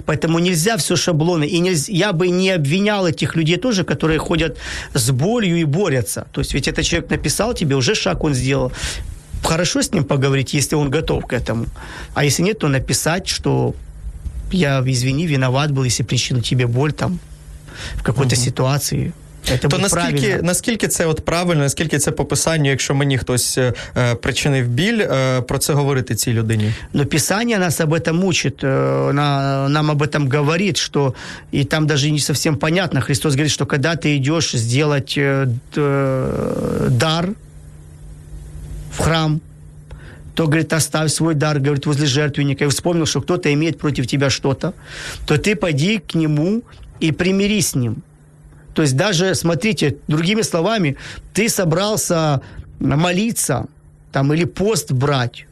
Поэтому 0.06 0.40
нельзя 0.40 0.78
все 0.78 0.96
шаблоны. 0.96 1.46
И 1.46 1.60
нельзя, 1.60 1.94
я 1.94 2.14
бы 2.14 2.30
не 2.30 2.52
обвинял 2.52 3.08
этих 3.08 3.36
людей 3.36 3.58
тоже, 3.58 3.84
которые 3.84 4.20
ходят 4.20 4.58
с 4.94 5.12
болью 5.12 5.58
и 5.58 5.64
борются. 5.64 6.26
То 6.32 6.42
есть 6.42 6.54
ведь 6.54 6.68
этот 6.68 6.86
человек 6.86 7.10
написал 7.10 7.54
тебе, 7.54 7.76
уже 7.76 7.96
шаг 7.96 8.24
он 8.24 8.34
сделал 8.34 8.72
хорошо 9.43 9.81
с 9.81 9.93
ним 9.93 10.05
поговорить, 10.05 10.55
если 10.55 10.77
он 10.77 10.91
готов 10.91 11.27
к 11.27 11.33
этому. 11.33 11.67
А 12.15 12.25
если 12.25 12.43
нет, 12.45 12.59
то 12.59 12.69
написать, 12.69 13.29
что 13.29 13.75
я, 14.53 14.83
извини, 14.87 15.27
виноват 15.27 15.71
был, 15.71 15.85
если 15.85 16.05
причинил 16.05 16.43
тебе 16.43 16.67
боль 16.67 16.93
там 16.93 17.19
в 17.97 18.03
какой-то 18.03 18.35
угу. 18.35 18.45
ситуации. 18.45 19.13
Это 19.49 19.59
То 19.59 19.69
будет 19.69 19.83
наскільки, 19.83 20.21
правильно. 20.27 20.43
наскільки 20.43 20.89
це 20.89 21.07
от 21.07 21.25
правильно, 21.25 21.63
наскільки 21.63 21.99
це 21.99 22.11
по 22.11 22.25
писанню, 22.25 22.71
якщо 22.71 22.95
мені 22.95 23.19
хтось 23.19 23.59
е, 23.59 23.73
е, 23.97 24.15
причинив 24.15 24.69
біль, 24.69 25.01
е, 25.01 25.41
про 25.41 25.59
це 25.59 25.73
говорити 25.73 26.15
цій 26.15 26.33
людині? 26.33 26.73
Но 26.93 27.07
Писание 27.07 27.59
нас 27.59 27.81
об 27.81 27.93
этом 27.95 28.25
учит, 28.25 28.65
э, 28.65 29.13
на- 29.13 29.69
нам 29.69 29.91
об 29.91 30.03
этом 30.03 30.37
говорит, 30.37 30.77
что 30.77 31.15
и 31.55 31.65
там 31.65 31.87
даже 31.87 32.11
не 32.11 32.19
совсем 32.19 32.57
понятно. 32.57 33.01
Христос 33.01 33.35
говорит, 33.35 33.53
что 33.53 33.67
когда 33.67 33.95
ты 33.95 34.17
идешь 34.17 34.57
сделать 34.57 35.15
э, 35.19 35.47
д- 35.47 35.81
э, 35.81 36.89
дар 36.91 37.29
в 38.92 39.00
храм, 39.00 39.42
то, 40.36 40.48
говорит, 40.48 40.72
оставь 40.74 41.12
свой 41.12 41.36
дар, 41.36 41.60
говорит, 41.60 41.86
возле 41.86 42.06
жертвенника, 42.06 42.66
и 42.66 42.68
вспомнил, 42.68 43.06
что 43.06 43.22
кто-то 43.22 43.54
имеет 43.54 43.78
против 43.80 44.08
тебя 44.08 44.30
что-то, 44.30 44.74
то 45.26 45.38
ты 45.38 45.56
пойди 45.56 46.00
к 46.00 46.16
нему 46.16 46.64
и 47.00 47.12
примирись 47.12 47.70
с 47.70 47.76
ним. 47.76 48.04
То 48.74 48.82
есть 48.82 48.96
даже, 48.96 49.36
смотрите, 49.36 49.98
другими 50.08 50.42
словами, 50.44 50.96
ты 51.34 51.50
собрался 51.50 52.42
молиться 52.80 53.66
там, 54.12 54.34
или 54.34 54.46
пост 54.46 54.92
брать 54.92 55.46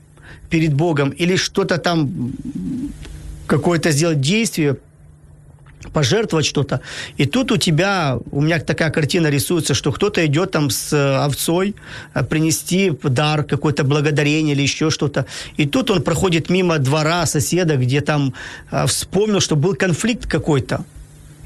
перед 0.50 0.74
Богом, 0.74 1.10
или 1.10 1.36
что-то 1.36 1.78
там, 1.78 2.34
какое-то 3.48 3.92
сделать 3.92 4.22
действие, 4.22 4.78
пожертвовать 5.94 6.46
что-то. 6.46 6.82
И 7.18 7.26
тут 7.26 7.52
у 7.52 7.58
тебя, 7.58 8.18
у 8.32 8.42
меня 8.42 8.60
такая 8.60 8.90
картина 8.90 9.28
рисуется, 9.28 9.74
что 9.74 9.92
кто-то 9.92 10.26
идет 10.26 10.52
там 10.52 10.70
с 10.70 10.94
э, 10.94 11.16
овцой 11.16 11.76
э, 12.14 12.24
принести 12.24 12.92
дар, 13.04 13.44
какое-то 13.44 13.84
благодарение 13.84 14.56
или 14.56 14.62
еще 14.62 14.90
что-то. 14.90 15.26
И 15.58 15.66
тут 15.66 15.92
он 15.92 16.02
проходит 16.02 16.50
мимо 16.50 16.78
двора 16.80 17.26
соседа, 17.26 17.76
где 17.78 18.02
там 18.02 18.34
э, 18.72 18.86
вспомнил, 18.88 19.40
что 19.40 19.56
был 19.56 19.76
конфликт 19.76 20.28
какой-то 20.28 20.84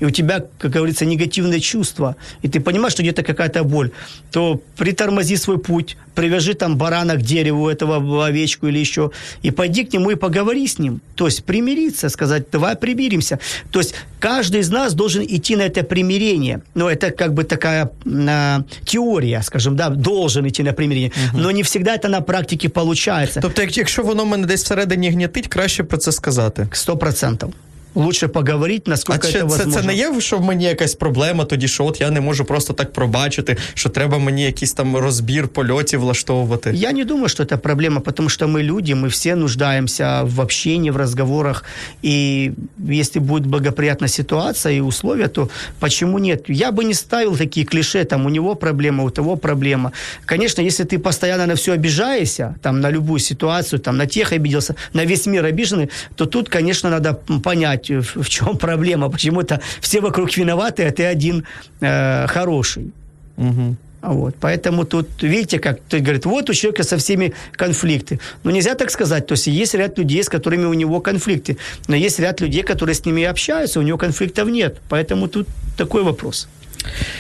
и 0.04 0.06
у 0.06 0.10
тебя, 0.10 0.44
как 0.58 0.72
говорится, 0.72 1.06
негативное 1.06 1.60
чувство, 1.60 2.16
и 2.44 2.48
ты 2.50 2.60
понимаешь, 2.60 2.94
что 2.94 3.04
где-то 3.04 3.24
какая-то 3.24 3.64
боль, 3.64 3.90
то 4.32 4.60
притормози 4.78 5.38
свой 5.38 5.58
путь, 5.58 5.98
привяжи 6.16 6.54
там 6.54 6.76
барана 6.78 7.16
к 7.16 7.22
дереву, 7.22 7.70
этого 7.70 8.26
овечку 8.28 8.68
или 8.68 8.80
еще, 8.80 9.12
и 9.46 9.52
пойди 9.52 9.86
к 9.86 9.94
нему 9.94 10.12
и 10.12 10.16
поговори 10.16 10.68
с 10.68 10.80
ним. 10.80 11.00
То 11.16 11.26
есть 11.26 11.44
примириться, 11.46 12.10
сказать, 12.10 12.44
давай 12.52 12.76
примиримся. 12.76 13.40
То 13.72 13.80
есть 13.80 13.96
каждый 14.20 14.60
из 14.60 14.70
нас 14.70 14.94
должен 14.94 15.24
идти 15.24 15.56
на 15.56 15.62
это 15.64 15.84
примирение. 15.84 16.60
Но 16.76 16.90
это 16.90 17.12
как 17.12 17.34
бы 17.34 17.44
такая 17.46 17.90
а, 18.28 18.64
теория, 18.86 19.42
скажем, 19.44 19.76
да, 19.76 19.90
должен 19.90 20.46
идти 20.46 20.64
на 20.64 20.74
примирение. 20.74 21.12
Но 21.34 21.52
не 21.52 21.62
всегда 21.64 21.96
это 21.96 22.10
на 22.10 22.22
практике 22.22 22.68
получается. 22.70 23.40
Тобто, 23.42 23.62
як- 23.62 23.78
якщо 23.78 24.04
воно 24.04 24.26
мене 24.26 24.48
десь 24.48 24.64
всередині 24.64 25.10
гнітить, 25.10 25.48
краще 25.48 25.84
про 25.84 25.98
це 25.98 26.12
сказати. 26.12 26.68
Сто 26.72 26.98
процентов 26.98 27.54
Лучше 27.95 28.29
поговорить, 28.29 28.83
А 28.87 28.91
насколько 28.91 29.27
чи 29.27 29.39
это 29.39 29.39
це, 29.39 29.45
возможно. 29.45 29.73
це 29.73 29.87
не 29.87 29.95
є, 29.95 30.21
що 30.21 30.39
в 30.39 30.45
мені 30.45 30.65
якась 30.65 30.95
проблема 30.95 31.45
тоді, 31.45 31.69
що 31.69 31.85
от 31.85 32.01
я 32.01 32.11
не 32.11 32.21
можу 32.21 32.45
просто 32.45 32.73
так 32.73 32.93
пробачити, 32.93 33.57
що 33.75 33.89
треба 33.89 34.19
мені 34.19 34.45
якийсь 34.45 34.73
там 34.73 34.97
розбір 34.97 35.49
польотів 35.49 36.01
влаштовувати. 36.01 36.73
Я 36.75 36.93
не 36.93 37.05
думаю, 37.05 37.29
что 37.29 37.43
это 37.43 37.57
проблема, 37.57 38.01
потому 38.01 38.29
что 38.29 38.47
мы 38.47 38.63
люди, 38.63 38.93
мы 38.95 39.09
все 39.09 39.35
нуждаемся 39.35 40.23
в 40.23 40.41
общении, 40.41 40.91
в 40.91 40.97
разговорах. 40.97 41.65
И 42.05 42.53
если 42.91 43.21
будет 43.21 43.47
благоприятная 43.47 44.09
ситуация 44.09 44.77
и 44.77 44.81
условия, 44.81 45.29
то 45.29 45.49
почему 45.81 46.19
нет? 46.19 46.45
Я 46.49 46.71
бы 46.71 46.85
не 46.85 46.95
ставил 46.95 47.37
такие 47.37 47.67
клише, 47.67 48.05
там 48.05 48.27
у 48.27 48.29
него 48.29 48.55
проблема, 48.55 49.05
у 49.05 49.11
того 49.11 49.37
проблема. 49.37 49.93
Конечно, 50.27 50.63
если 50.63 50.85
ты 50.85 50.99
постоянно 50.99 51.47
на 51.47 51.55
все 51.55 51.73
обижаешься, 51.73 52.55
там 52.63 52.81
на 52.81 52.91
любую 52.93 53.19
ситуацию, 53.19 53.81
там 53.81 53.97
на 53.97 54.07
тех 54.07 54.33
обиделся, 54.33 54.75
на 54.93 55.05
весь 55.05 55.27
мир 55.27 55.45
обиженный, 55.45 55.89
то 56.15 56.27
тут, 56.27 56.49
конечно, 56.49 56.91
надо 56.91 57.15
понять, 57.43 57.82
в, 57.83 58.23
в 58.23 58.29
чем 58.29 58.57
проблема. 58.57 59.11
Почему-то 59.11 59.61
все 59.81 60.01
вокруг 60.01 60.37
виноваты, 60.37 60.85
а 60.85 60.91
ты 60.91 61.05
один 61.05 61.45
э, 61.81 62.27
хороший. 62.27 62.93
Угу. 63.37 63.77
Вот, 64.03 64.37
поэтому 64.41 64.85
тут, 64.85 65.09
видите, 65.23 65.59
как 65.59 65.81
ты 65.89 65.99
говорит, 65.99 66.25
вот 66.25 66.51
у 66.51 66.55
человека 66.55 66.85
со 66.85 66.97
всеми 66.97 67.33
конфликты. 67.53 68.21
Но 68.45 68.51
нельзя 68.51 68.75
так 68.75 68.91
сказать. 68.91 69.27
То 69.27 69.35
есть 69.35 69.47
есть 69.49 69.75
ряд 69.75 69.99
людей, 69.99 70.23
с 70.23 70.29
которыми 70.29 70.67
у 70.67 70.75
него 70.75 71.01
конфликты. 71.01 71.57
Но 71.89 71.97
есть 71.97 72.21
ряд 72.21 72.41
людей, 72.41 72.63
которые 72.63 72.95
с 72.95 73.05
ними 73.05 73.25
общаются, 73.25 73.81
у 73.81 73.83
него 73.83 73.99
конфликтов 73.99 74.49
нет. 74.49 74.81
Поэтому 74.89 75.29
тут 75.29 75.49
такой 75.77 76.03
вопрос. 76.03 76.49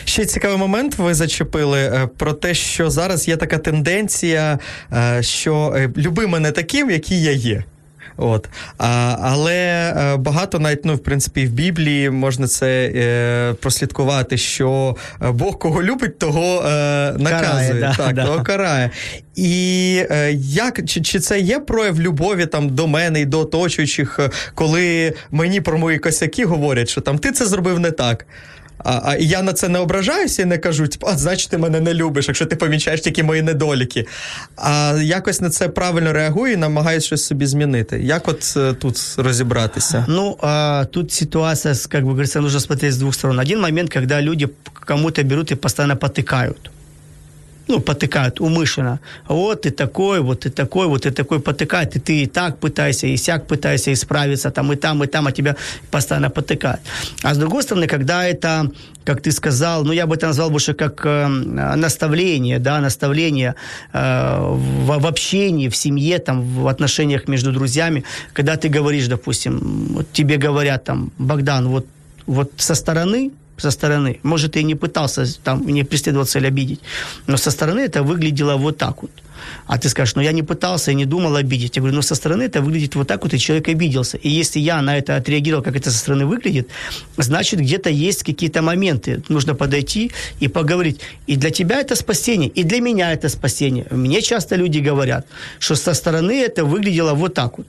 Ще 0.04 0.26
цікавий 0.26 0.58
момент 0.58 0.98
ви 0.98 1.14
зачепили 1.14 1.78
е, 1.80 2.08
про 2.16 2.32
те, 2.32 2.54
що 2.54 2.90
зараз 2.90 3.28
є 3.28 3.36
така 3.36 3.58
тенденція, 3.58 4.58
е, 4.92 5.22
що 5.22 5.74
е, 5.76 5.90
люби 5.96 6.26
мене 6.26 6.52
таким, 6.52 6.90
який 6.90 7.22
я 7.22 7.32
є. 7.32 7.64
От. 8.17 8.49
А, 8.77 9.17
але 9.21 9.55
е, 9.97 10.17
багато 10.17 10.59
навіть, 10.59 10.85
ну, 10.85 10.95
в 10.95 10.99
принципі, 10.99 11.45
в 11.45 11.49
Біблії 11.49 12.09
можна 12.09 12.47
це 12.47 12.91
е, 12.95 13.53
прослідкувати, 13.53 14.37
що 14.37 14.95
е, 15.21 15.31
Бог 15.31 15.59
кого 15.59 15.83
любить, 15.83 16.19
того 16.19 16.63
е, 16.67 17.13
наказує. 17.17 17.73
да, 17.79 17.95
так, 17.97 18.13
да. 18.15 18.25
того 18.25 18.43
карає. 18.43 18.91
І 19.35 20.03
е, 20.11 20.31
як, 20.33 20.85
чи, 20.85 21.01
чи 21.01 21.19
це 21.19 21.39
є 21.39 21.59
прояв 21.59 22.01
любові 22.01 22.45
там, 22.45 22.69
до 22.69 22.87
мене 22.87 23.21
і 23.21 23.25
до 23.25 23.39
оточуючих, 23.39 24.19
е, 24.19 24.29
коли 24.55 25.13
мені 25.31 25.61
про 25.61 25.77
мої 25.77 25.99
косяки 25.99 26.45
говорять, 26.45 26.89
що 26.89 27.01
там 27.01 27.17
ти 27.17 27.31
це 27.31 27.45
зробив 27.45 27.79
не 27.79 27.91
так. 27.91 28.25
А, 28.83 29.01
а 29.03 29.15
я 29.19 29.41
на 29.41 29.53
це 29.53 29.69
не 29.69 29.79
ображаюся 29.79 30.41
і 30.41 30.45
не 30.45 30.57
кажу, 30.57 30.87
типу, 30.87 31.07
а 31.09 31.17
значить, 31.17 31.49
ти 31.49 31.57
мене 31.57 31.79
не 31.79 31.93
любиш, 31.93 32.27
якщо 32.27 32.45
ти 32.45 32.55
помічаєш 32.55 33.01
тільки 33.01 33.23
мої 33.23 33.41
недоліки. 33.41 34.05
А 34.55 34.99
якось 35.01 35.41
на 35.41 35.49
це 35.49 35.69
правильно 35.69 36.13
реагую 36.13 36.53
і 36.53 36.57
намагаюся 36.57 37.07
щось 37.07 37.25
собі 37.25 37.45
змінити. 37.45 37.99
Як 38.03 38.27
от 38.27 38.57
тут 38.79 39.15
розібратися? 39.17 40.05
Ну, 40.07 40.37
а, 40.41 40.85
тут 40.91 41.11
ситуация, 41.11 41.75
как 41.89 42.03
бы 42.03 42.09
говорится, 42.09 42.41
нужно 42.41 42.59
смотреть 42.59 42.93
с 42.93 42.97
двух 42.97 43.15
сторон. 43.15 43.39
Один 43.39 43.61
момент, 43.61 43.93
когда 43.93 44.21
люди 44.21 44.49
кому-то 44.73 45.23
берут 45.23 45.51
и 45.51 45.55
постоянно 45.55 45.95
потыкают. 45.95 46.69
Ну, 47.67 47.79
потыкают 47.79 48.41
умышленно. 48.41 48.99
Вот 49.27 49.61
ты 49.61 49.71
такой, 49.71 50.19
вот 50.19 50.41
ты 50.41 50.49
такой, 50.49 50.87
вот 50.87 51.03
ты 51.03 51.11
такой 51.11 51.39
потыкает. 51.39 51.95
И 51.95 51.99
ты 51.99 52.23
и 52.23 52.27
так 52.27 52.57
пытаешься, 52.59 53.07
и 53.07 53.17
сяк 53.17 53.47
пытаешься 53.47 53.93
исправиться, 53.93 54.51
там 54.51 54.73
и 54.73 54.75
там, 54.75 55.03
и 55.03 55.07
там, 55.07 55.27
а 55.27 55.31
тебя 55.31 55.55
постоянно 55.89 56.29
потыкают. 56.29 56.81
А 57.23 57.33
с 57.33 57.37
другой 57.37 57.63
стороны, 57.63 57.87
когда 57.87 58.25
это, 58.25 58.69
как 59.05 59.21
ты 59.21 59.31
сказал, 59.31 59.85
ну, 59.85 59.93
я 59.93 60.05
бы 60.05 60.15
это 60.15 60.27
назвал 60.27 60.49
больше 60.49 60.73
как 60.73 61.05
э, 61.05 61.27
наставление, 61.27 62.59
да, 62.59 62.81
наставление 62.81 63.55
э, 63.93 64.39
в, 64.39 64.99
в 64.99 65.07
общении, 65.07 65.69
в 65.69 65.75
семье, 65.75 66.19
там, 66.19 66.41
в 66.41 66.67
отношениях 66.67 67.29
между 67.29 67.53
друзьями, 67.53 68.03
когда 68.33 68.57
ты 68.57 68.67
говоришь, 68.67 69.07
допустим, 69.07 69.87
вот 69.93 70.11
тебе 70.11 70.35
говорят 70.35 70.83
там, 70.83 71.11
Богдан, 71.17 71.67
вот, 71.69 71.85
вот 72.25 72.51
со 72.57 72.75
стороны 72.75 73.31
со 73.57 73.71
стороны. 73.71 74.19
Может, 74.23 74.57
и 74.57 74.63
не 74.63 74.75
пытался 74.75 75.25
там 75.43 75.65
не 75.67 75.83
преследовать 75.83 76.29
цель 76.29 76.47
обидеть, 76.47 76.79
но 77.27 77.37
со 77.37 77.51
стороны 77.51 77.81
это 77.81 78.03
выглядело 78.03 78.57
вот 78.57 78.77
так 78.77 79.01
вот. 79.01 79.11
А 79.67 79.77
ты 79.77 79.89
скажешь, 79.89 80.15
ну 80.15 80.21
я 80.21 80.31
не 80.31 80.43
пытался 80.43 80.91
и 80.91 80.95
не 80.95 81.05
думал 81.05 81.35
обидеть. 81.35 81.75
Я 81.75 81.81
говорю, 81.81 81.95
ну 81.95 82.01
со 82.01 82.15
стороны 82.15 82.43
это 82.43 82.61
выглядит 82.61 82.95
вот 82.95 83.07
так 83.07 83.23
вот, 83.23 83.33
и 83.33 83.39
человек 83.39 83.67
обиделся. 83.67 84.17
И 84.17 84.29
если 84.29 84.59
я 84.59 84.81
на 84.81 84.97
это 84.97 85.15
отреагировал, 85.15 85.63
как 85.63 85.75
это 85.75 85.91
со 85.91 85.97
стороны 85.97 86.25
выглядит, 86.25 86.69
значит, 87.17 87.59
где-то 87.59 87.89
есть 87.89 88.23
какие-то 88.23 88.61
моменты. 88.61 89.23
Нужно 89.29 89.55
подойти 89.55 90.11
и 90.39 90.47
поговорить. 90.47 91.01
И 91.27 91.35
для 91.35 91.49
тебя 91.49 91.79
это 91.79 91.95
спасение, 91.95 92.49
и 92.49 92.63
для 92.63 92.79
меня 92.79 93.11
это 93.13 93.29
спасение. 93.29 93.85
Мне 93.91 94.21
часто 94.21 94.55
люди 94.55 94.79
говорят, 94.79 95.25
что 95.59 95.75
со 95.75 95.93
стороны 95.93 96.39
это 96.39 96.65
выглядело 96.65 97.13
вот 97.13 97.33
так 97.33 97.57
вот. 97.57 97.67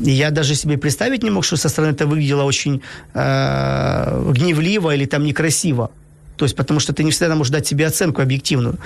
Я 0.00 0.30
даже 0.30 0.54
себе 0.54 0.76
представить 0.76 1.22
не 1.22 1.30
мог, 1.30 1.44
что 1.44 1.56
со 1.56 1.68
стороны 1.68 1.92
это 1.92 2.06
выглядело 2.06 2.42
очень 2.42 2.82
э, 3.14 4.32
гневливо 4.32 4.94
или 4.94 5.06
там 5.06 5.24
некрасиво. 5.24 5.90
То 6.36 6.44
есть, 6.44 6.56
потому 6.56 6.80
что 6.80 6.92
ты 6.92 7.04
не 7.04 7.10
всегда 7.10 7.34
можешь 7.34 7.52
дать 7.52 7.66
себе 7.66 7.86
оценку 7.86 8.20
объективную. 8.20 8.76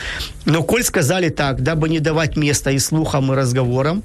Но 0.45 0.63
коль 0.63 0.83
сказали 0.83 1.31
так, 1.31 1.63
дабы 1.63 1.89
не 1.89 2.01
давать 2.01 2.37
места 2.37 2.71
и 2.71 2.79
слухам, 2.79 3.33
и 3.33 3.37
разговорам, 3.37 4.03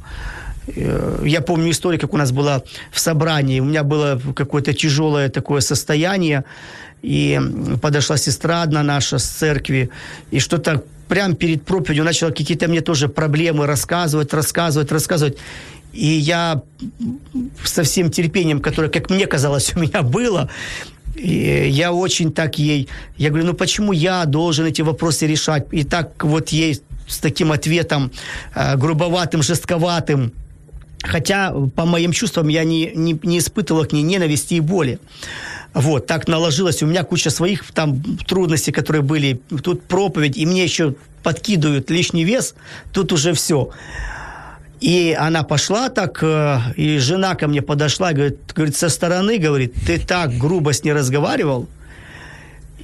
э, 0.68 1.24
я 1.26 1.42
помню 1.42 1.72
историю, 1.72 2.00
как 2.00 2.14
у 2.14 2.18
нас 2.18 2.32
было 2.32 2.64
в 2.92 3.00
собрании, 3.00 3.60
у 3.60 3.66
меня 3.66 3.84
было 3.84 4.22
какое-то 4.34 4.74
тяжелое 4.74 5.30
такое 5.30 5.62
состояние, 5.62 6.44
и 7.02 7.40
подошла 7.82 8.18
сестра 8.18 8.62
одна 8.62 8.82
наша 8.82 9.18
с 9.18 9.26
церкви, 9.26 9.90
и 10.32 10.40
что-то 10.40 10.84
прямо 11.10 11.36
перед 11.36 11.64
проповедью 11.64 12.06
начала 12.06 12.32
какие-то 12.32 12.68
мне 12.68 12.82
тоже 12.82 13.10
проблемы 13.10 13.68
рассказывать, 13.68 14.34
рассказывать, 14.34 14.92
рассказывать. 14.92 15.38
И 15.94 16.08
я 16.08 16.62
со 17.64 17.84
всем 17.84 18.10
терпением, 18.10 18.60
которое, 18.60 18.90
как 18.90 19.10
мне 19.10 19.28
казалось, 19.28 19.74
у 19.76 19.80
меня 19.80 20.02
было, 20.02 20.50
и 21.16 21.70
я 21.70 21.94
очень 21.94 22.32
так 22.32 22.58
ей... 22.58 22.90
Я 23.18 23.30
говорю, 23.30 23.46
ну 23.46 23.54
почему 23.54 23.92
я 23.94 24.26
должен 24.26 24.66
эти 24.66 24.82
вопросы 24.82 25.28
решать? 25.28 25.68
И 25.72 25.84
так 25.84 26.24
вот 26.24 26.50
ей 26.50 26.82
с 27.08 27.20
таким 27.20 27.52
ответом 27.52 28.12
э, 28.56 28.76
грубоватым, 28.78 29.44
жестковатым, 29.44 30.34
Хотя, 31.04 31.54
по 31.76 31.86
моим 31.86 32.14
чувствам, 32.14 32.48
я 32.48 32.64
не, 32.64 32.92
не, 32.96 33.20
не 33.24 33.40
испытывала 33.40 33.84
к 33.84 33.92
ней 33.92 34.04
ненависти 34.04 34.54
и 34.56 34.60
боли. 34.62 35.00
Вот, 35.74 36.08
так 36.08 36.30
наложилось. 36.30 36.82
У 36.82 36.86
меня 36.86 37.04
куча 37.04 37.30
своих 37.30 37.70
там 37.74 38.02
трудностей, 38.26 38.72
которые 38.72 39.02
были. 39.02 39.42
Тут 39.64 39.84
проповедь, 39.84 40.38
и 40.38 40.46
мне 40.46 40.64
еще 40.64 40.96
подкидывают 41.22 41.90
лишний 41.90 42.24
вес. 42.24 42.56
Тут 42.94 43.12
уже 43.12 43.34
все. 43.34 43.70
И 44.84 45.16
она 45.18 45.44
пошла 45.44 45.90
так, 45.90 46.24
э, 46.24 46.60
и 46.76 46.98
жена 47.00 47.36
ко 47.36 47.48
мне 47.48 47.62
подошла, 47.62 48.12
говорит, 48.12 48.36
говорит, 48.56 48.76
со 48.76 48.90
стороны, 48.90 49.38
говорит, 49.38 49.74
ты 49.88 49.98
так 49.98 50.38
грубо 50.38 50.74
с 50.74 50.84
ней 50.84 50.94
разговаривал. 50.94 51.68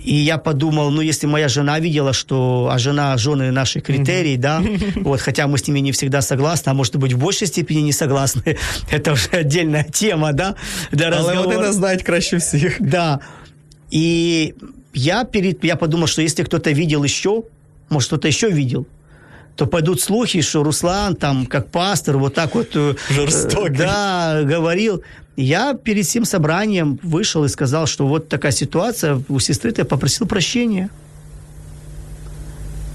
И 0.05 0.15
я 0.15 0.37
подумал, 0.37 0.91
ну, 0.91 1.01
если 1.01 1.27
моя 1.27 1.49
жена 1.49 1.79
видела, 1.79 2.13
что, 2.13 2.69
а 2.71 2.79
жена, 2.79 3.17
жены 3.17 3.51
наши 3.51 3.81
критерии, 3.81 4.37
да, 4.37 4.63
вот, 4.95 5.19
хотя 5.19 5.47
мы 5.47 5.57
с 5.57 5.67
ними 5.67 5.79
не 5.81 5.91
всегда 5.91 6.21
согласны, 6.21 6.69
а 6.69 6.73
может 6.73 6.95
быть 6.95 7.13
в 7.13 7.17
большей 7.17 7.47
степени 7.47 7.81
не 7.81 7.91
согласны, 7.91 8.57
это 8.91 9.11
уже 9.11 9.29
отдельная 9.31 9.83
тема, 9.83 10.31
да, 10.31 10.55
для 10.91 11.07
Але 11.07 11.21
вони 11.21 11.35
разговора. 11.35 11.67
нас 11.67 11.75
знають 11.75 12.03
краще 12.03 12.37
всіх. 12.37 12.77
Да. 12.81 13.19
И 13.93 14.53
я, 14.93 15.25
перед, 15.25 15.65
я 15.65 15.75
подумал, 15.75 16.07
что 16.07 16.21
если 16.21 16.43
кто-то 16.43 16.71
видел 16.71 17.03
еще, 17.03 17.43
может, 17.89 18.07
кто-то 18.07 18.27
еще 18.27 18.49
видел, 18.49 18.85
то 19.59 19.65
пойдут 19.65 19.99
слухи, 19.99 20.39
что 20.39 20.63
Руслан 20.63 21.17
там, 21.17 21.45
как 21.45 21.67
пастор, 21.67 22.17
вот 22.17 22.33
так 22.33 22.55
вот 22.55 22.69
э, 22.75 22.95
Жорстокий. 23.09 23.75
э, 23.75 23.77
да, 23.77 24.41
говорил. 24.43 25.03
Я 25.35 25.73
перед 25.73 26.05
всем 26.05 26.23
собранием 26.23 26.97
вышел 27.03 27.43
и 27.43 27.49
сказал, 27.49 27.85
что 27.85 28.07
вот 28.07 28.29
такая 28.29 28.53
ситуация, 28.53 29.21
у 29.27 29.39
сестры 29.39 29.73
я 29.75 29.83
попросил 29.83 30.27
прощения. 30.27 30.89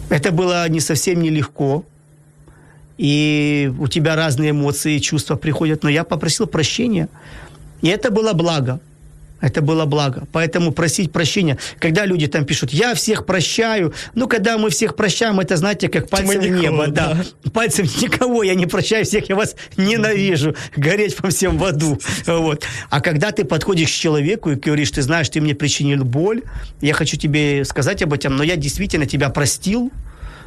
Это 0.08 0.30
было 0.30 0.66
не 0.70 0.80
совсем 0.80 1.20
нелегко. 1.20 1.84
И 2.96 3.70
у 3.78 3.86
тебя 3.86 4.16
разные 4.16 4.52
эмоции, 4.52 4.98
чувства 5.00 5.36
приходят, 5.36 5.82
но 5.82 5.90
я 5.90 6.02
попросил 6.02 6.46
прощения. 6.46 7.10
И 7.82 7.88
это 7.88 8.10
было 8.10 8.32
благо. 8.32 8.80
Это 9.44 9.60
было 9.60 9.84
благо. 9.84 10.26
Поэтому 10.32 10.72
просить 10.72 11.12
прощения. 11.12 11.58
Когда 11.78 12.06
люди 12.06 12.26
там 12.26 12.46
пишут, 12.46 12.72
я 12.72 12.94
всех 12.94 13.26
прощаю. 13.26 13.92
Ну, 14.14 14.26
когда 14.26 14.56
мы 14.56 14.70
всех 14.70 14.96
прощаем, 14.96 15.38
это, 15.38 15.58
знаете, 15.58 15.90
как 15.90 16.08
пальцем 16.08 16.40
в 16.40 16.48
небо. 16.48 16.86
Да. 16.86 17.18
Пальцем 17.52 17.84
никого 18.00 18.42
я 18.42 18.54
не 18.54 18.64
прощаю, 18.64 19.04
всех 19.04 19.28
я 19.28 19.36
вас 19.36 19.54
ненавижу. 19.76 20.56
Гореть 20.76 21.16
по 21.16 21.28
всем 21.28 21.58
в 21.58 21.64
аду. 21.64 22.00
Вот. 22.26 22.64
А 22.88 23.02
когда 23.02 23.32
ты 23.32 23.44
подходишь 23.44 23.90
к 23.90 23.94
человеку 23.94 24.50
и 24.50 24.54
говоришь, 24.54 24.90
ты 24.92 25.02
знаешь, 25.02 25.28
ты 25.28 25.42
мне 25.42 25.54
причинил 25.54 26.04
боль, 26.04 26.40
я 26.80 26.94
хочу 26.94 27.18
тебе 27.18 27.66
сказать 27.66 28.02
об 28.02 28.14
этом, 28.14 28.38
но 28.38 28.44
я 28.44 28.56
действительно 28.56 29.04
тебя 29.04 29.28
простил, 29.28 29.92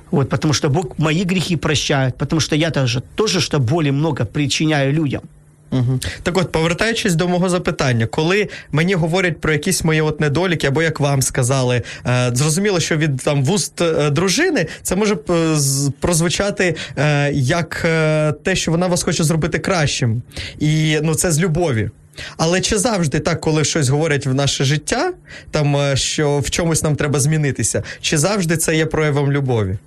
вот, 0.09 0.27
потому 0.29 0.53
что 0.53 0.69
Бог 0.69 0.97
мои 0.97 1.23
грехи 1.23 1.55
прощает, 1.55 2.17
потому 2.17 2.39
что 2.39 2.55
я 2.55 2.71
тоже, 2.71 3.01
тоже 3.15 3.41
что 3.41 3.59
боли 3.59 3.91
много 3.91 4.25
причиняю 4.25 4.91
людям. 4.91 5.21
Угу. 5.71 5.99
Так 6.23 6.37
от, 6.37 6.51
повертаючись 6.51 7.15
до 7.15 7.27
мого 7.27 7.49
запитання, 7.49 8.05
коли 8.05 8.47
мені 8.71 8.93
говорять 8.93 9.41
про 9.41 9.53
якісь 9.53 9.83
мої 9.83 10.01
от 10.01 10.19
недоліки, 10.19 10.67
або 10.67 10.81
як 10.83 10.99
вам 10.99 11.21
сказали, 11.21 11.81
е, 12.07 12.31
зрозуміло, 12.33 12.79
що 12.79 12.97
від 12.97 13.17
там 13.17 13.43
вуст 13.43 13.81
е, 13.81 14.09
дружини 14.09 14.67
це 14.83 14.95
може 14.95 15.17
е, 15.29 15.55
з- 15.55 15.91
прозвучати 15.99 16.75
е, 16.97 17.31
як 17.33 17.81
е, 17.85 18.31
те, 18.43 18.55
що 18.55 18.71
вона 18.71 18.87
вас 18.87 19.03
хоче 19.03 19.23
зробити 19.23 19.59
кращим. 19.59 20.21
І 20.59 20.99
ну 21.03 21.15
це 21.15 21.31
з 21.31 21.39
любові. 21.39 21.89
Але 22.37 22.61
чи 22.61 22.77
завжди 22.77 23.19
так, 23.19 23.41
коли 23.41 23.63
щось 23.63 23.89
говорять 23.89 24.25
в 24.25 24.33
наше 24.33 24.63
життя, 24.63 25.13
там 25.51 25.75
е, 25.77 25.95
що 25.95 26.39
в 26.39 26.49
чомусь 26.49 26.83
нам 26.83 26.95
треба 26.95 27.19
змінитися, 27.19 27.83
чи 28.01 28.17
завжди 28.17 28.57
це 28.57 28.75
є 28.75 28.85
проявом 28.85 29.31
любові? 29.31 29.77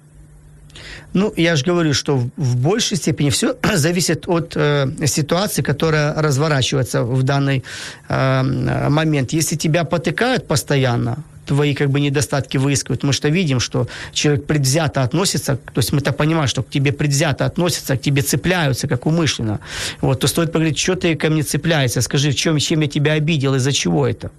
Ну, 1.14 1.32
я 1.36 1.56
же 1.56 1.64
говорю, 1.64 1.94
что 1.94 2.16
в- 2.36 2.56
большей 2.56 2.96
степени 2.96 3.30
все 3.30 3.56
зависит 3.74 4.28
от 4.28 4.56
э, 4.56 5.06
ситуации, 5.06 5.62
которая 5.62 6.14
разворачивается 6.14 7.02
в 7.02 7.22
данный 7.22 7.64
э, 8.08 8.88
момент. 8.88 9.32
Если 9.32 9.56
тебя 9.56 9.84
потыкают 9.84 10.46
постоянно, 10.46 11.16
твои 11.46 11.74
как 11.74 11.90
бы 11.90 12.00
недостатки 12.00 12.58
выискивают. 12.58 13.02
Мы 13.02 13.12
что 13.12 13.28
видим, 13.28 13.61
что 13.61 13.88
человек 14.12 14.46
предвзято 14.46 15.02
относится, 15.02 15.56
то 15.56 15.78
есть 15.80 15.92
мы-то 15.92 16.12
понимаем, 16.12 16.46
что 16.48 16.62
к 16.62 16.70
тебе 16.70 16.92
предвзято 16.92 17.44
относятся, 17.44 17.96
к 17.96 18.00
тебе 18.00 18.22
цепляются, 18.22 18.86
как 18.86 19.06
умышленно. 19.06 19.58
Вот, 20.00 20.20
то 20.20 20.28
стоит 20.28 20.52
поговорить, 20.52 20.78
что 20.78 20.94
ты 20.94 21.16
ко 21.16 21.28
мне 21.28 21.42
цепляешься, 21.42 22.02
скажи, 22.02 22.30
в 22.30 22.34
чем, 22.34 22.58
чем 22.58 22.82
я 22.82 22.86
тебя 22.88 23.12
обидел, 23.14 23.54
из-за 23.56 23.72
чего 23.72 24.06
это. 24.06 24.30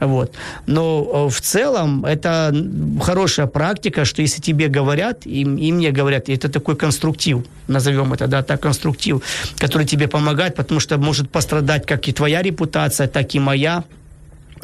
Вот. 0.00 0.34
Но 0.66 1.26
э, 1.26 1.30
в 1.30 1.40
целом 1.40 2.04
это 2.04 2.50
м, 2.52 3.00
хорошая 3.00 3.46
практика, 3.46 4.04
что 4.04 4.22
если 4.22 4.42
тебе 4.42 4.68
говорят, 4.68 5.26
и, 5.26 5.42
и 5.42 5.72
мне 5.72 5.92
говорят, 5.92 6.28
и 6.28 6.34
это 6.34 6.48
такой 6.48 6.76
конструктив, 6.76 7.44
назовем 7.68 8.12
это, 8.12 8.26
да, 8.26 8.42
так 8.42 8.60
конструктив, 8.60 9.22
который 9.58 9.86
тебе 9.86 10.08
помогает, 10.08 10.56
потому 10.56 10.80
что 10.80 10.98
может 10.98 11.30
пострадать 11.30 11.86
как 11.86 12.08
и 12.08 12.12
твоя 12.12 12.42
репутация, 12.42 13.06
так 13.06 13.34
и 13.34 13.40
моя 13.40 13.84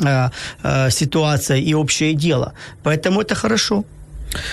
э, 0.00 0.30
э, 0.64 0.90
ситуация 0.90 1.58
и 1.58 1.74
общее 1.74 2.14
дело. 2.14 2.52
Поэтому 2.82 3.20
это 3.20 3.34
хорошо. 3.34 3.84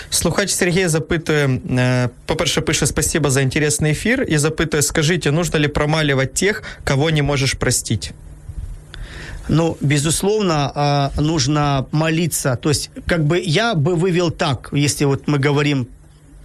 Слухач 0.09 0.51
Сергій 0.51 0.87
запитує, 0.87 1.59
е, 1.69 2.09
по-перше, 2.25 2.61
пише 2.61 2.87
спасибо 2.87 3.29
за 3.29 3.41
інтересний 3.41 3.91
ефір 3.91 4.25
і 4.29 4.37
запитує, 4.37 4.83
скажіть, 4.83 5.25
нужно 5.25 5.59
ли 5.59 5.67
промаливать 5.67 6.33
тех, 6.33 6.63
кого 6.83 7.11
не 7.11 7.23
можешь 7.23 7.53
простить? 7.53 8.13
Ну, 9.50 9.76
безусловно, 9.80 10.70
а, 10.74 11.12
нужно 11.16 11.84
молиться. 11.90 12.56
То 12.56 12.68
есть, 12.68 12.90
как 13.06 13.24
бы 13.24 13.42
я 13.44 13.74
бы 13.74 13.96
вывел 13.96 14.30
так, 14.30 14.68
если 14.72 15.06
вот 15.06 15.26
мы 15.26 15.38
говорим 15.38 15.88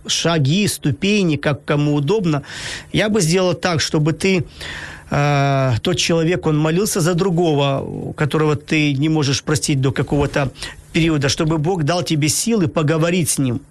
шаги, 0.08 0.68
ступени, 0.68 1.36
как 1.36 1.64
кому 1.66 1.93
удобно, 1.93 2.41
я 2.93 3.10
бы 3.10 3.22
сделал 3.22 3.53
так, 3.53 3.80
чтобы 3.80 4.14
ты 4.14 4.45
э, 5.12 5.72
тот 5.82 5.97
человек, 5.97 6.47
он 6.47 6.58
молился 6.58 6.99
за 6.99 7.14
другого, 7.14 8.14
которого 8.14 8.56
ты 8.56 8.93
не 8.93 9.10
можешь 9.10 9.43
простить 9.43 9.82
до 9.82 9.91
какого-то 9.91 10.51
периода, 10.91 11.30
чтобы 11.30 11.60
Бог 11.60 11.84
дал 11.84 12.03
тебе 12.03 12.28
силы 12.30 12.68
поговорить 12.68 13.30
с 13.30 13.38
ним. 13.38 13.62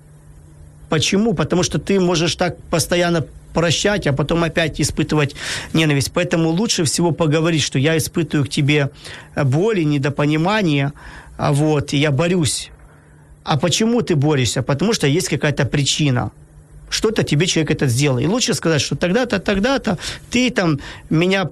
Почему? 0.89 1.35
Потому 1.35 1.65
что 1.65 1.79
ты 1.79 1.99
можешь 1.99 2.37
так 2.37 2.57
постоянно 2.71 3.27
прощать, 3.55 4.07
а 4.07 4.13
потом 4.13 4.45
опять 4.45 4.81
испытывать 4.81 5.35
ненависть. 5.73 6.13
Поэтому 6.13 6.51
лучше 6.51 6.85
всего 6.85 7.13
поговорить, 7.13 7.63
что 7.63 7.79
я 7.79 7.97
испытываю 7.97 8.45
к 8.45 8.51
тебе 8.51 8.91
боли, 9.35 9.83
недопонимание, 9.83 10.93
а 11.39 11.53
вот, 11.53 11.95
и 11.95 11.97
я 11.97 12.11
борюсь. 12.11 12.71
А 13.45 13.59
почему 13.59 14.03
ты 14.03 14.17
борешься? 14.17 14.63
Потому 14.63 14.93
что 14.93 15.07
есть 15.07 15.29
какая-то 15.29 15.65
причина. 15.67 16.33
Что-то 16.91 17.23
тебе 17.23 17.47
человек 17.47 17.71
этот 17.71 17.91
сделал. 17.91 18.19
И 18.19 18.27
лучше 18.27 18.55
сказать, 18.55 18.81
что 18.81 18.97
тогда-то, 18.97 19.39
тогда-то 19.39 19.99
ты 20.31 20.51
там 20.51 20.81
меня 21.11 21.51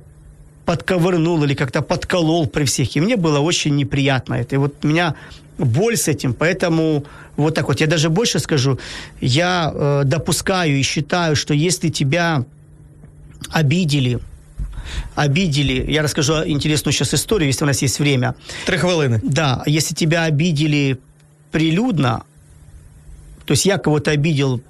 подковырнул 0.64 1.42
или 1.44 1.54
как-то 1.54 1.82
подколол 1.82 2.46
при 2.46 2.64
всех. 2.64 2.96
И 2.96 3.00
мне 3.00 3.16
было 3.16 3.40
очень 3.40 3.76
неприятно 3.76 4.34
это. 4.34 4.54
И 4.54 4.58
вот 4.58 4.84
меня 4.84 5.14
боль 5.58 5.96
с 5.96 6.08
этим, 6.08 6.34
поэтому 6.34 7.04
вот 7.36 7.54
так 7.54 7.68
вот. 7.68 7.80
Я 7.80 7.86
даже 7.86 8.08
больше 8.08 8.38
скажу, 8.38 8.78
я 9.20 9.72
э, 9.74 10.02
допускаю 10.04 10.76
и 10.78 10.82
считаю, 10.82 11.36
что 11.36 11.54
если 11.54 11.88
тебя 11.88 12.44
обидели, 13.50 14.18
обидели, 15.14 15.90
я 15.90 16.02
расскажу 16.02 16.44
интересную 16.46 16.92
сейчас 16.92 17.14
историю, 17.14 17.48
если 17.48 17.64
у 17.64 17.66
нас 17.66 17.82
есть 17.82 17.98
время. 17.98 18.34
Три 18.66 18.76
хвилини. 18.76 19.20
Да, 19.22 19.62
если 19.66 19.94
тебя 19.94 20.24
обидели 20.24 20.98
прилюдно, 21.50 22.22
то 23.52 23.54
есть 23.54 23.66
я 23.66 23.76
кого-то 23.76 24.10
обидел 24.12 24.62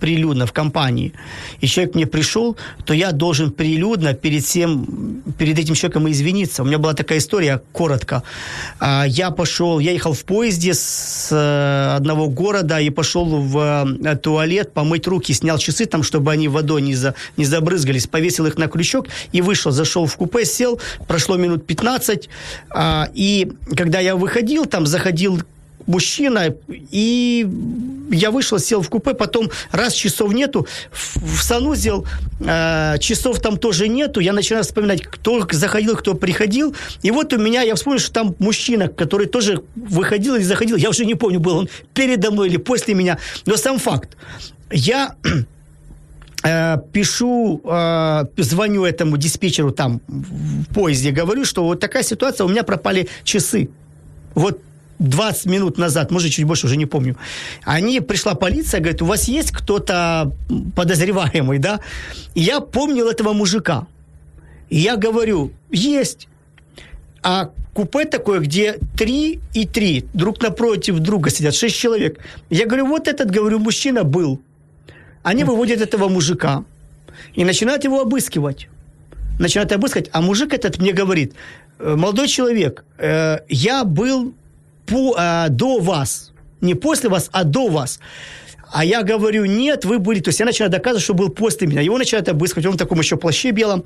прилюдно 0.00 0.46
в 0.46 0.52
компании, 0.52 1.12
и 1.60 1.68
человек 1.68 1.94
мне 1.94 2.04
пришел, 2.04 2.56
то 2.84 2.92
я 2.92 3.12
должен 3.12 3.52
прилюдно 3.52 4.12
перед 4.12 4.42
всем, 4.42 5.22
перед 5.38 5.56
этим 5.56 5.74
человеком 5.74 6.10
извиниться. 6.10 6.64
У 6.64 6.66
меня 6.66 6.78
была 6.78 6.94
такая 6.94 7.18
история, 7.18 7.62
коротко. 7.70 8.24
А, 8.80 9.04
Я 9.06 9.30
пошел, 9.30 9.78
я 9.78 9.92
ехал 9.92 10.14
в 10.14 10.24
поезде 10.24 10.74
с 10.74 11.28
э, 11.30 11.94
одного 11.96 12.28
города 12.28 12.80
и 12.80 12.90
пошел 12.90 13.24
в 13.24 13.86
э, 14.02 14.16
туалет 14.16 14.72
помыть 14.72 15.06
руки, 15.06 15.32
снял 15.32 15.58
часы 15.58 15.86
там, 15.86 16.02
чтобы 16.02 16.32
они 16.32 16.48
водой 16.48 16.82
не, 16.82 16.96
за, 16.96 17.14
не 17.36 17.44
забрызгались, 17.44 18.08
повесил 18.08 18.46
их 18.46 18.58
на 18.58 18.66
крючок 18.66 19.06
и 19.30 19.42
вышел, 19.42 19.70
зашел 19.70 20.06
в 20.06 20.16
купе, 20.16 20.44
сел, 20.44 20.80
прошло 21.06 21.36
минут 21.36 21.68
15, 21.68 22.28
а, 22.70 23.08
и 23.14 23.52
когда 23.76 24.00
я 24.00 24.16
выходил, 24.16 24.66
там 24.66 24.86
заходил 24.86 25.40
мужчина, 25.86 26.54
и 26.68 27.46
я 28.10 28.30
вышел, 28.30 28.58
сел 28.58 28.82
в 28.82 28.88
купе, 28.88 29.14
потом 29.14 29.50
раз 29.70 29.94
часов 29.94 30.32
нету, 30.32 30.66
в, 30.92 31.42
санузел, 31.42 32.06
э, 32.40 32.96
часов 33.00 33.40
там 33.40 33.56
тоже 33.56 33.88
нету, 33.88 34.20
я 34.20 34.32
начинаю 34.32 34.64
вспоминать, 34.64 35.02
кто 35.02 35.46
заходил, 35.50 35.96
кто 35.96 36.14
приходил, 36.14 36.74
и 37.02 37.10
вот 37.10 37.32
у 37.32 37.38
меня, 37.38 37.62
я 37.62 37.74
вспомнил, 37.74 38.00
что 38.00 38.12
там 38.12 38.34
мужчина, 38.38 38.88
который 38.88 39.26
тоже 39.26 39.62
выходил 39.74 40.34
или 40.36 40.42
заходил, 40.42 40.76
я 40.76 40.90
уже 40.90 41.04
не 41.04 41.14
помню, 41.14 41.40
был 41.40 41.58
он 41.58 41.68
передо 41.92 42.30
мной 42.30 42.48
или 42.48 42.56
после 42.56 42.94
меня, 42.94 43.18
но 43.46 43.56
сам 43.56 43.78
факт. 43.78 44.16
Я 44.70 45.14
э, 46.44 46.76
пишу, 46.92 47.60
э, 47.64 48.24
звоню 48.36 48.84
этому 48.84 49.16
диспетчеру 49.16 49.72
там 49.72 50.00
в 50.08 50.74
поезде, 50.74 51.10
говорю, 51.10 51.44
что 51.44 51.64
вот 51.64 51.80
такая 51.80 52.02
ситуация, 52.02 52.44
у 52.44 52.48
меня 52.48 52.62
пропали 52.62 53.08
часы. 53.24 53.68
Вот 54.34 54.60
20 54.98 55.46
минут 55.46 55.78
назад, 55.78 56.10
может, 56.10 56.30
чуть 56.32 56.44
больше, 56.44 56.66
уже 56.66 56.76
не 56.76 56.86
помню. 56.86 57.16
Они, 57.64 58.00
пришла 58.00 58.34
полиция, 58.34 58.80
говорит, 58.80 59.02
у 59.02 59.06
вас 59.06 59.28
есть 59.28 59.50
кто-то 59.50 60.32
подозреваемый, 60.74 61.58
да? 61.58 61.80
И 62.34 62.40
я 62.40 62.60
помнил 62.60 63.08
этого 63.08 63.32
мужика. 63.32 63.86
И 64.70 64.78
я 64.78 64.96
говорю, 64.96 65.50
есть. 65.70 66.28
А 67.22 67.50
купе 67.74 68.04
такое, 68.04 68.40
где 68.40 68.78
три 68.96 69.40
и 69.54 69.66
три, 69.66 70.04
друг 70.14 70.42
напротив 70.42 70.98
друга 70.98 71.30
сидят, 71.30 71.54
шесть 71.54 71.76
человек. 71.76 72.18
Я 72.50 72.66
говорю, 72.66 72.86
вот 72.86 73.08
этот, 73.08 73.30
говорю, 73.30 73.58
мужчина 73.58 74.04
был. 74.04 74.40
Они 75.22 75.44
выводят 75.44 75.80
этого 75.80 76.08
мужика 76.08 76.64
и 77.34 77.44
начинают 77.44 77.84
его 77.84 78.00
обыскивать. 78.00 78.68
Начинают 79.38 79.72
обыскивать, 79.72 80.10
а 80.12 80.20
мужик 80.20 80.52
этот 80.52 80.78
мне 80.78 80.92
говорит, 80.92 81.34
«Э, 81.78 81.96
молодой 81.96 82.28
человек, 82.28 82.84
э, 82.98 83.38
я 83.48 83.84
был 83.84 84.34
по, 84.86 85.14
а, 85.16 85.48
до 85.48 85.78
вас. 85.78 86.32
Не 86.60 86.74
после 86.74 87.08
вас, 87.08 87.28
а 87.32 87.44
до 87.44 87.68
вас. 87.68 88.00
А 88.72 88.84
я 88.84 89.02
говорю, 89.02 89.44
нет, 89.44 89.84
вы 89.84 89.98
были... 89.98 90.20
То 90.20 90.28
есть 90.28 90.40
я 90.40 90.46
начинаю 90.46 90.70
доказывать, 90.70 91.04
что 91.04 91.14
был 91.14 91.28
после 91.28 91.66
меня. 91.66 91.80
Его 91.80 91.98
начинают 91.98 92.28
обыскивать, 92.28 92.66
он 92.66 92.72
в 92.72 92.76
таком 92.76 92.98
еще 92.98 93.16
плаще 93.16 93.50
белом. 93.52 93.84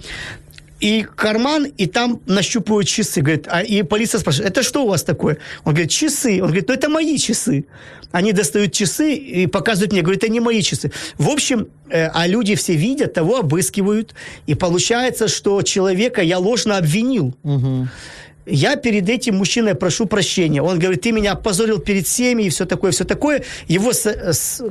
И 0.81 1.05
карман, 1.17 1.65
и 1.65 1.87
там 1.87 2.21
нащупывают 2.27 2.87
часы. 2.87 3.21
Говорит, 3.21 3.47
а, 3.49 3.63
и 3.63 3.83
полиция 3.83 4.21
спрашивает, 4.21 4.53
это 4.53 4.63
что 4.63 4.85
у 4.85 4.89
вас 4.89 5.03
такое? 5.03 5.39
Он 5.65 5.73
говорит, 5.73 5.91
часы. 5.91 6.41
Он 6.41 6.47
говорит, 6.47 6.69
ну 6.69 6.75
это 6.75 6.89
мои 6.89 7.19
часы. 7.19 7.67
Они 8.13 8.33
достают 8.33 8.73
часы 8.73 9.15
и 9.15 9.47
показывают 9.47 9.93
мне. 9.93 10.03
Говорит, 10.03 10.23
это 10.23 10.33
не 10.33 10.41
мои 10.41 10.63
часы. 10.63 10.93
В 11.19 11.29
общем, 11.29 11.69
э, 11.91 12.07
а 12.07 12.27
люди 12.27 12.55
все 12.55 12.75
видят, 12.75 13.13
того 13.13 13.39
обыскивают. 13.39 14.15
И 14.47 14.55
получается, 14.55 15.29
что 15.29 15.61
человека 15.63 16.23
я 16.23 16.39
ложно 16.39 16.79
обвинил. 16.79 17.35
Угу 17.43 17.89
я 18.49 18.77
перед 18.77 19.09
этим 19.09 19.37
мужчиной 19.37 19.75
прошу 19.75 20.07
прощения. 20.07 20.63
Он 20.63 20.79
говорит, 20.79 21.03
ты 21.03 21.13
меня 21.13 21.33
опозорил 21.33 21.79
перед 21.79 22.07
всеми 22.07 22.45
и 22.45 22.49
все 22.49 22.65
такое, 22.65 22.91
все 22.91 23.05
такое. 23.05 23.43
Его 23.67 23.93
с, 23.93 24.07
с, 24.07 24.63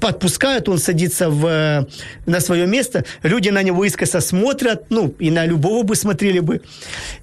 подпускают, 0.00 0.68
он 0.68 0.78
садится 0.78 1.30
в, 1.30 1.88
на 2.26 2.40
свое 2.40 2.66
место. 2.66 3.04
Люди 3.22 3.48
на 3.50 3.62
него 3.62 3.84
искоса 3.84 4.20
смотрят, 4.20 4.84
ну, 4.90 5.14
и 5.18 5.30
на 5.30 5.46
любого 5.46 5.82
бы 5.82 5.96
смотрели 5.96 6.40
бы. 6.40 6.60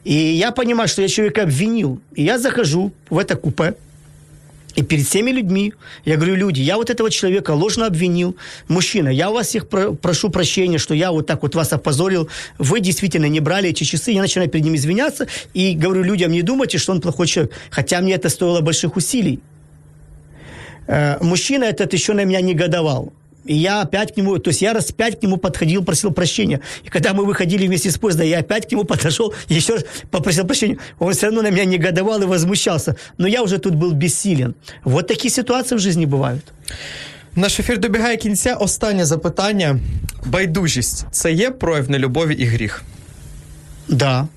И 0.03 0.13
я 0.13 0.51
понимаю, 0.51 0.87
что 0.87 1.01
я 1.01 1.07
человека 1.07 1.43
обвинил. 1.43 1.99
И 2.15 2.23
я 2.23 2.37
захожу 2.37 2.91
в 3.09 3.17
это 3.17 3.35
купе, 3.35 3.75
и 4.79 4.81
перед 4.81 5.05
всеми 5.05 5.31
людьми 5.31 5.73
я 6.05 6.15
говорю, 6.15 6.35
люди, 6.35 6.61
я 6.61 6.77
вот 6.77 6.89
этого 6.89 7.09
человека 7.11 7.51
ложно 7.51 7.85
обвинил. 7.85 8.37
Мужчина, 8.69 9.09
я 9.09 9.29
у 9.29 9.33
вас 9.33 9.47
всех 9.47 9.67
про- 9.67 9.91
прошу 9.91 10.29
прощения, 10.29 10.77
что 10.77 10.93
я 10.93 11.11
вот 11.11 11.27
так 11.27 11.43
вот 11.43 11.55
вас 11.55 11.73
опозорил. 11.73 12.29
Вы 12.57 12.79
действительно 12.79 13.25
не 13.25 13.41
брали 13.41 13.69
эти 13.69 13.83
часы. 13.83 14.11
Я 14.11 14.21
начинаю 14.21 14.49
перед 14.49 14.63
ним 14.63 14.75
извиняться 14.75 15.27
и 15.53 15.73
говорю 15.73 16.03
людям, 16.03 16.31
не 16.31 16.43
думайте, 16.43 16.77
что 16.77 16.93
он 16.93 17.01
плохой 17.01 17.27
человек. 17.27 17.53
Хотя 17.71 17.99
мне 17.99 18.13
это 18.13 18.29
стоило 18.29 18.61
больших 18.61 18.95
усилий. 18.95 19.41
Э, 20.87 21.17
мужчина 21.21 21.65
этот 21.65 21.93
еще 21.93 22.13
на 22.13 22.23
меня 22.23 22.39
негодовал. 22.39 23.11
И 23.44 23.54
я 23.54 23.82
опять 23.82 24.14
к 24.14 24.16
нему, 24.16 24.38
то 24.38 24.48
есть 24.50 24.62
я 24.62 24.72
раз 24.72 24.90
пять 24.90 25.20
к 25.20 25.22
нему 25.22 25.36
подходил, 25.36 25.84
просил 25.84 26.12
прощения. 26.12 26.60
И 26.86 26.88
когда 26.88 27.12
мы 27.12 27.26
выходили 27.26 27.66
вместе 27.66 27.90
с 27.90 27.98
поезда, 27.98 28.24
я 28.24 28.38
опять 28.38 28.66
к 28.66 28.72
нему 28.72 28.84
подошел, 28.84 29.34
еще 29.48 29.74
раз 29.74 29.84
попросил 30.10 30.46
прощения. 30.46 30.78
Он 30.98 31.12
все 31.12 31.26
равно 31.26 31.42
на 31.42 31.50
меня 31.50 31.64
негодовал 31.64 32.22
и 32.22 32.26
возмущался. 32.26 32.96
Но 33.18 33.26
я 33.28 33.42
уже 33.42 33.58
тут 33.58 33.74
был 33.74 33.92
бессилен. 33.92 34.54
Вот 34.84 35.06
такие 35.06 35.30
ситуации 35.30 35.76
в 35.76 35.78
жизни 35.78 36.06
бывают. 36.06 36.42
Наш 37.36 37.60
ефір 37.60 37.78
добігає 37.78 38.16
кінця. 38.16 38.54
Останнє 38.54 39.04
запитання. 39.04 39.78
Байдужість 40.26 41.06
це 41.10 41.32
є 41.32 41.50
прояв 41.50 41.90
нелюбові 41.90 42.34
і 42.34 42.44
гріх? 42.44 42.82
Да. 43.88 44.28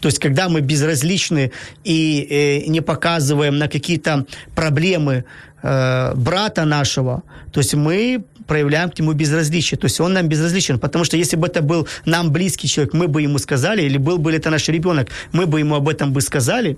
То 0.00 0.08
есть, 0.08 0.18
когда 0.18 0.48
мы 0.48 0.60
безразличны 0.60 1.50
и 1.84 2.26
э, 2.30 2.68
не 2.68 2.80
показываем 2.80 3.58
на 3.58 3.68
какие-то 3.68 4.26
проблемы 4.54 5.24
э, 5.62 6.14
брата 6.14 6.64
нашего, 6.64 7.22
то 7.52 7.60
есть 7.60 7.74
мы 7.74 8.24
проявляем 8.48 8.90
к 8.90 8.98
нему 8.98 9.12
безразличие. 9.12 9.78
То 9.78 9.86
есть 9.86 10.00
он 10.00 10.12
нам 10.12 10.28
безразличен. 10.28 10.78
Потому 10.78 11.04
что 11.04 11.16
если 11.16 11.36
бы 11.36 11.46
это 11.46 11.62
был 11.62 11.86
нам 12.06 12.32
близкий 12.32 12.68
человек, 12.68 12.94
мы 12.94 13.06
бы 13.06 13.22
ему 13.22 13.38
сказали, 13.38 13.82
или 13.82 13.98
был 13.98 14.18
бы 14.18 14.32
это 14.32 14.50
наш 14.50 14.68
ребенок, 14.68 15.08
мы 15.32 15.46
бы 15.46 15.60
ему 15.60 15.74
об 15.74 15.88
этом 15.88 16.12
бы 16.12 16.20
сказали, 16.22 16.76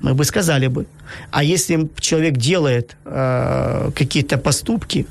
мы 0.00 0.14
бы 0.14 0.24
сказали 0.24 0.68
бы. 0.68 0.86
А 1.30 1.44
если 1.44 1.88
человек 2.00 2.36
делает 2.36 2.96
э, 3.04 3.90
какие-то 3.94 4.38
поступки, 4.38 5.06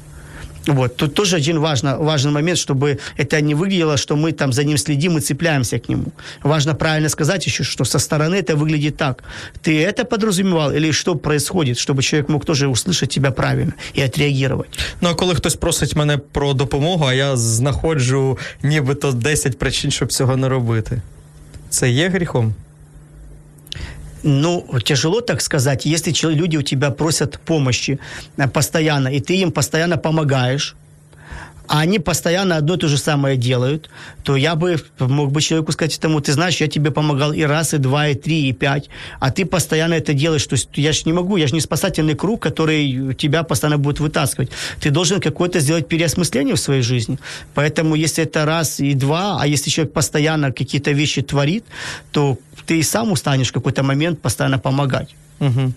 вот. 0.66 0.96
Тут 0.96 1.14
тоже 1.14 1.36
один 1.36 1.58
важно, 1.58 1.96
важный 1.98 2.32
момент, 2.32 2.58
чтобы 2.58 2.98
это 3.16 3.40
не 3.40 3.54
выглядело, 3.54 3.96
что 3.96 4.16
мы 4.16 4.32
там 4.32 4.52
за 4.52 4.64
ним 4.64 4.78
следим 4.78 5.16
и 5.16 5.20
цепляемся 5.20 5.78
к 5.78 5.88
нему. 5.88 6.12
Важно 6.42 6.74
правильно 6.74 7.08
сказать 7.08 7.46
еще, 7.46 7.64
что 7.64 7.84
со 7.84 7.98
стороны 7.98 8.36
это 8.36 8.56
выглядит 8.56 8.96
так. 8.96 9.24
Ты 9.62 9.82
это 9.82 10.04
подразумевал 10.04 10.72
или 10.72 10.92
что 10.92 11.16
происходит, 11.16 11.78
чтобы 11.78 12.02
человек 12.02 12.28
мог 12.28 12.44
тоже 12.44 12.68
услышать 12.68 13.10
тебя 13.10 13.30
правильно 13.30 13.72
и 13.94 14.02
отреагировать. 14.02 14.78
Ну, 15.00 15.08
а 15.08 15.14
коли 15.14 15.34
хтось 15.34 15.56
просить 15.56 15.96
мене 15.96 16.18
про 16.18 16.54
допомогу, 16.54 17.04
а 17.04 17.14
я 17.14 17.36
знаходжу 17.36 18.38
нібито 18.62 19.12
10 19.12 19.58
причин, 19.58 19.90
щоб 19.90 20.12
цього 20.12 20.36
не 20.36 20.48
робити. 20.48 21.02
Це 21.70 21.90
є 21.90 22.08
гріхом? 22.08 22.54
Ну, 24.27 24.65
тяжело 24.83 25.21
так 25.21 25.41
сказать, 25.41 25.85
если 25.85 26.11
люди 26.33 26.57
у 26.57 26.63
тебя 26.63 26.89
просят 26.89 27.39
помощи 27.39 27.99
э, 28.37 28.47
постоянно, 28.47 29.09
и 29.09 29.19
ты 29.19 29.35
им 29.35 29.51
постоянно 29.51 29.97
помогаешь, 29.97 30.75
а 31.67 31.79
они 31.79 31.99
постоянно 31.99 32.57
одно 32.57 32.75
и 32.75 32.77
то 32.77 32.87
же 32.87 32.97
самое 32.97 33.37
делают, 33.37 33.89
то 34.23 34.35
я 34.35 34.55
бы 34.55 34.79
мог 34.99 35.31
бы 35.31 35.41
человеку 35.41 35.71
сказать 35.71 35.97
этому, 35.97 36.21
ты 36.21 36.33
знаешь, 36.33 36.57
я 36.57 36.67
тебе 36.67 36.91
помогал 36.91 37.33
и 37.33 37.43
раз, 37.43 37.73
и 37.73 37.77
два, 37.77 38.07
и 38.09 38.15
три, 38.15 38.49
и 38.49 38.53
пять, 38.53 38.89
а 39.19 39.31
ты 39.31 39.45
постоянно 39.45 39.93
это 39.93 40.13
делаешь. 40.13 40.45
То 40.45 40.53
есть 40.53 40.69
я 40.75 40.91
же 40.91 41.03
не 41.05 41.13
могу, 41.13 41.37
я 41.37 41.47
же 41.47 41.53
не 41.53 41.61
спасательный 41.61 42.15
круг, 42.15 42.41
который 42.41 43.13
тебя 43.15 43.43
постоянно 43.43 43.77
будет 43.77 43.99
вытаскивать. 43.99 44.49
Ты 44.79 44.89
должен 44.89 45.19
какое-то 45.19 45.59
сделать 45.59 45.87
переосмысление 45.87 46.55
в 46.55 46.59
своей 46.59 46.81
жизни. 46.81 47.17
Поэтому 47.53 47.95
если 47.95 48.23
это 48.23 48.45
раз 48.45 48.79
и 48.79 48.93
два, 48.93 49.37
а 49.41 49.47
если 49.47 49.69
человек 49.69 49.93
постоянно 49.93 50.51
какие-то 50.51 50.91
вещи 50.91 51.21
творит, 51.21 51.65
то 52.11 52.37
ты 52.65 52.79
и 52.79 52.83
сам 52.83 53.11
устанешь 53.11 53.49
в 53.49 53.53
какой-то 53.53 53.83
момент 53.83 54.21
постоянно 54.21 54.59
помогать. 54.59 55.15
Угу. 55.39 55.73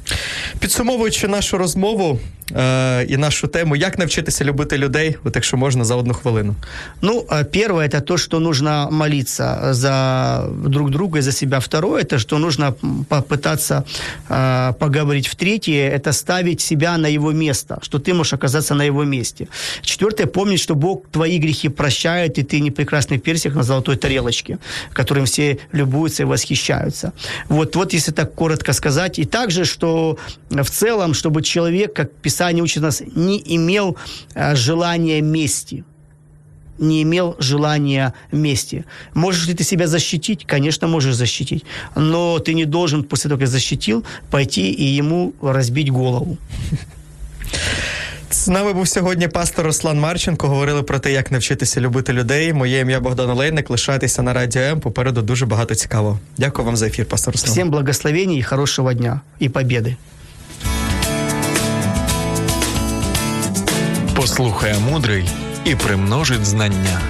Підсумовуючи 0.59 1.29
нашу 1.29 1.59
розмову 1.59 2.21
е, 2.57 3.05
і 3.09 3.17
нашу 3.17 3.49
тему, 3.49 3.77
як 3.77 3.99
навчитися 3.99 4.45
любити 4.45 4.79
людей, 4.79 5.17
от 5.25 5.37
якщо 5.37 5.57
можна, 5.57 5.85
за 5.85 5.97
одну 5.97 6.15
хвилину. 6.15 6.55
Ну, 7.03 7.27
первое 7.53 7.89
это 7.89 8.01
то, 8.01 8.19
что 8.19 8.41
нужно 8.41 8.89
молиться 8.91 9.75
за 9.75 10.45
друг 10.65 10.91
друга 10.91 11.19
и 11.19 11.23
за 11.23 11.33
себя. 11.33 11.59
Второе 11.59 12.03
это 12.03 12.19
что 12.19 12.39
нужно 12.39 12.75
попытаться 13.09 13.85
э, 14.29 14.73
поговорить. 14.79 15.29
В 15.29 15.35
третье 15.35 15.91
это 15.91 16.13
ставить 16.13 16.61
себя 16.61 16.99
на 16.99 17.09
его 17.09 17.33
место, 17.33 17.79
что 17.83 17.99
ты 17.99 18.15
можешь 18.15 18.33
оказаться 18.33 18.75
на 18.75 18.87
его 18.87 19.05
месте. 19.05 19.49
Четвертое 19.83 20.27
помнить, 20.27 20.61
что 20.61 20.75
Бог 20.75 21.03
твои 21.11 21.39
грехи 21.39 21.69
прощает, 21.69 22.39
и 22.39 22.43
ты 22.43 22.61
не 22.61 22.71
прекрасный 22.71 23.19
персик 23.19 23.55
на 23.55 23.63
золотой 23.63 23.97
тарелочке, 23.97 24.59
которым 24.93 25.25
все 25.25 25.59
любуются 25.73 26.23
и 26.23 26.27
восхищаются. 26.27 27.13
Вот, 27.49 27.77
вот 27.77 27.93
если 27.93 28.13
так 28.13 28.35
коротко 28.35 28.73
сказать. 28.73 29.19
И 29.19 29.25
так 29.25 29.48
также, 29.49 29.65
что 29.65 30.19
в 30.51 30.71
целом, 30.71 31.15
чтобы 31.15 31.43
человек, 31.43 31.95
как 31.95 32.13
Писание 32.13 32.63
учит 32.63 32.83
нас, 32.83 33.03
не 33.17 33.43
имел 33.57 33.97
э, 34.35 34.55
желания 34.55 35.23
мести 35.23 35.85
не 36.81 37.03
имел 37.03 37.35
желания 37.41 38.15
мести. 38.33 38.85
Можешь 39.15 39.49
ли 39.49 39.55
ты 39.55 39.65
себя 39.65 39.89
защитить? 39.89 40.47
Конечно, 40.47 40.87
можешь 40.87 41.17
защитить. 41.17 41.65
Но 41.97 42.39
ты 42.39 42.55
не 42.55 42.67
должен 42.67 43.03
после 43.03 43.29
того, 43.29 43.41
как 43.41 43.49
защитил, 43.49 44.05
пойти 44.31 44.71
и 44.71 44.85
ему 44.85 45.33
разбить 45.43 45.91
голову. 45.91 46.39
З 48.31 48.49
нами 48.49 48.73
був 48.73 48.89
сьогодні 48.89 49.29
пастор 49.29 49.67
Руслан 49.67 50.01
Марченко. 50.01 50.49
Говорили 50.49 50.83
про 50.83 50.99
те, 50.99 51.13
як 51.13 51.31
навчитися 51.33 51.81
любити 51.81 52.13
людей. 52.13 52.53
Моє 52.53 52.81
ім'я 52.81 53.01
Богдан 53.01 53.31
Олейник. 53.31 53.71
Лишайтеся 53.71 54.23
на 54.23 54.33
радіо 54.33 54.63
М. 54.63 54.81
Попереду 54.81 55.23
дуже 55.23 55.47
багато 55.47 55.75
цікавого. 55.75 56.19
Дякую 56.39 56.67
вам 56.67 56.77
за 56.77 56.87
ефір, 56.87 57.07
пастор 57.07 57.33
Руслан. 57.35 57.53
Всім 57.53 57.71
благословений 57.71 58.39
і 58.39 58.43
хорошого 58.43 58.93
дня 58.93 59.21
і 59.39 59.49
победи. 59.49 59.97
Послухає 64.17 64.77
мудрий 64.79 65.25
і 65.65 65.75
примножить 65.75 66.47
знання. 66.47 67.01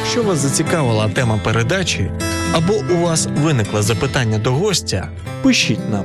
Якщо 0.00 0.22
вас 0.22 0.38
зацікавила 0.38 1.08
тема 1.08 1.40
передачі 1.44 2.10
або 2.52 2.72
у 2.94 2.96
вас 2.96 3.28
виникло 3.42 3.82
запитання 3.82 4.38
до 4.38 4.52
гостя, 4.52 5.08
пишіть 5.42 5.90
нам 5.90 6.04